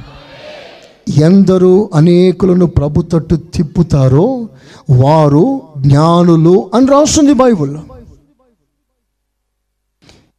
ఎందరూ 1.09 1.89
అనేకులను 1.93 2.65
ప్రభు 2.65 3.01
తట్టు 3.01 3.35
తిప్పుతారో 3.35 4.47
వారు 4.89 5.61
జ్ఞానులు 5.77 6.71
అని 6.73 6.87
రాస్తుంది 6.87 7.33
బైబుల్. 7.33 7.77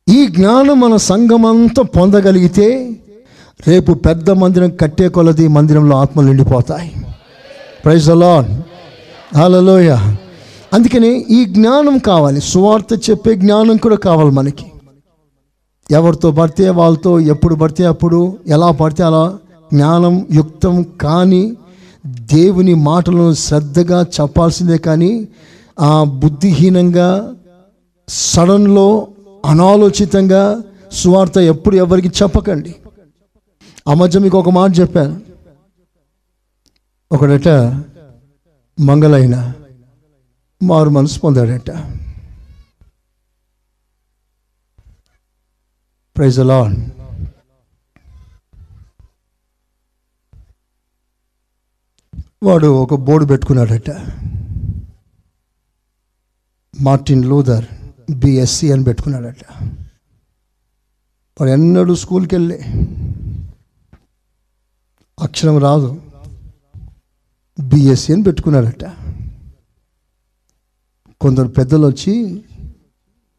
ఈ 0.08 0.26
జ్ఞానం 0.26 0.80
మన 0.80 0.96
సంఘమంతా 0.96 1.82
పొందగలిగితే 1.82 2.96
రేపు 3.68 3.92
పెద్ద 3.92 4.30
మందిరం 4.30 4.70
కట్టే 4.70 5.08
కొలది 5.08 5.48
మందిరంలో 5.48 5.96
ఆత్మలు 5.96 6.26
నిండిపోతాయి. 6.26 6.92
ప్రైజ్ 7.84 8.10
అలాన్ 8.10 8.62
హలోయ 9.36 9.96
అందుకని 10.72 11.26
ఈ 11.30 11.44
జ్ఞానం 11.44 11.98
కావాలి. 11.98 12.40
సువార్త 12.40 13.10
చెప్పే 13.10 13.34
జ్ఞానం 13.34 13.76
కూడా 13.76 13.96
కావాలి 13.96 14.30
మనకి. 14.30 14.66
ఎవరితో 15.90 16.30
పడితే 16.30 16.70
వాళ్ళతో 16.70 17.20
ఎప్పుడు 17.20 17.54
పడితే 17.54 17.84
అప్పుడు 17.84 18.38
ఎలా 18.46 18.70
పడితే 18.70 19.02
అలా 19.02 19.38
జ్ఞానం 19.72 20.26
యుక్తం 20.32 20.82
కానీ 20.82 21.56
దేవుని 22.06 22.74
మాటలను 22.74 23.34
శ్రద్ధగా 23.34 24.02
చెప్పాల్సిందే 24.02 24.78
కానీ 24.78 25.28
ఆ 25.80 26.04
బుద్ధిహీనంగా 26.04 27.34
సడన్లో 28.08 29.08
అనాలోచితంగా 29.44 30.62
సువార్త 30.92 31.38
ఎప్పుడు 31.38 31.76
ఎవరికి 31.76 32.08
చెప్పకండి. 32.08 32.74
ఆ 33.88 33.94
మధ్య 33.94 34.18
మీకు 34.18 34.38
ఒక 34.38 34.48
మాట 34.48 34.78
చెప్పాను. 34.80 35.20
ఒకడట 37.12 37.48
మంగళైన 38.80 39.52
మారు 40.62 40.90
మనసు 40.90 41.20
పొందాడట. 41.20 41.70
ప్రైజ్ 46.16 46.38
అలాన్ 46.38 46.76
వాడు 52.44 52.66
ఒక 52.66 52.94
బోర్డు 52.94 53.26
పెట్టుకున్నాడట. 53.26 53.90
మార్టిన్ 56.80 57.24
లూథర్ 57.24 57.64
బిఎస్సి 58.10 58.72
అని 58.72 58.84
పెట్టుకున్నాడట. 58.84 59.62
వాడు 61.40 61.50
ఎన్నడూ 61.50 61.94
స్కూల్కి 61.94 62.34
వెళ్ళి 62.34 62.58
అక్షరం 65.20 65.58
రాదు. 65.58 66.02
బిఎస్సి 67.60 68.12
అని 68.12 68.22
పెట్టుకున్నాడట. 68.22 68.84
కొందరు 71.20 71.48
పెద్దలు 71.48 71.86
వచ్చి 71.86 72.44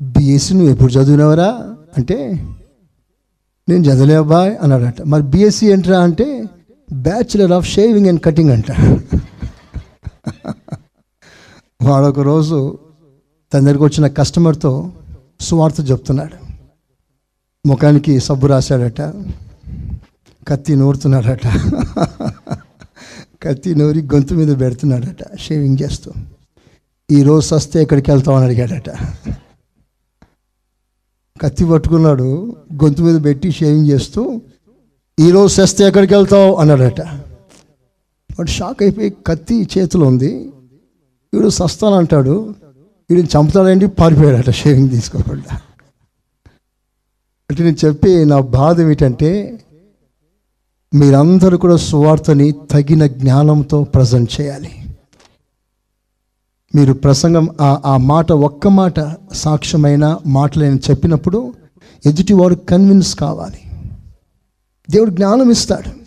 బిఎస్సి 0.02 0.54
నువ్వు 0.54 0.72
ఎప్పుడు 0.72 0.92
చదివినవరా? 0.92 1.76
అంటే 1.98 2.34
నేను 3.70 3.84
చదవలే 3.84 4.56
అన్నాడట. 4.58 5.02
మరి 5.02 5.24
బిఎస్సి 5.24 5.68
ఏంట్రా 5.68 6.00
అంటే 6.00 6.35
bachelor 6.94 7.52
of 7.52 7.68
shaving 7.70 8.08
and 8.08 8.22
cutting 8.22 8.50
అంట. 8.50 8.72
వాడొక 11.82 12.20
రోజు 12.20 12.78
తన 13.54 13.60
దగ్గరికి 13.60 13.84
వచ్చిన 13.84 14.08
కస్టమర్తో 14.08 14.92
సువార్త 15.40 15.92
చెప్తున్నాడు. 15.92 16.38
ముఖానికి 17.68 18.20
సబ్బు 18.20 18.48
రాశాడట 18.48 19.02
కత్తి 20.48 20.76
నూరుతున్నాడట 20.76 21.48
కత్తి 23.44 23.76
నూరి 23.76 24.02
గొంతు 24.02 24.34
మీద 24.34 24.60
పెడుతున్నాడట 24.60 25.40
షేవింగ్ 25.40 25.78
చేస్తూ. 25.84 26.12
ఈరోజు 27.12 27.48
సస్తే 27.48 27.82
ఎక్కడికి 27.82 28.12
వెళ్తామని 28.12 28.46
అడిగాడట. 28.46 28.90
కత్తి 31.42 31.66
పట్టుకున్నాడు 31.66 32.56
గొంతు 32.84 33.02
మీద 33.02 33.24
పెట్టి 33.24 33.52
షేవింగ్ 33.52 33.90
చేస్తూ 33.90 34.42
ఈరోజు 35.20 35.62
చేస్తే 35.62 35.84
ఎక్కడికి 35.84 36.16
వెళ్తావు? 36.16 36.56
అన్నాడట. 36.56 37.02
వాడు 37.02 38.50
షాక్ 38.50 38.84
అయిపోయి 38.84 39.16
కత్తి 39.28 39.70
చేతిలో 39.78 40.08
ఉంది. 40.08 40.52
వీడు 41.34 41.50
సస్తానంటాడు 41.50 42.56
వీడిని 43.10 43.28
చంపుతాడండి 43.38 43.88
పారిపోయాడట 43.88 44.50
షేవింగ్ 44.50 44.90
తీసుకోకుండా. 44.90 45.62
అంటే 47.50 47.64
నేను 47.64 47.76
చెప్పి 47.86 48.26
నా 48.26 48.40
బాధ 48.40 48.82
ఏమిటంటే 48.82 49.60
మీరందరూ 50.94 51.58
కూడా 51.58 51.76
సువార్తని 51.76 52.52
తగిన 52.72 53.08
జ్ఞానంతో 53.08 53.84
ప్రజెంట్ 53.84 54.42
చేయాలి. 54.42 54.72
మీరు 56.76 56.94
ప్రసంగం 56.94 57.50
ఆ 57.62 57.82
ఆ 57.86 57.98
మాట 57.98 58.32
ఒక్క 58.32 58.68
మాట 58.68 59.16
సాక్ష్యమైన 59.34 60.18
మాటలు 60.26 60.64
నేను 60.64 60.80
చెప్పినప్పుడు 60.90 61.54
ఎదుటివారు 62.06 62.56
కన్విన్స్ 62.56 63.16
కావాలి. 63.16 63.58
దేవుడు 64.92 65.10
జ్ఞానం 65.10 65.52
ఇస్తాడు. 65.52 66.06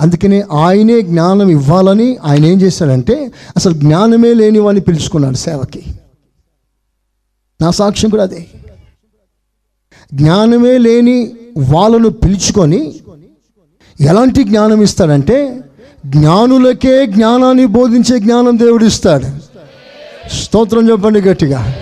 అందుకనే 0.00 0.40
ఆయనే 0.40 1.00
జ్ఞానం 1.02 1.48
ఇవ్వాలని 1.48 2.16
ఆయన 2.24 2.44
ఏం 2.44 2.60
చేశాడంటే 2.60 3.32
అసలు 3.56 3.74
జ్ఞానమే 3.74 4.34
లేని 4.34 4.58
వాడిని 4.58 4.80
పిలుచుకున్నాడు 4.80 5.36
సేవకి. 5.36 5.82
నా 7.60 7.70
సాక్ష్యం 7.70 8.10
కూడా 8.10 8.22
అదే. 8.22 8.46
జ్ఞానమే 10.14 10.78
లేని 10.78 11.32
వాళ్ళను 11.58 12.08
పిలుచుకొని 12.08 12.94
ఎలాంటి 14.00 14.44
జ్ఞానం 14.44 14.82
ఇస్తాడంటే 14.82 15.60
జ్ఞానులకే 16.06 17.06
జ్ఞానాన్ని 17.06 17.66
బోధించే 17.66 18.18
జ్ఞానం 18.18 18.58
దేవుడు 18.58 18.84
ఇస్తాడు. 18.84 19.26
స్తోత్రం 20.34 20.90
చెప్పండి 20.90 21.20
గట్టిగా. 21.20 21.74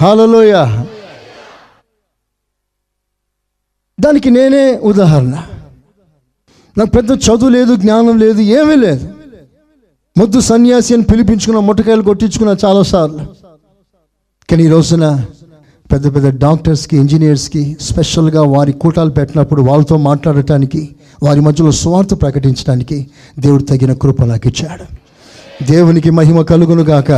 హలోయ 0.00 0.52
దానికి 4.00 4.30
నేనే 4.30 4.78
ఉదాహరణ. 4.82 5.42
నాకు 6.78 6.90
పెద్ద 6.90 7.10
చదువు 7.10 7.48
లేదు 7.48 7.76
జ్ఞానం 7.76 8.18
లేదు 8.18 8.40
ఏమీ 8.40 8.74
లేదు. 8.74 9.08
ముద్దు 10.18 10.40
సన్యాసి 10.40 10.94
అని 10.94 11.02
పిలిపించుకున్న 11.02 11.58
ముట్టకాయలు 11.58 12.02
కొట్టించుకున్న 12.02 12.56
చాలాసార్లు 12.64 13.18
కానీ 14.50 14.64
ఈ 14.64 14.68
రోజున 14.68 15.24
పెద్ద 15.92 16.14
పెద్ద 16.14 16.38
డాక్టర్స్కి 16.38 16.96
ఇంజనీర్స్కి 16.96 17.76
స్పెషల్గా 17.80 18.42
వారి 18.42 18.72
కూటాలు 18.72 19.10
పెట్టినప్పుడు 19.10 19.62
వాళ్ళతో 19.62 19.96
మాట్లాడటానికి 19.96 20.96
వారి 21.22 21.40
మధ్యలో 21.40 21.70
స్వార్థ 21.70 22.14
ప్రకటించడానికి 22.14 23.06
దేవుడు 23.38 23.62
తగిన 23.62 23.92
కృప 23.92 24.22
నాకు 24.22 24.48
ఇచ్చాడు. 24.48 24.84
దేవునికి 25.64 26.10
మహిమ 26.10 26.42
కలుగును 26.42 26.82
గాక. 26.82 27.12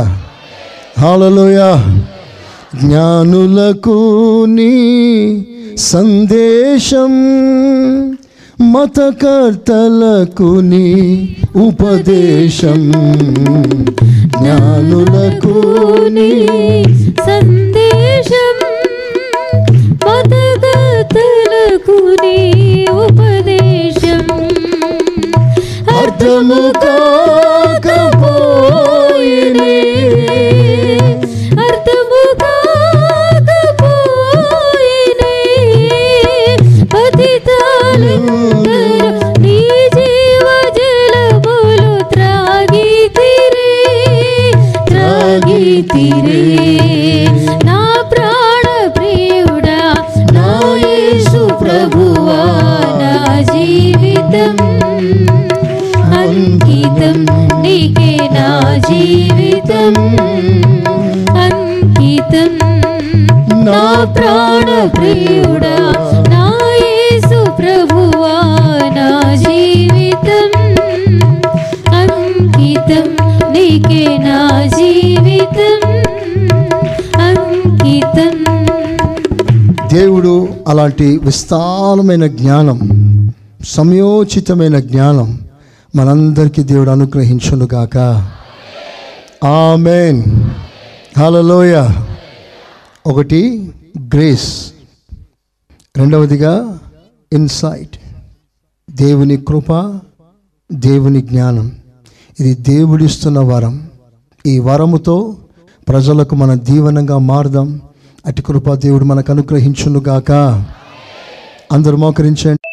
హాలలోయ 0.99 1.59
జ్ఞానులకు 2.81 3.97
నీ 4.45 4.71
సందేశం 5.79 7.13
మతకర్తలకు 8.61 10.59
నీ 10.59 10.85
ఉపదేశం. 11.55 12.91
జ్ఞానులకు 14.27 15.55
నీ 16.07 16.31
సందేశం 17.27 18.57
మతగతలకు 20.07 21.97
నీ 22.23 22.37
ఉపదేశం. 22.91 24.25
అర్థము 25.99 26.61
కాకపోయినే 26.83 28.19
త్రాగితిరే 45.81 46.39
నా 47.65 47.77
ప్రాణ 48.11 48.65
ప్రియుడా 48.95 49.77
నా 50.35 50.47
యేసు 50.81 51.41
ప్రభువా 51.61 52.39
నా 53.01 53.13
జీవితం 53.51 54.57
అంకితం 56.21 57.17
నీకే 57.63 58.11
నా 58.35 58.49
జీవితం 58.89 59.95
అంకితం 61.45 62.51
నా 63.67 63.81
ప్రాణ 64.17 64.67
ప్రియుడా 64.97 65.75
నా 66.29 66.45
యేసు 66.83 67.39
ప్రభువా 67.59 68.37
నా 68.97 69.09
జీవితం 69.37 70.49
దేవుడు 79.87 80.49
అలాంటి 80.67 81.17
విస్తారమైన 81.17 82.27
జ్ఞానం 82.27 82.79
సమయోచితమైన 83.67 84.79
జ్ఞానం 84.79 85.39
మనందరికీ 85.95 86.63
దేవుడు 86.63 86.89
అనుగ్రహించునుగాక. 86.89 87.97
ఆమెన్. 89.45 90.23
హలలోయ 91.19 91.87
ఒకటి 93.07 93.71
గ్రేస్. 93.99 94.71
రెండవదిగా 95.97 96.79
ఇన్సైట్. 97.33 97.97
దేవుని 98.91 99.37
కృప 99.37 99.99
దేవుని 100.73 101.21
జ్ఞానం. 101.21 101.71
ఇది 102.39 102.55
దేవుడిస్తున్న 102.55 103.39
వరం. 103.39 103.89
ఈ 104.45 104.59
వరముతో 104.59 105.37
ప్రజలకు 105.87 106.35
మన 106.35 106.53
దీవనంగా 106.53 107.17
మారదాం. 107.17 107.81
అటు 108.25 108.41
కృపా 108.41 108.75
దేవుడు 108.75 109.05
మనకు 109.05 109.31
అనుగ్రహించునుగాక 109.31 110.31
అందరూ 111.71 111.97
మోకరించండి. 111.97 112.69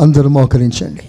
అందరూ 0.00 0.28
మోకరించండి. 0.28 1.08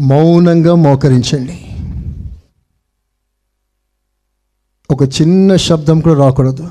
మౌనంగా 0.00 0.74
మోకరించండి. 0.74 1.64
ఒక 4.90 5.02
చిన్న 5.02 5.56
శబ్దం 5.56 6.00
కూడా 6.00 6.18
రాకూడదు. 6.18 6.70